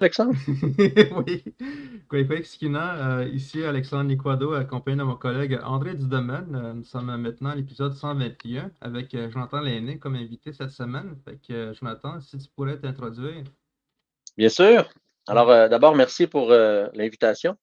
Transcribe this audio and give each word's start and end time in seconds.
Alexandre? 0.00 0.34
oui. 1.26 1.44
Euh, 2.12 3.28
ici 3.32 3.62
Alexandre 3.62 4.04
Niquado, 4.04 4.54
accompagné 4.54 4.96
de 4.96 5.02
mon 5.02 5.16
collègue 5.16 5.60
André 5.62 5.94
Dudomaine. 5.94 6.54
Euh, 6.54 6.72
nous 6.72 6.84
sommes 6.84 7.14
maintenant 7.16 7.50
à 7.50 7.54
l'épisode 7.54 7.92
121 7.94 8.70
avec 8.80 9.14
euh, 9.14 9.30
Jonathan 9.30 9.60
Lainé 9.60 9.98
comme 9.98 10.16
invité 10.16 10.52
cette 10.52 10.70
semaine. 10.70 11.16
Fait 11.24 11.38
que, 11.46 11.74
Jonathan, 11.74 12.18
si 12.20 12.38
tu 12.38 12.48
pourrais 12.56 12.78
t'introduire. 12.78 13.44
Bien 14.38 14.48
sûr. 14.48 14.88
Alors, 15.28 15.48
d'abord, 15.68 15.94
merci 15.94 16.26
pour 16.26 16.50
l'invitation. 16.50 17.56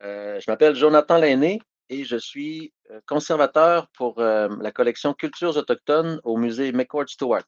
je 0.00 0.50
m'appelle 0.50 0.76
Jonathan 0.76 1.18
Lainé 1.18 1.60
et 1.90 2.04
je 2.04 2.16
suis 2.16 2.72
conservateur 3.06 3.88
pour 3.88 4.20
la 4.20 4.72
collection 4.72 5.12
Cultures 5.12 5.56
autochtones 5.56 6.20
au 6.22 6.36
musée 6.36 6.72
McCord 6.72 7.08
Stewart. 7.08 7.44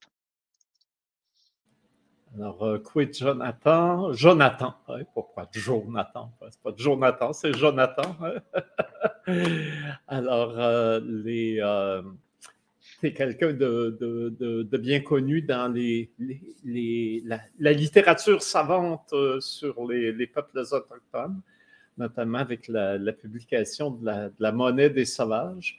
Alors, 2.37 2.63
euh, 2.63 2.79
quid 2.79 3.15
Jonathan? 3.15 4.13
Jonathan. 4.13 4.75
pourquoi 5.15 5.49
Jonathan? 5.53 6.31
C'est 6.50 6.61
pas 6.61 6.73
Jonathan, 6.77 7.32
c'est 7.32 7.57
Jonathan. 7.57 8.17
Alors, 10.09 10.59
euh, 10.59 11.00
euh, 11.27 12.03
c'est 13.00 13.13
quelqu'un 13.13 13.53
de, 13.53 14.77
bien 14.77 15.00
connu 15.00 15.43
dans 15.43 15.72
la, 16.64 17.72
littérature 17.72 18.43
savante 18.43 19.14
sur 19.41 19.86
les, 19.89 20.27
peuples 20.27 20.58
autochtones, 20.58 21.41
notamment 21.97 22.39
avec 22.39 22.69
la, 22.69 23.13
publication 23.13 23.91
de 23.91 24.31
la, 24.39 24.53
monnaie 24.53 24.91
des 24.91 25.07
sauvages. 25.07 25.79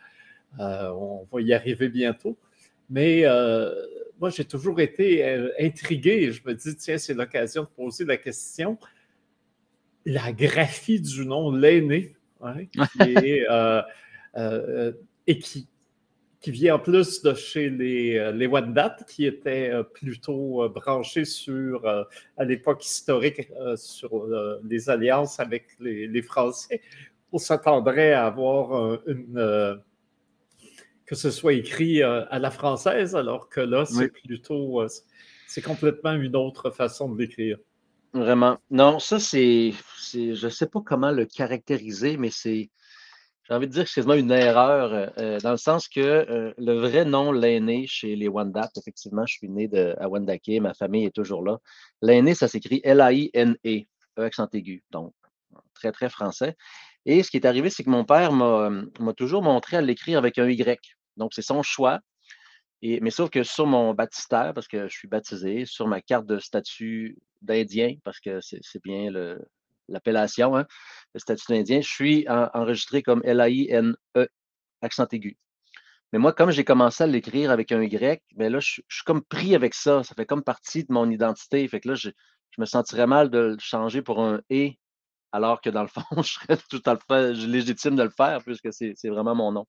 on 0.57 1.27
va 1.31 1.41
y 1.41 1.54
arriver 1.54 1.90
bientôt. 1.90 2.38
Mais 2.90 3.23
moi, 4.19 4.29
j'ai 4.29 4.45
toujours 4.45 4.79
été 4.79 5.25
euh, 5.25 5.49
intrigué 5.59 6.11
et 6.11 6.31
je 6.31 6.41
me 6.45 6.53
dis, 6.53 6.75
tiens, 6.75 6.97
c'est 6.97 7.13
l'occasion 7.13 7.63
de 7.63 7.67
poser 7.67 8.05
la 8.05 8.17
question. 8.17 8.77
La 10.05 10.31
graphie 10.31 10.99
du 10.99 11.25
nom 11.25 11.51
l'aîné, 11.51 12.15
hein, 12.41 12.55
euh, 13.01 13.81
euh, 14.37 14.91
et 15.27 15.39
qui, 15.39 15.67
qui 16.41 16.51
vient 16.51 16.76
en 16.76 16.79
plus 16.79 17.21
de 17.21 17.34
chez 17.34 17.70
les, 17.70 18.31
les 18.34 18.48
Wendat, 18.48 18.98
qui 19.07 19.26
étaient 19.26 19.71
plutôt 19.93 20.67
branchés 20.70 21.26
sur, 21.26 21.85
à 21.85 22.45
l'époque 22.45 22.85
historique, 22.85 23.49
sur 23.76 24.26
les 24.63 24.89
alliances 24.89 25.39
avec 25.39 25.67
les, 25.79 26.07
les 26.07 26.21
Français. 26.21 26.81
On 27.31 27.37
s'attendrait 27.37 28.13
à 28.13 28.26
avoir 28.26 29.01
une 29.05 29.81
que 31.10 31.15
ce 31.15 31.32
soit 31.32 31.54
écrit 31.54 32.04
euh, 32.04 32.24
à 32.29 32.38
la 32.38 32.52
française, 32.52 33.15
alors 33.15 33.49
que 33.49 33.62
là, 33.62 33.84
c'est 33.84 34.10
plutôt, 34.10 34.79
euh, 34.79 34.88
c'est 35.48 35.63
complètement 35.63 36.13
une 36.13 36.35
autre 36.35 36.70
façon 36.70 37.10
de 37.10 37.18
l'écrire. 37.18 37.57
Vraiment. 38.13 38.60
Non, 38.70 38.99
ça, 38.99 39.20
c'est, 39.20 39.74
je 40.13 40.46
ne 40.46 40.49
sais 40.51 40.68
pas 40.68 40.82
comment 40.85 41.10
le 41.10 41.26
caractériser, 41.26 42.16
mais 42.18 42.29
c'est, 42.29 42.70
j'ai 43.43 43.54
envie 43.55 43.66
de 43.66 43.71
dire 43.71 43.85
que 43.85 43.90
c'est 43.90 44.04
une 44.04 44.29
erreur, 44.29 45.12
euh, 45.18 45.40
dans 45.40 45.49
le 45.49 45.57
sens 45.57 45.88
que 45.88 46.54
le 46.55 46.74
vrai 46.74 47.05
nom 47.05 47.32
l'aîné 47.32 47.88
chez 47.88 48.16
les 48.16 48.27
Wendat, 48.27 48.70
effectivement, 48.77 49.26
je 49.26 49.34
suis 49.34 49.49
né 49.49 49.68
de, 49.68 49.96
à 49.99 50.07
Wendake, 50.07 50.62
ma 50.62 50.76
famille 50.76 51.05
est 51.05 51.16
toujours 51.16 51.44
là. 51.44 51.57
L'aîné, 52.04 52.35
ça 52.35 52.48
s'écrit 52.48 52.82
L-A-I-N-E, 52.84 53.85
accent 54.16 54.48
aigu, 54.54 54.84
donc 54.91 55.16
très, 55.73 55.91
très 55.91 56.10
français. 56.10 56.55
Et 57.07 57.23
ce 57.23 57.32
qui 57.32 57.38
est 57.38 57.48
arrivé, 57.48 57.71
c'est 57.71 57.84
que 57.84 57.90
mon 57.90 58.05
père 58.05 58.32
m'a 58.32 59.13
toujours 59.18 59.41
montré 59.41 59.77
à 59.77 59.82
l'écrire 59.82 60.20
avec 60.20 60.38
un 60.38 60.48
Y. 60.48 60.98
Donc, 61.20 61.34
c'est 61.34 61.43
son 61.43 61.62
choix. 61.62 61.99
Mais 62.81 63.12
sauf 63.12 63.29
que 63.29 63.43
sur 63.43 63.67
mon 63.67 63.93
baptistère, 63.93 64.53
parce 64.53 64.67
que 64.67 64.88
je 64.88 64.97
suis 64.97 65.07
baptisé, 65.07 65.66
sur 65.66 65.88
ma 65.88 66.01
carte 66.01 66.25
de 66.25 66.39
statut 66.39 67.17
d'Indien, 67.41 67.95
parce 68.03 68.19
que 68.19 68.39
c'est 68.41 68.84
bien 68.84 69.11
l'appellation, 69.88 70.56
hein, 70.56 70.66
le 71.13 71.19
statut 71.19 71.45
d'Indien, 71.50 71.81
je 71.81 71.89
suis 71.89 72.25
enregistré 72.29 73.03
comme 73.03 73.22
L-A-I-N-E, 73.25 74.28
accent 74.81 75.07
aigu. 75.11 75.38
Mais 76.11 76.19
moi, 76.19 76.34
comme 76.34 76.51
j'ai 76.51 76.63
commencé 76.63 77.03
à 77.03 77.07
l'écrire 77.07 77.51
avec 77.51 77.71
un 77.71 77.83
Y, 77.83 78.01
mais 78.01 78.45
ben 78.45 78.53
là, 78.53 78.59
je, 78.59 78.81
suis 78.89 79.03
comme 79.05 79.23
pris 79.23 79.53
avec 79.55 79.75
ça. 79.75 80.03
Ça 80.03 80.15
fait 80.15 80.25
comme 80.25 80.44
partie 80.44 80.83
de 80.83 80.91
mon 80.91 81.09
identité. 81.09 81.67
Fait 81.67 81.79
que 81.79 81.89
là, 81.89 81.95
je, 81.95 82.09
me 82.57 82.65
sentirais 82.65 83.07
mal 83.07 83.29
de 83.29 83.39
le 83.39 83.57
changer 83.59 84.01
pour 84.01 84.19
un 84.21 84.41
E, 84.51 84.71
alors 85.31 85.61
que 85.61 85.69
dans 85.69 85.83
le 85.83 85.88
fond, 85.88 86.23
je 86.23 86.33
serais 86.33 86.57
tout 86.69 86.81
à 86.85 86.97
fait 86.97 87.33
légitime 87.33 87.95
de 87.95 88.03
le 88.03 88.09
faire, 88.09 88.44
puisque 88.44 88.73
c'est 88.73 89.09
vraiment 89.09 89.35
mon 89.35 89.51
nom. 89.51 89.67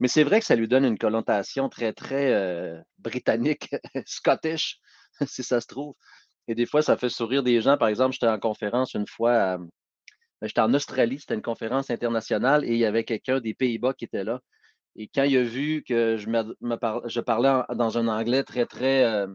Mais 0.00 0.08
c'est 0.08 0.24
vrai 0.24 0.40
que 0.40 0.46
ça 0.46 0.56
lui 0.56 0.68
donne 0.68 0.84
une 0.84 0.98
connotation 0.98 1.68
très, 1.68 1.92
très 1.92 2.32
euh, 2.32 2.80
britannique, 2.98 3.70
scottish, 4.06 4.78
si 5.26 5.42
ça 5.42 5.60
se 5.60 5.66
trouve. 5.66 5.94
Et 6.48 6.54
des 6.54 6.66
fois, 6.66 6.82
ça 6.82 6.96
fait 6.96 7.08
sourire 7.08 7.42
des 7.42 7.60
gens. 7.60 7.76
Par 7.76 7.88
exemple, 7.88 8.12
j'étais 8.12 8.28
en 8.28 8.38
conférence 8.38 8.94
une 8.94 9.06
fois, 9.06 9.58
ben, 10.40 10.48
j'étais 10.48 10.60
en 10.60 10.72
Australie, 10.74 11.18
c'était 11.18 11.34
une 11.34 11.42
conférence 11.42 11.90
internationale 11.90 12.64
et 12.64 12.72
il 12.72 12.78
y 12.78 12.84
avait 12.84 13.04
quelqu'un 13.04 13.40
des 13.40 13.54
Pays-Bas 13.54 13.94
qui 13.94 14.04
était 14.04 14.24
là. 14.24 14.40
Et 14.96 15.08
quand 15.08 15.24
il 15.24 15.36
a 15.36 15.42
vu 15.42 15.82
que 15.86 16.16
je, 16.16 16.28
me, 16.28 16.56
je 17.06 17.20
parlais 17.20 17.62
dans 17.74 17.98
un 17.98 18.08
anglais 18.08 18.44
très, 18.44 18.64
très 18.66 19.04
euh, 19.04 19.26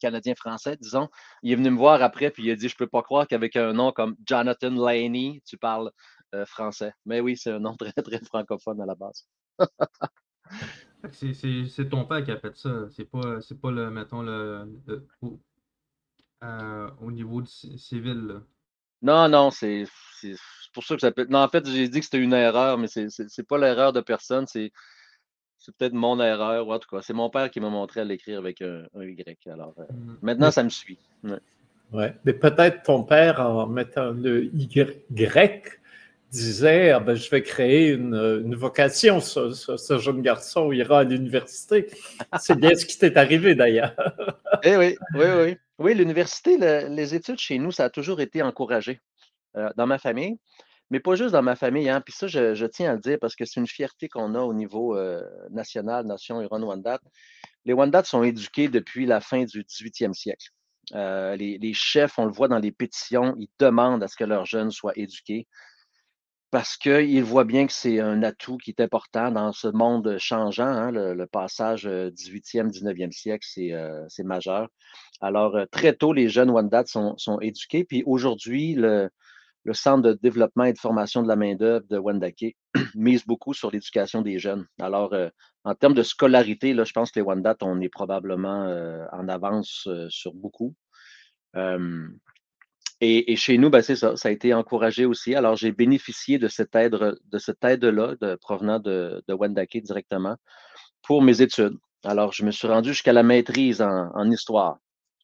canadien-français, 0.00 0.76
disons, 0.80 1.08
il 1.42 1.52
est 1.52 1.56
venu 1.56 1.70
me 1.70 1.76
voir 1.76 2.02
après 2.02 2.30
puis 2.30 2.44
il 2.44 2.50
a 2.50 2.56
dit 2.56 2.68
Je 2.68 2.74
ne 2.74 2.78
peux 2.78 2.86
pas 2.86 3.02
croire 3.02 3.26
qu'avec 3.26 3.56
un 3.56 3.72
nom 3.72 3.92
comme 3.92 4.16
Jonathan 4.26 4.70
Laney, 4.70 5.42
tu 5.46 5.58
parles 5.58 5.90
euh, 6.34 6.46
français. 6.46 6.92
Mais 7.06 7.20
oui, 7.20 7.36
c'est 7.36 7.50
un 7.52 7.60
nom 7.60 7.76
très, 7.76 7.92
très 7.92 8.20
francophone 8.24 8.80
à 8.80 8.86
la 8.86 8.94
base. 8.94 9.26
c'est 11.12 11.88
ton 11.88 12.04
père 12.04 12.24
qui 12.24 12.30
a 12.30 12.38
fait 12.38 12.56
ça. 12.56 12.88
C'est 12.90 13.10
pas, 13.10 13.40
c'est 13.40 13.60
pas 13.60 13.70
le, 13.70 13.90
mettons, 13.90 14.22
le, 14.22 14.66
euh, 16.44 16.90
au 17.00 17.10
niveau 17.12 17.44
civil. 17.44 18.40
Non, 19.02 19.28
non, 19.28 19.50
c'est 19.50 19.84
pour 20.72 20.84
ça 20.84 20.94
que 20.94 21.00
ça 21.00 21.12
peut. 21.12 21.26
Non, 21.28 21.40
en 21.40 21.48
fait, 21.48 21.66
j'ai 21.66 21.88
dit 21.88 21.98
que 21.98 22.04
c'était 22.04 22.18
une 22.18 22.32
erreur, 22.32 22.78
mais 22.78 22.86
c'est 22.88 23.46
pas 23.46 23.58
l'erreur 23.58 23.92
de 23.92 24.00
personne, 24.00 24.46
c'est 24.46 24.72
peut-être 25.78 25.92
mon 25.92 26.20
erreur, 26.20 26.66
ou 26.66 26.72
en 26.72 26.78
tout 26.78 26.88
cas, 26.88 27.02
c'est 27.02 27.12
mon 27.12 27.30
père 27.30 27.50
qui 27.50 27.60
m'a 27.60 27.68
montré 27.68 28.00
à 28.00 28.04
l'écrire 28.04 28.38
avec 28.38 28.62
un, 28.62 28.84
Y. 28.94 29.46
Alors, 29.48 29.74
euh, 29.78 29.84
mmh. 29.92 30.18
maintenant, 30.22 30.50
ça 30.50 30.62
me 30.62 30.68
suit. 30.68 30.98
Ouais. 31.92 32.14
Mais 32.24 32.32
peut-être 32.32 32.82
ton 32.84 33.04
père, 33.04 33.40
en 33.40 33.66
mettant 33.66 34.10
le 34.10 34.46
Y, 34.46 35.04
disait 36.32 36.90
ah 36.90 37.00
ben, 37.00 37.14
Je 37.14 37.30
vais 37.30 37.42
créer 37.42 37.90
une, 37.90 38.54
vocation, 38.54 39.20
ce, 39.20 39.98
jeune 39.98 40.22
garçon 40.22 40.72
ira 40.72 41.00
à 41.00 41.04
l'université. 41.04 41.86
C'est 42.40 42.58
bien 42.58 42.74
ce 42.74 42.86
qui 42.86 42.98
t'est 42.98 43.16
arrivé 43.16 43.54
d'ailleurs. 43.54 43.94
eh 44.64 44.76
oui, 44.76 44.96
oui, 45.14 45.26
oui. 45.36 45.56
Oui, 45.78 45.94
l'université, 45.94 46.56
les 46.88 47.14
études 47.14 47.38
chez 47.38 47.58
nous, 47.58 47.72
ça 47.72 47.84
a 47.84 47.90
toujours 47.90 48.20
été 48.20 48.42
encouragé 48.42 49.00
euh, 49.56 49.68
dans 49.76 49.86
ma 49.86 49.98
famille, 49.98 50.38
mais 50.90 51.00
pas 51.00 51.16
juste 51.16 51.32
dans 51.32 51.42
ma 51.42 51.56
famille. 51.56 51.88
Hein. 51.88 52.00
Puis 52.00 52.14
ça, 52.14 52.26
je, 52.28 52.66
tiens 52.66 52.92
à 52.92 52.94
le 52.94 53.00
dire 53.00 53.18
parce 53.20 53.34
que 53.34 53.44
c'est 53.44 53.60
une 53.60 53.66
fierté 53.66 54.08
qu'on 54.08 54.34
a 54.34 54.40
au 54.40 54.54
niveau 54.54 54.96
euh, 54.96 55.22
national, 55.50 56.06
nation 56.06 56.40
Huron-Wendat. 56.40 57.00
Les 57.64 57.72
Wendat 57.72 58.04
sont 58.04 58.22
éduqués 58.22 58.68
depuis 58.68 59.06
la 59.06 59.20
fin 59.20 59.44
du 59.44 59.64
18e 59.64 60.14
siècle. 60.14 60.50
Euh, 60.94 61.36
les, 61.36 61.58
les, 61.58 61.74
chefs, 61.74 62.18
on 62.18 62.26
le 62.26 62.32
voit 62.32 62.48
dans 62.48 62.58
les 62.58 62.72
pétitions, 62.72 63.34
ils 63.38 63.48
demandent 63.58 64.02
à 64.02 64.08
ce 64.08 64.16
que 64.16 64.24
leurs 64.24 64.46
jeunes 64.46 64.70
soient 64.70 64.92
éduqués 64.96 65.46
parce 66.52 66.76
qu'il 66.76 67.24
voit 67.24 67.44
bien 67.44 67.66
que 67.66 67.72
c'est 67.72 67.98
un 67.98 68.22
atout 68.22 68.58
qui 68.58 68.72
est 68.72 68.80
important 68.82 69.30
dans 69.30 69.52
ce 69.52 69.68
monde 69.68 70.16
changeant. 70.18 70.66
Hein, 70.66 70.90
le, 70.90 71.26
passage 71.26 71.86
18e, 71.86 72.66
euh, 72.66 72.68
19e 72.68 73.10
siècle, 73.10 73.46
euh, 73.58 74.04
c'est 74.08 74.22
majeur. 74.22 74.68
Alors, 75.22 75.56
euh, 75.56 75.64
très 75.72 75.94
tôt, 75.94 76.12
les 76.12 76.28
jeunes 76.28 76.50
Wendat 76.50 76.84
sont, 76.84 77.16
éduqués. 77.40 77.84
Puis 77.84 78.02
aujourd'hui, 78.04 78.74
le, 78.74 79.08
le, 79.64 79.72
Centre 79.72 80.02
de 80.02 80.12
développement 80.12 80.64
et 80.64 80.74
de 80.74 80.78
formation 80.78 81.22
de 81.22 81.28
la 81.28 81.36
main-d'œuvre 81.36 81.86
de 81.88 81.96
Wendake 81.96 82.54
mise 82.94 83.24
beaucoup 83.24 83.54
sur 83.54 83.70
l'éducation 83.70 84.20
des 84.20 84.38
jeunes. 84.38 84.66
Alors, 84.78 85.14
en 85.64 85.74
termes 85.74 85.94
de 85.94 86.02
scolarité, 86.02 86.74
là, 86.74 86.84
je 86.84 86.92
pense 86.92 87.10
que 87.12 87.18
les 87.18 87.24
Wendat, 87.24 87.56
on 87.62 87.80
est 87.80 87.88
probablement 87.88 88.66
en 89.10 89.26
avance 89.26 89.88
sur 90.10 90.34
beaucoup. 90.34 90.74
Et, 93.04 93.34
chez 93.34 93.58
nous, 93.58 93.68
ben, 93.68 93.82
c'est 93.82 93.96
ça, 93.96 94.16
ça 94.16 94.28
a 94.28 94.32
été 94.32 94.54
encouragé 94.54 95.06
aussi. 95.06 95.34
Alors, 95.34 95.56
j'ai 95.56 95.72
bénéficié 95.72 96.38
de 96.38 96.46
cette 96.46 96.72
aide, 96.76 96.92
de 96.94 97.38
cette 97.38 97.64
aide-là, 97.64 98.14
de, 98.20 98.36
provenant 98.36 98.78
de, 98.78 99.24
de 99.26 99.34
Wendake 99.34 99.78
directement, 99.82 100.36
pour 101.02 101.20
mes 101.20 101.42
études. 101.42 101.76
Alors, 102.04 102.32
je 102.32 102.44
me 102.44 102.52
suis 102.52 102.68
rendu 102.68 102.90
jusqu'à 102.90 103.12
la 103.12 103.24
maîtrise 103.24 103.82
en, 103.82 104.30
histoire. 104.30 104.78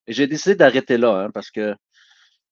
Et 0.08 0.12
j'ai 0.12 0.26
décidé 0.26 0.56
d'arrêter 0.56 0.98
là, 0.98 1.24
hein, 1.24 1.30
parce 1.32 1.52
que 1.52 1.76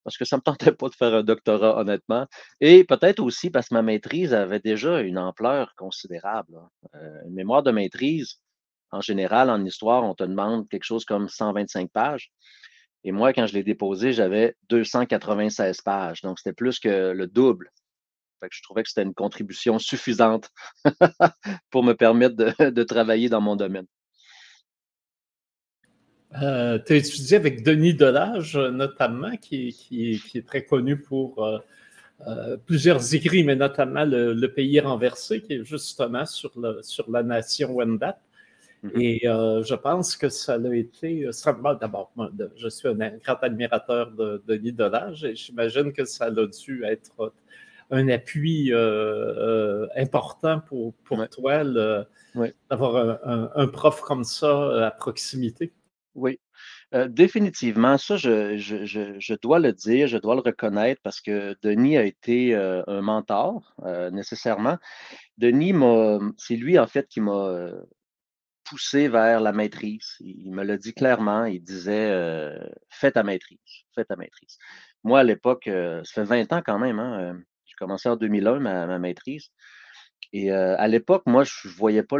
parce 0.04 0.16
que 0.16 0.24
ça 0.24 0.36
ne 0.36 0.40
me 0.40 0.44
tentait 0.44 0.70
pas 0.72 0.88
de 0.88 0.94
faire 0.94 1.12
un 1.12 1.24
doctorat, 1.24 1.80
honnêtement. 1.80 2.26
Et 2.60 2.84
peut-être 2.84 3.20
aussi 3.20 3.50
parce 3.50 3.70
que 3.70 3.74
ma 3.74 3.82
maîtrise 3.82 4.32
avait 4.32 4.60
déjà 4.60 5.00
une 5.00 5.18
ampleur 5.18 5.74
considérable. 5.76 6.54
Hein. 6.56 6.88
Euh, 6.94 7.22
une 7.26 7.34
mémoire 7.34 7.64
de 7.64 7.72
maîtrise, 7.72 8.36
en 8.92 9.00
général, 9.00 9.50
en 9.50 9.64
histoire, 9.64 10.04
on 10.04 10.14
te 10.14 10.22
demande 10.22 10.68
quelque 10.68 10.84
chose 10.84 11.04
comme 11.04 11.28
125 11.28 11.90
pages. 11.90 12.30
Et 13.06 13.12
moi, 13.12 13.32
quand 13.32 13.46
je 13.46 13.54
l'ai 13.54 13.62
déposé, 13.62 14.12
j'avais 14.12 14.56
296 14.68 15.80
pages. 15.82 16.22
Donc, 16.22 16.40
c'était 16.40 16.52
plus 16.52 16.80
que 16.80 17.12
le 17.12 17.28
double. 17.28 17.70
je 18.50 18.62
trouvais 18.62 18.82
que 18.82 18.88
c'était 18.88 19.04
une 19.04 19.14
contribution 19.14 19.78
suffisante 19.78 20.50
pour 21.70 21.84
me 21.84 21.92
permettre 21.92 22.34
de, 22.34 22.82
travailler 22.82 23.28
dans 23.28 23.40
mon 23.40 23.54
domaine. 23.54 23.86
Euh, 26.42 26.80
tu 26.84 26.94
as 26.94 26.96
étudié 26.96 27.36
avec 27.36 27.62
Denis 27.62 27.94
Delage, 27.94 28.56
notamment, 28.56 29.36
qui, 29.36 30.20
est 30.34 30.44
très 30.44 30.64
connu 30.64 31.00
pour 31.00 31.44
euh, 31.44 31.58
euh, 32.26 32.56
plusieurs 32.56 33.14
écrits, 33.14 33.44
mais 33.44 33.54
notamment 33.54 34.04
le, 34.04 34.46
Pays 34.48 34.80
renversé, 34.80 35.42
qui 35.42 35.52
est 35.52 35.64
justement 35.64 36.26
sur 36.26 36.50
la 37.08 37.22
nation 37.22 37.72
Wendat. 37.72 38.18
Mm-hmm. 38.84 39.00
Et 39.00 39.20
je 39.22 39.74
pense 39.74 40.16
que 40.16 40.28
ça 40.28 40.54
a 40.54 40.74
été. 40.74 41.28
D'abord, 41.80 42.12
je 42.56 42.68
suis 42.68 42.88
un 42.88 42.94
grand 42.94 43.36
admirateur 43.42 44.10
de, 44.12 44.42
Denis 44.46 44.72
Delage 44.72 45.24
et 45.24 45.34
j'imagine 45.34 45.92
que 45.92 46.04
ça 46.04 46.26
a 46.26 46.30
dû 46.30 46.84
être 46.84 47.32
un 47.90 48.08
appui 48.08 48.72
important 49.96 50.60
pour, 50.60 50.94
pour 51.04 51.28
toi 51.28 51.64
d'avoir 51.64 53.18
un, 53.56 53.66
prof 53.68 54.00
comme 54.02 54.24
ça 54.24 54.86
à 54.86 54.90
proximité. 54.90 55.72
Oui, 56.16 56.38
euh, 56.94 57.08
définitivement. 57.08 57.98
Ça, 57.98 58.16
je, 58.16 59.34
dois 59.42 59.58
le 59.58 59.72
dire, 59.72 60.08
je 60.08 60.16
dois 60.16 60.34
le 60.34 60.40
reconnaître 60.40 61.00
parce 61.02 61.20
que 61.20 61.54
Denis 61.62 61.98
a 61.98 62.04
été 62.04 62.54
euh, 62.54 62.82
un 62.86 63.02
mentor, 63.02 63.74
euh, 63.84 64.10
nécessairement. 64.10 64.78
Denis, 65.36 65.74
c'est 66.38 66.56
lui, 66.56 66.78
en 66.78 66.86
fait, 66.86 67.06
qui 67.08 67.20
m'a 67.20 67.70
poussé 68.68 69.08
vers 69.08 69.40
la 69.40 69.52
maîtrise. 69.52 70.16
Il, 70.20 70.52
me 70.52 70.64
l'a 70.64 70.76
dit 70.76 70.94
clairement. 70.94 71.44
Il 71.44 71.62
disait 71.62 72.12
Fais 72.90 73.12
ta 73.12 73.22
maîtrise, 73.22 73.58
fais 73.94 74.04
ta 74.04 74.16
maîtrise. 74.16 74.58
Moi, 75.04 75.20
à 75.20 75.24
l'époque, 75.24 75.64
ça 75.66 76.02
fait 76.04 76.24
20 76.24 76.52
ans 76.52 76.62
quand 76.64 76.78
même. 76.78 76.98
Hein, 76.98 77.38
j'ai 77.64 77.74
commencé 77.78 78.08
en 78.08 78.16
2001 78.16 78.60
ma, 78.60 78.86
ma 78.86 78.98
maîtrise. 78.98 79.50
Et 80.32 80.50
à 80.50 80.88
l'époque, 80.88 81.22
moi, 81.26 81.44
je 81.44 81.68
ne 81.68 81.72
voyais 81.72 82.02
pas 82.02 82.18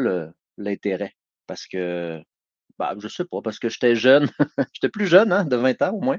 l'intérêt 0.56 1.14
parce 1.46 1.66
que 1.66 2.22
bah, 2.78 2.94
je 2.98 3.08
sais 3.08 3.24
pas, 3.24 3.40
parce 3.42 3.58
que 3.58 3.68
j'étais 3.68 3.96
jeune, 3.96 4.28
j'étais 4.74 4.88
plus 4.88 5.06
jeune, 5.06 5.32
hein, 5.32 5.44
de 5.44 5.56
20 5.56 5.82
ans 5.82 5.92
au 5.94 6.00
moins. 6.00 6.18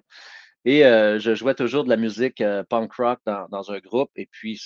Et 0.66 0.86
euh, 0.86 1.20
je 1.20 1.36
jouais 1.36 1.56
toujours 1.56 1.84
de 1.84 1.90
la 1.90 1.98
musique 1.98 2.42
euh, 2.42 2.64
punk 2.64 2.94
rock 2.94 3.20
dans, 3.26 3.72
un 3.72 3.80
groupe, 3.80 4.12
et 4.16 4.28
puis 4.32 4.60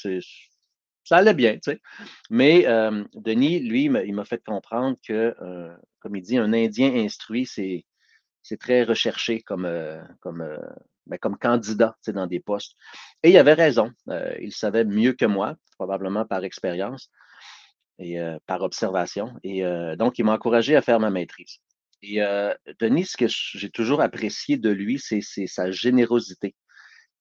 ça 1.03 1.17
allait 1.17 1.33
bien, 1.33 1.53
tu 1.53 1.71
sais. 1.71 1.81
Mais 2.29 2.65
Denis, 3.13 3.59
lui, 3.59 3.85
il 3.85 4.13
m'a 4.13 4.25
fait 4.25 4.43
comprendre 4.43 4.97
que, 5.05 5.35
comme 5.99 6.15
il 6.15 6.21
dit, 6.21 6.37
un 6.37 6.53
Indien 6.53 6.93
instruit, 6.95 7.45
c'est, 7.45 7.85
très 8.59 8.83
recherché 8.83 9.41
comme, 9.41 9.63
ben, 9.63 11.17
candidat 11.39 11.95
dans 12.07 12.27
des 12.27 12.39
postes. 12.39 12.75
Et 13.23 13.29
il 13.31 13.37
avait 13.37 13.53
raison. 13.53 13.91
il 14.39 14.53
savait 14.53 14.85
mieux 14.85 15.13
que 15.13 15.25
moi, 15.25 15.55
probablement 15.77 16.25
par 16.25 16.43
expérience 16.43 17.09
et 17.99 18.17
par 18.45 18.61
observation. 18.61 19.33
Et 19.43 19.63
donc, 19.97 20.19
il 20.19 20.25
m'a 20.25 20.33
encouragé 20.33 20.75
à 20.75 20.81
faire 20.81 20.99
ma 20.99 21.09
maîtrise. 21.09 21.57
Et 22.03 22.19
Denis, 22.79 23.05
ce 23.05 23.17
que 23.17 23.25
j'ai 23.27 23.69
toujours 23.69 24.01
apprécié 24.01 24.57
de 24.57 24.69
lui, 24.69 24.99
c'est 24.99 25.21
sa 25.21 25.71
générosité 25.71 26.55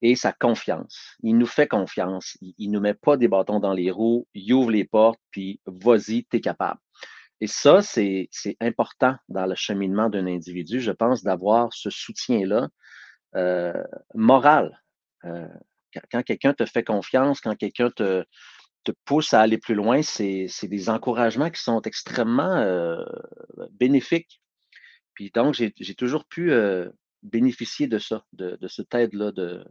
et 0.03 0.17
sa 0.17 0.33
confiance. 0.33 1.17
Il 1.23 1.37
nous 1.37 1.47
fait 1.47 1.67
confiance. 1.67 2.37
Il, 2.41 2.71
ne 2.71 2.75
nous 2.75 2.81
met 2.81 2.95
pas 2.95 3.17
des 3.17 3.29
bâtons 3.29 3.61
dans 3.61 3.73
les 3.73 3.91
roues. 3.91 4.27
Il 4.35 4.53
ouvre 4.55 4.71
les 4.71 4.85
portes, 4.85 5.21
puis 5.31 5.61
vas-y, 5.67 6.25
tu 6.25 6.37
es 6.37 6.41
capable. 6.41 6.81
Et 7.41 7.47
ça, 7.47 7.81
c'est 7.83 8.29
important 8.61 9.17
dans 9.29 9.47
le 9.47 9.55
cheminement 9.55 10.11
d'un 10.11 10.27
individu, 10.27 10.81
je 10.81 10.93
pense, 10.93 11.23
d'avoir 11.23 11.73
ce 11.73 11.91
soutien-là 11.91 12.69
euh, 13.37 13.73
moral. 14.15 14.83
Euh, 15.25 15.49
quand, 16.11 16.23
quelqu'un 16.23 16.55
te 16.55 16.67
fait 16.67 16.85
confiance, 16.85 17.41
quand 17.41 17.57
quelqu'un 17.57 17.91
te, 17.91 18.25
te 18.85 18.93
pousse 19.05 19.33
à 19.33 19.41
aller 19.41 19.59
plus 19.59 19.75
loin, 19.75 20.03
c'est 20.03 20.49
des 20.65 20.91
encouragements 20.91 21.51
qui 21.51 21.63
sont 21.63 21.81
extrêmement 21.83 22.57
euh, 22.57 23.05
bénéfiques 23.73 24.41
puis 25.21 25.31
donc, 25.31 25.55
j'ai 25.55 25.95
toujours 25.95 26.25
pu 26.25 26.51
bénéficier 27.23 27.87
de 27.87 27.99
ça, 27.99 28.25
de, 28.33 28.57
cette 28.69 28.95
aide-là, 28.95 29.33
de, 29.33 29.63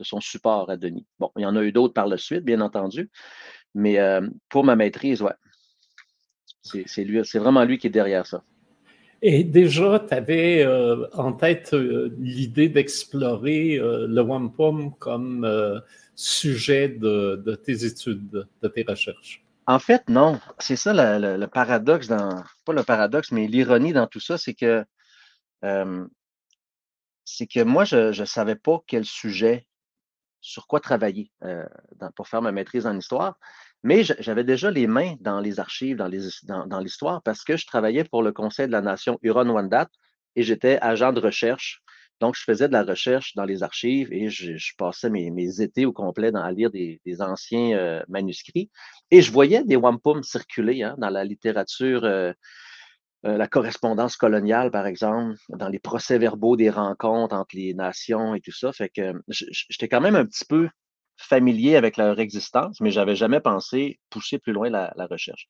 son 0.00 0.20
support 0.20 0.70
à 0.70 0.76
Denis. 0.76 1.06
Bon, 1.18 1.30
il 1.36 1.42
y 1.42 1.46
en 1.46 1.56
a 1.56 1.62
eu 1.62 1.72
d'autres 1.72 1.94
par 1.94 2.06
la 2.06 2.18
suite, 2.18 2.44
bien 2.44 2.60
entendu, 2.60 3.10
mais 3.74 3.98
pour 4.48 4.64
ma 4.64 4.76
maîtrise, 4.76 5.22
ouais. 5.22 5.34
C'est 6.62 7.04
lui, 7.04 7.24
c'est 7.24 7.38
vraiment 7.38 7.64
lui 7.64 7.78
qui 7.78 7.88
est 7.88 7.90
derrière 7.90 8.26
ça. 8.26 8.42
Et 9.22 9.44
déjà, 9.44 10.04
tu 10.06 10.14
avais 10.14 10.66
en 11.12 11.32
tête 11.32 11.72
l'idée 12.18 12.68
d'explorer 12.68 13.78
le 13.78 14.20
wampum 14.20 14.94
comme 14.98 15.82
sujet 16.14 16.88
de, 16.88 17.60
tes 17.64 17.84
études, 17.84 18.46
de 18.62 18.68
tes 18.68 18.84
recherches? 18.86 19.42
En 19.66 19.78
fait, 19.78 20.08
non. 20.08 20.40
C'est 20.58 20.76
ça 20.76 20.92
le, 20.92 21.46
paradoxe 21.46 22.08
dans. 22.08 22.42
Pas 22.64 22.72
le 22.72 22.82
paradoxe, 22.82 23.32
mais 23.32 23.46
l'ironie 23.46 23.92
dans 23.92 24.06
tout 24.06 24.20
ça, 24.20 24.36
c'est 24.38 24.54
que 24.54 24.84
c'est 27.24 27.46
que 27.46 27.62
moi, 27.62 27.84
je 27.84 28.18
ne 28.18 28.26
savais 28.26 28.56
pas 28.56 28.82
quel 28.86 29.04
sujet, 29.04 29.66
sur 30.44 30.66
quoi 30.66 30.80
travailler 30.80 31.30
pour 32.16 32.28
faire 32.28 32.42
ma 32.42 32.52
maîtrise 32.52 32.86
en 32.86 32.96
histoire, 32.96 33.38
mais 33.82 34.02
j'avais 34.04 34.44
déjà 34.44 34.70
les 34.70 34.86
mains 34.86 35.14
dans 35.20 35.40
les 35.40 35.58
archives, 35.58 35.96
dans 35.96 36.80
l'histoire, 36.80 37.22
parce 37.22 37.42
que 37.44 37.56
je 37.56 37.66
travaillais 37.66 38.04
pour 38.04 38.22
le 38.22 38.32
Conseil 38.32 38.66
de 38.66 38.72
la 38.72 38.82
Nation 38.82 39.18
Huron-Wendat 39.22 39.88
et 40.36 40.42
j'étais 40.42 40.78
agent 40.80 41.12
de 41.12 41.20
recherche 41.20 41.82
donc, 42.20 42.36
je 42.36 42.42
faisais 42.42 42.68
de 42.68 42.72
la 42.72 42.84
recherche 42.84 43.34
dans 43.34 43.44
les 43.44 43.62
archives 43.62 44.12
et 44.12 44.30
je, 44.30 44.56
passais 44.78 45.10
mes, 45.10 45.60
étés 45.60 45.84
au 45.84 45.92
complet 45.92 46.30
dans, 46.30 46.42
à 46.42 46.52
lire 46.52 46.70
des, 46.70 47.00
anciens 47.20 47.76
euh, 47.76 48.02
manuscrits. 48.08 48.70
Et 49.10 49.20
je 49.20 49.32
voyais 49.32 49.64
des 49.64 49.76
wampum 49.76 50.22
circuler 50.22 50.82
hein, 50.82 50.94
dans 50.98 51.10
la 51.10 51.24
littérature, 51.24 52.04
euh, 52.04 52.32
euh, 53.24 53.36
la 53.36 53.46
correspondance 53.46 54.16
coloniale, 54.16 54.70
par 54.70 54.86
exemple, 54.86 55.36
dans 55.48 55.68
les 55.68 55.78
procès-verbaux 55.78 56.56
des 56.56 56.70
rencontres 56.70 57.34
entre 57.34 57.56
les 57.56 57.74
nations 57.74 58.34
et 58.34 58.40
tout 58.40 58.52
ça. 58.52 58.72
Fait 58.72 58.88
que 58.88 59.14
j'étais 59.28 59.88
quand 59.88 60.00
même 60.00 60.16
un 60.16 60.26
petit 60.26 60.44
peu 60.44 60.68
familier 61.16 61.76
avec 61.76 61.96
leur 61.96 62.18
existence, 62.20 62.80
mais 62.80 62.90
je 62.90 63.00
n'avais 63.00 63.16
jamais 63.16 63.40
pensé 63.40 63.98
pousser 64.10 64.38
plus 64.38 64.52
loin 64.52 64.68
la 64.68 65.06
recherche. 65.10 65.48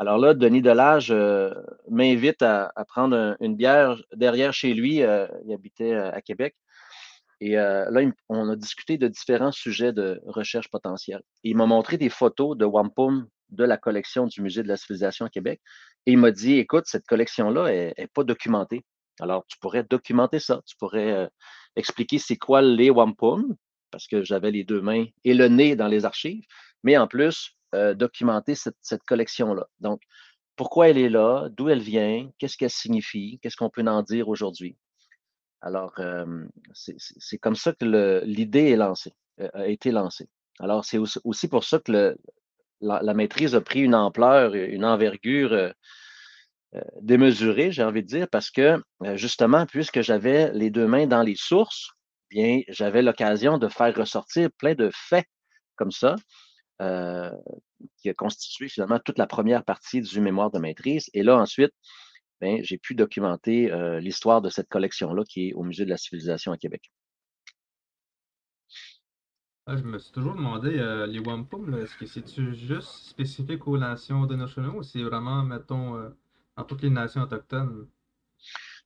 Alors 0.00 0.16
là, 0.16 0.32
Denis 0.32 0.62
Delage 0.62 1.10
euh, 1.10 1.52
m'invite 1.90 2.40
à, 2.40 2.72
prendre 2.88 3.36
une 3.40 3.54
bière 3.54 4.00
derrière 4.14 4.54
chez 4.54 4.72
lui. 4.72 5.02
Euh, 5.02 5.26
il 5.44 5.52
habitait 5.52 5.92
à 5.92 6.22
Québec. 6.22 6.56
Et 7.42 7.52
là, 7.52 8.02
on 8.28 8.50
a 8.50 8.56
discuté 8.56 8.98
de 8.98 9.08
différents 9.08 9.52
sujets 9.52 9.92
de 9.94 10.20
recherche 10.26 10.68
potentielle. 10.70 11.22
il 11.42 11.56
m'a 11.56 11.64
montré 11.64 11.96
des 11.96 12.10
photos 12.10 12.56
de 12.56 12.66
wampum 12.66 13.28
de 13.50 13.64
la 13.64 13.76
collection 13.76 14.26
du 14.26 14.42
Musée 14.42 14.62
de 14.62 14.68
la 14.68 14.76
civilisation 14.76 15.26
à 15.26 15.30
Québec. 15.30 15.60
Et 16.06 16.12
il 16.12 16.18
m'a 16.18 16.30
dit, 16.30 16.54
écoute, 16.54 16.84
cette 16.86 17.06
collection-là 17.06 17.70
n'est 17.72 18.08
pas 18.14 18.24
documentée. 18.24 18.84
Alors, 19.20 19.44
tu 19.46 19.58
pourrais 19.58 19.84
documenter 19.84 20.38
ça. 20.38 20.62
Tu 20.66 20.76
pourrais 20.76 21.28
expliquer 21.76 22.18
c'est 22.18 22.36
quoi 22.36 22.62
les 22.62 22.90
wampum, 22.90 23.54
parce 23.90 24.06
que 24.06 24.22
j'avais 24.22 24.50
les 24.50 24.64
deux 24.64 24.80
mains 24.80 25.04
et 25.24 25.34
le 25.34 25.48
nez 25.48 25.76
dans 25.76 25.88
les 25.88 26.04
archives. 26.04 26.44
Mais 26.82 26.96
en 26.96 27.06
plus, 27.06 27.54
euh, 27.74 27.94
documenter 27.94 28.56
cette, 28.56 29.04
collection-là. 29.06 29.64
Donc, 29.78 30.02
pourquoi 30.56 30.88
elle 30.88 30.98
est 30.98 31.08
là, 31.08 31.48
d'où 31.50 31.68
elle 31.68 31.80
vient, 31.80 32.28
qu'est-ce 32.38 32.56
qu'elle 32.56 32.68
signifie, 32.70 33.38
qu'est-ce 33.40 33.56
qu'on 33.56 33.70
peut 33.70 33.86
en 33.86 34.02
dire 34.02 34.28
aujourd'hui? 34.28 34.76
Alors, 35.60 35.92
euh, 36.00 36.46
c'est 36.72 37.38
comme 37.38 37.54
ça 37.54 37.72
que 37.72 38.22
l'idée 38.24 38.70
est 38.70 38.76
lancée, 38.76 39.14
euh, 39.40 39.48
a 39.54 39.68
été 39.68 39.92
lancée. 39.92 40.28
Alors, 40.58 40.84
c'est 40.84 40.98
aussi, 40.98 41.48
pour 41.48 41.62
ça 41.62 41.78
que 41.78 42.16
la, 42.80 43.14
maîtrise 43.14 43.54
a 43.54 43.60
pris 43.60 43.80
une 43.80 43.94
ampleur, 43.94 44.54
une 44.54 44.84
envergure 44.84 45.72
démesurée, 47.00 47.72
j'ai 47.72 47.82
envie 47.82 48.02
de 48.02 48.08
dire, 48.08 48.28
parce 48.28 48.50
que 48.50 48.82
justement, 49.14 49.66
puisque 49.66 50.02
j'avais 50.02 50.52
les 50.52 50.70
deux 50.70 50.86
mains 50.86 51.06
dans 51.06 51.22
les 51.22 51.36
sources, 51.36 51.90
bien, 52.30 52.62
j'avais 52.68 53.02
l'occasion 53.02 53.58
de 53.58 53.68
faire 53.68 53.94
ressortir 53.94 54.50
plein 54.58 54.74
de 54.74 54.90
faits 54.92 55.26
comme 55.76 55.90
ça, 55.90 56.16
euh, 56.80 57.30
qui 57.98 58.08
a 58.08 58.14
constitué 58.14 58.68
finalement 58.68 58.98
toute 58.98 59.18
la 59.18 59.26
première 59.26 59.64
partie 59.64 60.00
du 60.00 60.20
mémoire 60.20 60.50
de 60.50 60.58
maîtrise. 60.58 61.10
Et 61.14 61.22
là, 61.22 61.36
ensuite, 61.36 61.72
j'ai 62.40 62.78
pu 62.78 62.94
documenter 62.94 63.70
euh, 63.70 64.00
l'histoire 64.00 64.40
de 64.40 64.48
cette 64.48 64.68
collection-là 64.68 65.24
qui 65.28 65.48
est 65.48 65.52
au 65.52 65.62
Musée 65.62 65.84
de 65.84 65.90
la 65.90 65.98
civilisation 65.98 66.52
à 66.52 66.58
Québec. 66.58 66.90
Ah, 69.72 69.76
je 69.76 69.84
me 69.84 70.00
suis 70.00 70.10
toujours 70.10 70.34
demandé, 70.34 70.80
euh, 70.80 71.06
les 71.06 71.20
wampum, 71.20 71.72
est-ce 71.74 71.94
que 71.94 72.04
c'est 72.04 72.52
juste 72.54 72.88
spécifique 73.10 73.68
aux 73.68 73.78
nations 73.78 74.26
nationaux 74.26 74.78
ou 74.78 74.82
c'est 74.82 75.00
vraiment, 75.00 75.44
mettons, 75.44 76.10
en 76.56 76.64
toutes 76.64 76.82
les 76.82 76.90
nations 76.90 77.22
autochtones? 77.22 77.86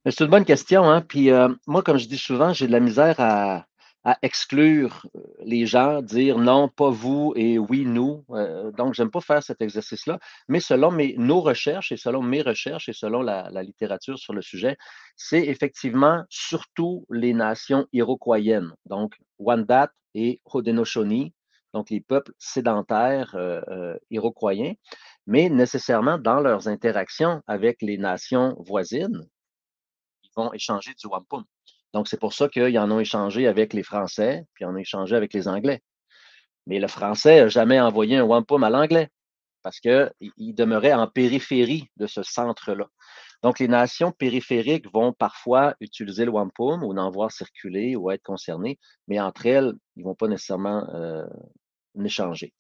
C'est 0.04 0.20
une 0.20 0.30
bonne 0.30 0.44
question. 0.44 0.84
Hein? 0.84 1.00
Puis 1.00 1.30
moi, 1.66 1.82
comme 1.82 1.96
je 1.96 2.06
dis 2.06 2.18
souvent, 2.18 2.52
j'ai 2.52 2.66
de 2.66 2.72
la 2.72 2.80
misère 2.80 3.18
à, 3.18 3.64
à 4.04 4.18
exclure 4.22 5.06
euh, 5.16 5.20
les 5.44 5.66
gens, 5.66 6.02
dire 6.02 6.38
non, 6.38 6.68
pas 6.68 6.90
vous 6.90 7.32
et 7.36 7.58
oui, 7.58 7.84
nous. 7.86 8.24
Euh, 8.30 8.70
donc, 8.72 8.94
j'aime 8.94 9.10
pas 9.10 9.20
faire 9.20 9.42
cet 9.42 9.62
exercice-là. 9.62 10.18
Mais 10.48 10.60
selon 10.60 10.90
mes, 10.90 11.14
nos 11.16 11.40
recherches 11.40 11.90
et 11.90 11.96
selon 11.96 12.22
mes 12.22 12.42
recherches 12.42 12.88
et 12.88 12.92
selon 12.92 13.22
la, 13.22 13.50
littérature 13.62 14.18
sur 14.18 14.34
le 14.34 14.42
sujet, 14.42 14.76
c'est 15.16 15.46
effectivement 15.46 16.22
surtout 16.28 17.06
les 17.10 17.32
nations 17.32 17.86
iroquoiennes, 17.92 18.74
donc 18.84 19.14
Wendat 19.38 19.90
et 20.14 20.40
Haudenosaunee, 20.44 21.32
donc 21.72 21.88
les 21.90 22.00
peuples 22.00 22.32
sédentaires 22.38 23.34
euh, 23.34 23.96
iroquoiens, 24.10 24.74
mais 25.26 25.48
nécessairement 25.48 26.18
dans 26.18 26.40
leurs 26.40 26.68
interactions 26.68 27.42
avec 27.46 27.80
les 27.80 27.96
nations 27.96 28.54
voisines, 28.58 29.26
vont 30.36 30.52
échanger 30.52 30.92
du 30.94 31.06
wampum. 31.06 31.44
Donc, 31.94 32.08
c'est 32.08 32.18
pour 32.18 32.34
ça 32.34 32.48
qu'ils 32.48 32.78
en 32.78 32.90
ont 32.90 32.98
échangé 32.98 33.46
avec 33.46 33.72
les 33.72 33.84
Français, 33.84 34.44
puis 34.52 34.64
ils 34.64 34.66
en 34.66 34.74
ont 34.74 34.78
échangé 34.78 35.14
avec 35.14 35.32
les 35.32 35.46
Anglais. 35.46 35.80
Mais 36.66 36.80
le 36.80 36.88
Français 36.88 37.42
n'a 37.42 37.48
jamais 37.48 37.80
envoyé 37.80 38.16
un 38.16 38.24
wampum 38.24 38.64
à 38.64 38.70
l'Anglais 38.70 39.08
parce 39.62 39.78
qu'il 39.80 40.12
demeurait 40.54 40.92
en 40.92 41.06
périphérie 41.06 41.88
de 41.96 42.06
ce 42.06 42.22
centre-là. 42.22 42.86
Donc, 43.42 43.60
les 43.60 43.68
nations 43.68 44.10
périphériques 44.10 44.92
vont 44.92 45.12
parfois 45.12 45.76
utiliser 45.80 46.24
le 46.24 46.32
wampum 46.32 46.82
ou 46.82 46.94
en 46.98 47.10
voir 47.10 47.30
circuler 47.30 47.94
ou 47.94 48.10
être 48.10 48.22
concernées, 48.22 48.78
mais 49.06 49.20
entre 49.20 49.46
elles, 49.46 49.72
ils 49.94 50.00
ne 50.00 50.04
vont 50.04 50.14
pas 50.16 50.28
nécessairement 50.28 50.84
euh, 50.94 51.24
échanger. 52.02 52.52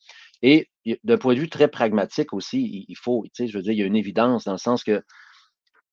Et 0.42 0.68
d'un 1.02 1.18
point 1.18 1.34
de 1.34 1.40
vue 1.40 1.48
très 1.48 1.68
pragmatique 1.68 2.32
aussi, 2.32 2.86
il 2.88 2.96
faut, 2.96 3.24
tu 3.24 3.30
sais, 3.34 3.48
je 3.48 3.56
veux 3.58 3.62
dire, 3.62 3.72
il 3.72 3.78
y 3.78 3.82
a 3.82 3.86
une 3.86 3.96
évidence 3.96 4.44
dans 4.44 4.52
le 4.52 4.58
sens 4.58 4.84
que 4.84 5.02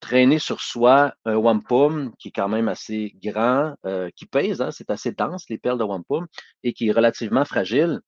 traîner 0.02 0.40
sur 0.40 0.60
soi 0.60 1.14
un 1.26 1.36
wampum 1.36 2.14
qui 2.18 2.30
est 2.30 2.32
quand 2.32 2.50
même 2.50 2.68
assez 2.68 3.16
grand, 3.24 3.76
euh, 3.86 4.10
qui 4.16 4.26
pèse, 4.26 4.60
hein, 4.62 4.72
c'est 4.72 4.90
assez 4.90 5.12
dense, 5.12 5.46
les 5.48 5.60
perles 5.60 5.78
de 5.78 5.84
wampum, 5.86 6.28
et 6.64 6.74
qui 6.74 6.90
est 6.90 6.92
relativement 6.92 7.46
fragile. 7.46 8.02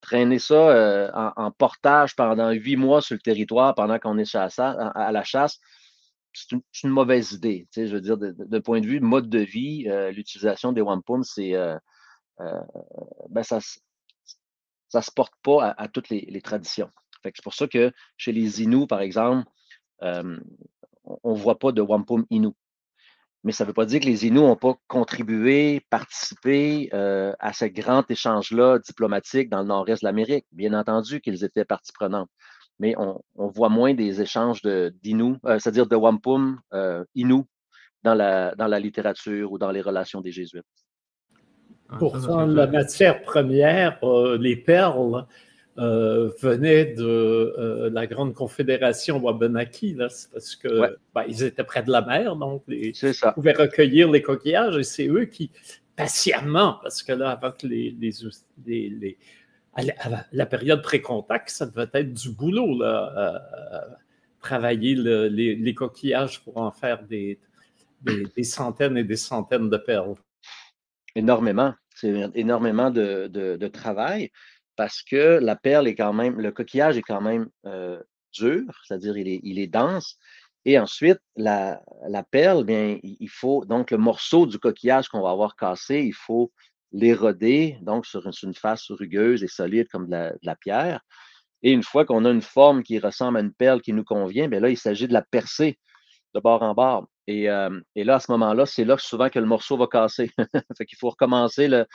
Traîner 0.00 0.40
ça 0.40 0.54
euh, 0.54 1.10
en, 1.36 1.52
portage 1.52 2.16
pendant 2.16 2.50
huit 2.50 2.76
mois 2.76 3.02
sur 3.02 3.14
le 3.14 3.20
territoire 3.20 3.74
pendant 3.76 4.00
qu'on 4.00 4.18
est 4.18 4.34
à, 4.34 5.12
la 5.12 5.22
chasse, 5.22 5.60
c'est 6.32 6.50
une, 6.82 6.90
mauvaise 6.90 7.32
idée. 7.32 7.68
je 7.76 7.82
veux 7.82 8.00
dire, 8.00 8.16
d'un 8.18 8.60
point 8.60 8.80
de 8.80 8.86
vue 8.86 8.98
mode 8.98 9.28
de 9.28 9.38
vie, 9.38 9.84
euh, 9.88 10.10
l'utilisation 10.10 10.72
des 10.72 10.80
wampum, 10.80 11.22
c'est 11.22 11.52
ben 13.28 13.42
ça, 13.44 13.60
ça 14.88 15.02
se 15.02 15.10
porte 15.12 15.34
pas 15.42 15.74
à, 15.76 15.88
toutes 15.88 16.08
les, 16.08 16.40
traditions. 16.40 16.90
c'est 17.22 17.42
pour 17.42 17.54
ça 17.54 17.68
que 17.68 17.92
chez 18.16 18.32
les 18.32 18.62
Inuits, 18.62 18.88
par 18.88 19.02
exemple, 19.02 19.46
on 21.04 21.32
ne 21.32 21.38
voit 21.38 21.58
pas 21.58 21.72
de 21.72 21.80
wampum 21.80 22.24
Inou. 22.30 22.54
Mais 23.44 23.52
ça 23.52 23.64
ne 23.64 23.68
veut 23.68 23.74
pas 23.74 23.86
dire 23.86 24.00
que 24.00 24.06
les 24.06 24.26
Inuits 24.26 24.40
n'ont 24.40 24.56
pas 24.56 24.74
contribué, 24.86 25.84
participé 25.90 26.88
euh, 26.94 27.32
à 27.40 27.52
ce 27.52 27.64
grand 27.64 28.08
échange-là 28.08 28.78
diplomatique 28.78 29.50
dans 29.50 29.60
le 29.60 29.66
nord-est 29.66 30.02
de 30.02 30.06
l'Amérique. 30.06 30.46
Bien 30.52 30.72
entendu 30.74 31.20
qu'ils 31.20 31.42
étaient 31.42 31.64
partie 31.64 31.92
prenante. 31.92 32.28
Mais 32.78 32.94
on, 32.98 33.20
voit 33.34 33.68
moins 33.68 33.94
des 33.94 34.20
échanges 34.20 34.62
d'Inuits, 34.62 35.38
euh, 35.46 35.58
c'est-à-dire 35.58 35.86
de 35.86 35.96
wampum 35.96 36.60
euh, 36.72 37.04
Inou 37.14 37.46
dans 38.04 38.14
la, 38.14 38.54
dans 38.54 38.68
la 38.68 38.78
littérature 38.78 39.50
ou 39.52 39.58
dans 39.58 39.70
les 39.70 39.80
relations 39.80 40.20
des 40.20 40.32
Jésuites. 40.32 40.64
Ah, 41.88 41.96
Pour 41.98 42.16
la 42.16 42.66
matière 42.68 43.22
première, 43.22 43.98
les 44.38 44.56
perles, 44.56 45.26
euh, 45.78 46.30
venaient 46.42 46.84
de 46.84 47.02
euh, 47.02 47.90
la 47.90 48.06
grande 48.06 48.34
confédération 48.34 49.18
Wabanaki, 49.18 49.94
là, 49.94 50.08
parce 50.30 50.54
que 50.54 50.98
ben, 51.14 51.24
ils 51.26 51.44
étaient 51.44 51.64
près 51.64 51.82
de 51.82 51.90
la 51.90 52.02
mer, 52.02 52.36
donc 52.36 52.62
ils 52.68 52.92
pouvaient 53.34 53.54
recueillir 53.54 54.10
les 54.10 54.20
coquillages 54.20 54.76
et 54.76 54.82
c'est 54.82 55.08
eux 55.08 55.24
qui, 55.24 55.50
patiemment, 55.96 56.78
parce 56.82 57.02
que 57.02 57.12
là, 57.12 57.30
avant 57.30 57.52
que 57.52 57.66
les, 57.66 57.96
les, 57.98 59.18
à 59.72 60.26
la, 60.30 60.44
période 60.44 60.82
pré-contact, 60.82 61.48
ça 61.48 61.64
devait 61.64 61.88
être 61.94 62.12
du 62.12 62.32
boulot, 62.32 62.78
là, 62.78 63.14
euh, 63.16 63.94
travailler 64.40 64.94
les, 64.94 65.74
coquillages 65.74 66.44
pour 66.44 66.58
en 66.58 66.70
faire 66.70 67.02
des, 67.04 67.38
des, 68.02 68.44
centaines 68.44 68.98
et 68.98 69.04
des 69.04 69.16
centaines 69.16 69.70
de 69.70 69.76
perles. 69.78 70.16
Énormément. 71.14 71.72
C'est 71.94 72.30
énormément 72.34 72.90
de, 72.90 73.28
de 73.28 73.68
travail 73.68 74.30
parce 74.76 75.02
que 75.02 75.38
la 75.40 75.56
perle 75.56 75.88
est 75.88 75.94
quand 75.94 76.12
même, 76.12 76.40
le 76.40 76.52
coquillage 76.52 76.96
est 76.96 77.02
quand 77.02 77.20
même 77.20 77.48
dur, 78.32 78.64
c'est-à-dire 78.84 79.16
il 79.16 79.28
est, 79.28 79.40
il 79.42 79.58
est, 79.58 79.66
dense. 79.66 80.18
Et 80.64 80.78
ensuite, 80.78 81.18
la, 81.36 81.82
la, 82.08 82.22
perle, 82.22 82.64
bien, 82.64 82.98
il 83.02 83.28
faut 83.28 83.64
donc 83.64 83.90
le 83.90 83.98
morceau 83.98 84.46
du 84.46 84.58
coquillage 84.58 85.08
qu'on 85.08 85.22
va 85.22 85.30
avoir 85.30 85.56
cassé, 85.56 86.00
il 86.00 86.14
faut 86.14 86.52
l'éroder, 86.92 87.78
donc 87.82 88.06
sur 88.06 88.26
une, 88.26 88.54
face 88.54 88.90
rugueuse 88.90 89.42
et 89.42 89.48
solide 89.48 89.88
comme 89.88 90.08
de 90.08 90.32
la, 90.42 90.56
pierre. 90.56 91.00
Et 91.62 91.72
une 91.72 91.82
fois 91.82 92.04
qu'on 92.04 92.24
a 92.24 92.30
une 92.30 92.42
forme 92.42 92.82
qui 92.82 92.98
ressemble 92.98 93.38
à 93.38 93.40
une 93.40 93.52
perle 93.52 93.80
qui 93.80 93.92
nous 93.92 94.04
convient, 94.04 94.48
bien 94.48 94.60
là, 94.60 94.68
il 94.68 94.78
s'agit 94.78 95.08
de 95.08 95.12
la 95.12 95.22
percer 95.22 95.78
de 96.34 96.40
bord 96.40 96.62
en 96.62 96.74
bord. 96.74 97.08
Et, 97.26 97.44
et 97.44 98.04
là, 98.04 98.16
à 98.16 98.20
ce 98.20 98.30
moment-là, 98.32 98.66
c'est 98.66 98.84
là 98.84 98.98
souvent 98.98 99.30
que 99.30 99.38
le 99.38 99.46
morceau 99.46 99.76
va 99.76 99.86
casser. 99.86 100.30
fait 100.76 100.86
qu'il 100.86 100.98
faut 100.98 101.10
recommencer 101.10 101.68
le, 101.68 101.86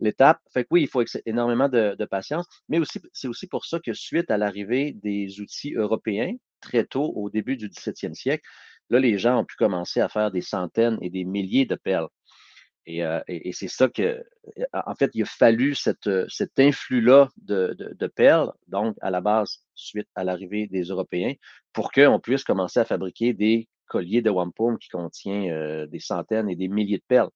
l'étape. 0.00 0.40
Fait 0.52 0.64
que 0.64 0.68
oui, 0.70 0.82
il 0.82 0.88
faut 0.88 1.02
énormément 1.26 1.68
de, 1.68 2.04
patience, 2.04 2.46
mais 2.68 2.78
aussi, 2.78 3.00
c'est 3.12 3.28
aussi 3.28 3.46
pour 3.46 3.64
ça 3.64 3.78
que 3.80 3.92
suite 3.92 4.30
à 4.30 4.36
l'arrivée 4.36 4.92
des 5.02 5.40
outils 5.40 5.74
européens, 5.74 6.34
très 6.60 6.84
tôt 6.84 7.12
au 7.14 7.30
début 7.30 7.56
du 7.56 7.68
17e 7.68 8.14
siècle, 8.14 8.44
là, 8.90 8.98
les 8.98 9.18
gens 9.18 9.40
ont 9.40 9.44
pu 9.44 9.56
commencer 9.56 10.00
à 10.00 10.08
faire 10.08 10.30
des 10.30 10.40
centaines 10.40 10.98
et 11.02 11.10
des 11.10 11.24
milliers 11.24 11.66
de 11.66 11.76
perles. 11.76 12.08
Et, 12.86 13.02
euh, 13.02 13.20
c'est 13.52 13.68
ça 13.68 13.88
que, 13.88 14.22
en 14.72 14.94
fait, 14.94 15.10
il 15.14 15.22
a 15.22 15.26
fallu 15.26 15.74
cet 15.74 16.06
influx-là 16.58 17.30
de, 17.38 18.06
perles, 18.14 18.52
donc 18.68 18.96
à 19.00 19.10
la 19.10 19.20
base, 19.20 19.60
suite 19.74 20.08
à 20.14 20.24
l'arrivée 20.24 20.66
des 20.66 20.84
Européens, 20.84 21.32
pour 21.72 21.92
qu'on 21.92 22.20
puisse 22.20 22.44
commencer 22.44 22.80
à 22.80 22.84
fabriquer 22.84 23.32
des 23.32 23.68
colliers 23.86 24.22
de 24.22 24.30
wampum 24.30 24.78
qui 24.78 24.88
contiennent 24.88 25.50
euh, 25.50 25.86
des 25.86 26.00
centaines 26.00 26.48
et 26.48 26.56
des 26.56 26.68
milliers 26.68 26.98
de 26.98 27.04
perles. 27.06 27.30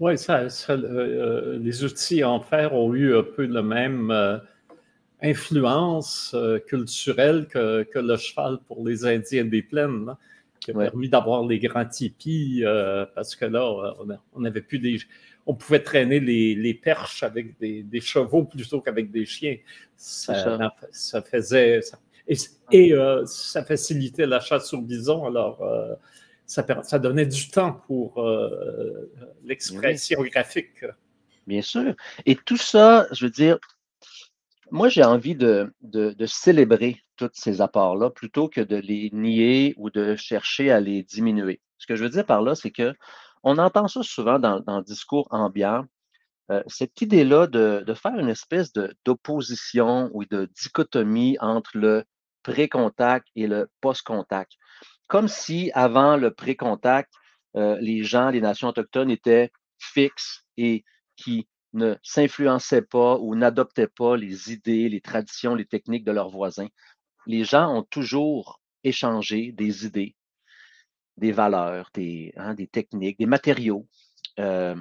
Oui, 0.00 0.16
ça, 0.16 0.46
euh, 0.70 1.58
les 1.58 1.84
outils 1.84 2.24
en 2.24 2.40
fer 2.40 2.72
ont 2.72 2.94
eu 2.94 3.14
un 3.14 3.22
peu 3.22 3.44
la 3.44 3.60
même 3.60 4.10
euh, 4.10 4.38
influence 5.20 6.32
euh, 6.32 6.58
culturelle 6.58 7.46
que, 7.46 7.86
le 7.94 8.16
cheval 8.16 8.60
pour 8.66 8.86
les 8.88 9.04
Indiens 9.04 9.44
des 9.44 9.60
plaines, 9.60 10.14
qui 10.58 10.70
a 10.70 10.74
permis 10.74 11.10
d'avoir 11.10 11.46
les 11.46 11.58
grands 11.58 11.84
tipis, 11.84 12.62
parce 13.14 13.36
que 13.36 13.44
là, 13.44 13.94
on 14.34 14.40
n'avait 14.40 14.62
plus 14.62 14.78
des. 14.78 14.98
On 15.46 15.54
pouvait 15.54 15.80
traîner 15.80 16.20
les, 16.20 16.74
perches 16.74 17.22
avec 17.22 17.58
des, 17.58 18.00
chevaux 18.00 18.44
plutôt 18.44 18.80
qu'avec 18.80 19.10
des 19.10 19.26
chiens. 19.26 19.56
Ça, 19.96 20.72
ça. 20.92 21.22
faisait. 21.22 21.80
et, 22.26 22.36
et 22.72 22.94
ça 23.24 23.64
facilitait 23.64 24.26
la 24.26 24.40
chasse 24.40 24.72
au 24.74 24.82
bison. 24.82 25.26
Alors, 25.26 25.62
ça, 26.50 26.98
donnait 26.98 27.26
du 27.26 27.48
temps 27.48 27.72
pour 27.86 28.18
euh, 28.18 29.12
l'expression 29.44 30.22
graphique. 30.22 30.84
Bien 31.46 31.62
sûr. 31.62 31.94
Et 32.26 32.34
tout 32.34 32.56
ça, 32.56 33.06
je 33.12 33.26
veux 33.26 33.30
dire, 33.30 33.58
moi, 34.72 34.88
j'ai 34.88 35.04
envie 35.04 35.36
de, 35.36 35.72
célébrer 36.26 37.02
tous 37.16 37.30
ces 37.34 37.60
apports-là 37.60 38.10
plutôt 38.10 38.48
que 38.48 38.60
de 38.60 38.76
les 38.76 39.10
nier 39.12 39.74
ou 39.76 39.90
de 39.90 40.16
chercher 40.16 40.70
à 40.70 40.80
les 40.80 41.04
diminuer. 41.04 41.60
Ce 41.78 41.86
que 41.86 41.94
je 41.94 42.02
veux 42.02 42.10
dire 42.10 42.26
par 42.26 42.42
là, 42.42 42.54
c'est 42.54 42.70
que 42.70 42.94
on 43.42 43.56
entend 43.58 43.88
ça 43.88 44.02
souvent 44.02 44.38
dans, 44.38 44.62
le 44.66 44.82
discours 44.82 45.28
ambiant, 45.30 45.86
euh, 46.50 46.62
cette 46.66 47.00
idée-là 47.00 47.46
de, 47.46 47.84
de, 47.86 47.94
faire 47.94 48.18
une 48.18 48.28
espèce 48.28 48.72
d'opposition 49.04 50.10
ou 50.12 50.24
de 50.24 50.50
dichotomie 50.54 51.36
entre 51.40 51.70
le 51.78 52.04
pré-contact 52.42 53.28
et 53.36 53.46
le 53.46 53.68
post-contact 53.80 54.52
comme 55.10 55.26
si 55.26 55.72
avant 55.74 56.16
le 56.16 56.32
pré-contact, 56.32 57.12
euh, 57.56 57.76
les 57.80 58.04
gens, 58.04 58.30
les 58.30 58.40
nations 58.40 58.68
autochtones 58.68 59.10
étaient 59.10 59.50
fixes 59.76 60.44
et 60.56 60.84
qui 61.16 61.48
ne 61.72 61.96
s'influençaient 62.04 62.82
pas 62.82 63.18
ou 63.18 63.34
n'adoptaient 63.34 63.88
pas 63.88 64.16
les 64.16 64.52
idées, 64.52 64.88
les 64.88 65.00
traditions, 65.00 65.56
les 65.56 65.66
techniques 65.66 66.04
de 66.04 66.12
leurs 66.12 66.30
voisins. 66.30 66.68
Les 67.26 67.42
gens 67.42 67.74
ont 67.76 67.82
toujours 67.82 68.60
échangé 68.84 69.50
des 69.50 69.84
idées, 69.84 70.14
des 71.16 71.32
valeurs, 71.32 71.90
des, 71.92 72.32
hein, 72.36 72.54
techniques, 72.70 73.18
des 73.18 73.26
matériaux. 73.26 73.88
Euh, 74.38 74.76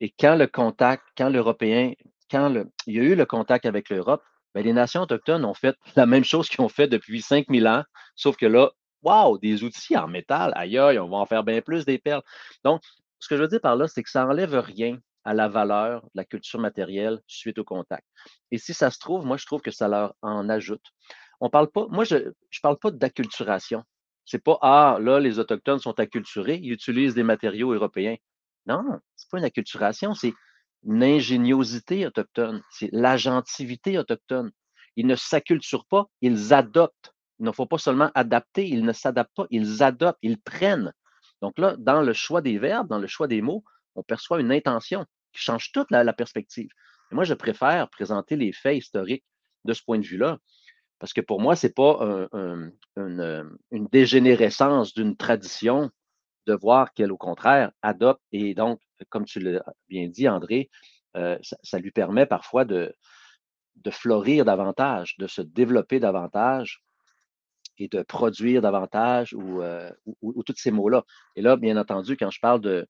et 0.00 0.14
quand 0.18 0.36
le 0.36 0.46
contact, 0.46 1.04
quand 1.14 1.28
l'Européen, 1.28 1.92
quand 2.30 2.64
il 2.86 2.94
y 2.94 3.00
a 3.00 3.02
eu 3.02 3.14
le 3.14 3.26
contact 3.26 3.66
avec 3.66 3.90
l'Europe, 3.90 4.22
ben, 4.54 4.64
les 4.64 4.72
nations 4.72 5.02
autochtones 5.02 5.44
ont 5.44 5.52
fait 5.52 5.76
la 5.94 6.06
même 6.06 6.24
chose 6.24 6.48
qu'ils 6.48 6.62
ont 6.62 6.70
fait 6.70 6.88
depuis 6.88 7.20
5000 7.20 7.68
ans, 7.68 7.84
sauf 8.16 8.36
que 8.36 8.46
là, 8.46 8.72
Wow, 9.02 9.38
des 9.38 9.62
outils 9.62 9.96
en 9.96 10.08
métal, 10.08 10.52
aïe 10.56 10.78
aïe, 10.78 10.98
on 10.98 11.08
va 11.08 11.18
en 11.18 11.26
faire 11.26 11.44
bien 11.44 11.60
plus 11.62 11.84
des 11.84 11.98
perles. 11.98 12.22
Donc, 12.64 12.82
ce 13.18 13.28
que 13.28 13.36
je 13.36 13.42
veux 13.42 13.48
dire 13.48 13.60
par 13.60 13.76
là, 13.76 13.88
c'est 13.88 14.02
que 14.02 14.10
ça 14.10 14.24
n'enlève 14.24 14.54
rien 14.54 14.98
à 15.24 15.34
la 15.34 15.48
valeur 15.48 16.02
de 16.04 16.10
la 16.14 16.24
culture 16.24 16.58
matérielle 16.58 17.20
suite 17.26 17.58
au 17.58 17.64
contact. 17.64 18.06
Et 18.50 18.58
si 18.58 18.74
ça 18.74 18.90
se 18.90 18.98
trouve, 18.98 19.26
moi, 19.26 19.36
je 19.36 19.46
trouve 19.46 19.60
que 19.60 19.70
ça 19.70 19.88
leur 19.88 20.14
en 20.22 20.48
ajoute. 20.48 20.84
On 21.40 21.50
parle 21.50 21.70
pas, 21.70 21.86
moi, 21.90 22.04
je 22.04 22.16
ne 22.16 22.32
parle 22.62 22.78
pas 22.78 22.90
d'acculturation. 22.90 23.84
C'est 24.24 24.42
pas 24.42 24.58
Ah, 24.62 24.98
là, 25.00 25.20
les 25.20 25.38
Autochtones 25.38 25.78
sont 25.78 25.98
acculturés, 26.00 26.58
ils 26.62 26.72
utilisent 26.72 27.14
des 27.14 27.22
matériaux 27.22 27.72
européens. 27.72 28.16
Non, 28.66 28.84
c'est 29.16 29.30
pas 29.30 29.38
une 29.38 29.44
acculturation, 29.44 30.14
c'est 30.14 30.34
une 30.84 31.02
ingéniosité 31.02 32.06
autochtone, 32.06 32.62
c'est 32.70 32.90
l'agentivité 32.92 33.98
autochtone. 33.98 34.52
Ils 34.96 35.06
ne 35.06 35.16
s'acculturent 35.16 35.86
pas, 35.86 36.06
ils 36.20 36.52
adoptent 36.52 37.14
il 37.38 37.46
ne 37.46 37.52
faut 37.52 37.66
pas 37.66 37.78
seulement 37.78 38.10
adapter, 38.14 38.66
ils 38.66 38.84
ne 38.84 38.92
s'adaptent 38.92 39.34
pas, 39.34 39.46
ils 39.50 39.82
adoptent, 39.82 40.18
ils 40.22 40.40
prennent. 40.40 40.92
Donc 41.40 41.58
là, 41.58 41.76
dans 41.78 42.02
le 42.02 42.12
choix 42.12 42.42
des 42.42 42.58
verbes, 42.58 42.88
dans 42.88 42.98
le 42.98 43.06
choix 43.06 43.28
des 43.28 43.42
mots, 43.42 43.64
on 43.94 44.02
perçoit 44.02 44.40
une 44.40 44.52
intention 44.52 45.04
qui 45.32 45.42
change 45.42 45.72
toute 45.72 45.90
la, 45.90 46.12
perspective. 46.12 46.70
moi, 47.10 47.24
je 47.24 47.34
préfère 47.34 47.88
présenter 47.90 48.36
les 48.36 48.52
faits 48.52 48.78
historiques 48.78 49.24
de 49.64 49.72
ce 49.72 49.82
point 49.82 49.98
de 49.98 50.04
vue-là. 50.04 50.38
Parce 50.98 51.12
que 51.12 51.20
pour 51.20 51.40
moi, 51.40 51.54
ce 51.54 51.66
n'est 51.66 51.72
pas 51.72 52.28
une, 52.96 53.88
dégénérescence 53.92 54.94
d'une 54.94 55.16
tradition 55.16 55.90
de 56.46 56.54
voir 56.54 56.92
qu'elle, 56.92 57.12
au 57.12 57.16
contraire, 57.16 57.70
adopte 57.82 58.22
et 58.32 58.54
donc, 58.54 58.80
comme 59.10 59.24
tu 59.24 59.38
l'as 59.38 59.62
bien 59.88 60.08
dit, 60.08 60.28
André, 60.28 60.70
euh, 61.16 61.38
ça, 61.42 61.78
lui 61.78 61.90
permet 61.90 62.26
parfois 62.26 62.64
de, 62.64 62.94
florir 63.90 64.44
davantage, 64.44 65.16
de 65.18 65.26
se 65.26 65.40
développer 65.40 66.00
davantage 66.00 66.82
et 67.78 67.88
de 67.88 68.02
produire 68.02 68.62
davantage 68.62 69.34
ou, 69.34 69.62
euh, 69.62 69.90
ou 70.22 70.42
tous 70.42 70.54
ces 70.56 70.70
mots-là. 70.70 71.04
Et 71.36 71.42
là, 71.42 71.56
bien 71.56 71.76
entendu, 71.76 72.16
quand 72.16 72.30
je 72.30 72.40
parle 72.40 72.60
de, 72.60 72.86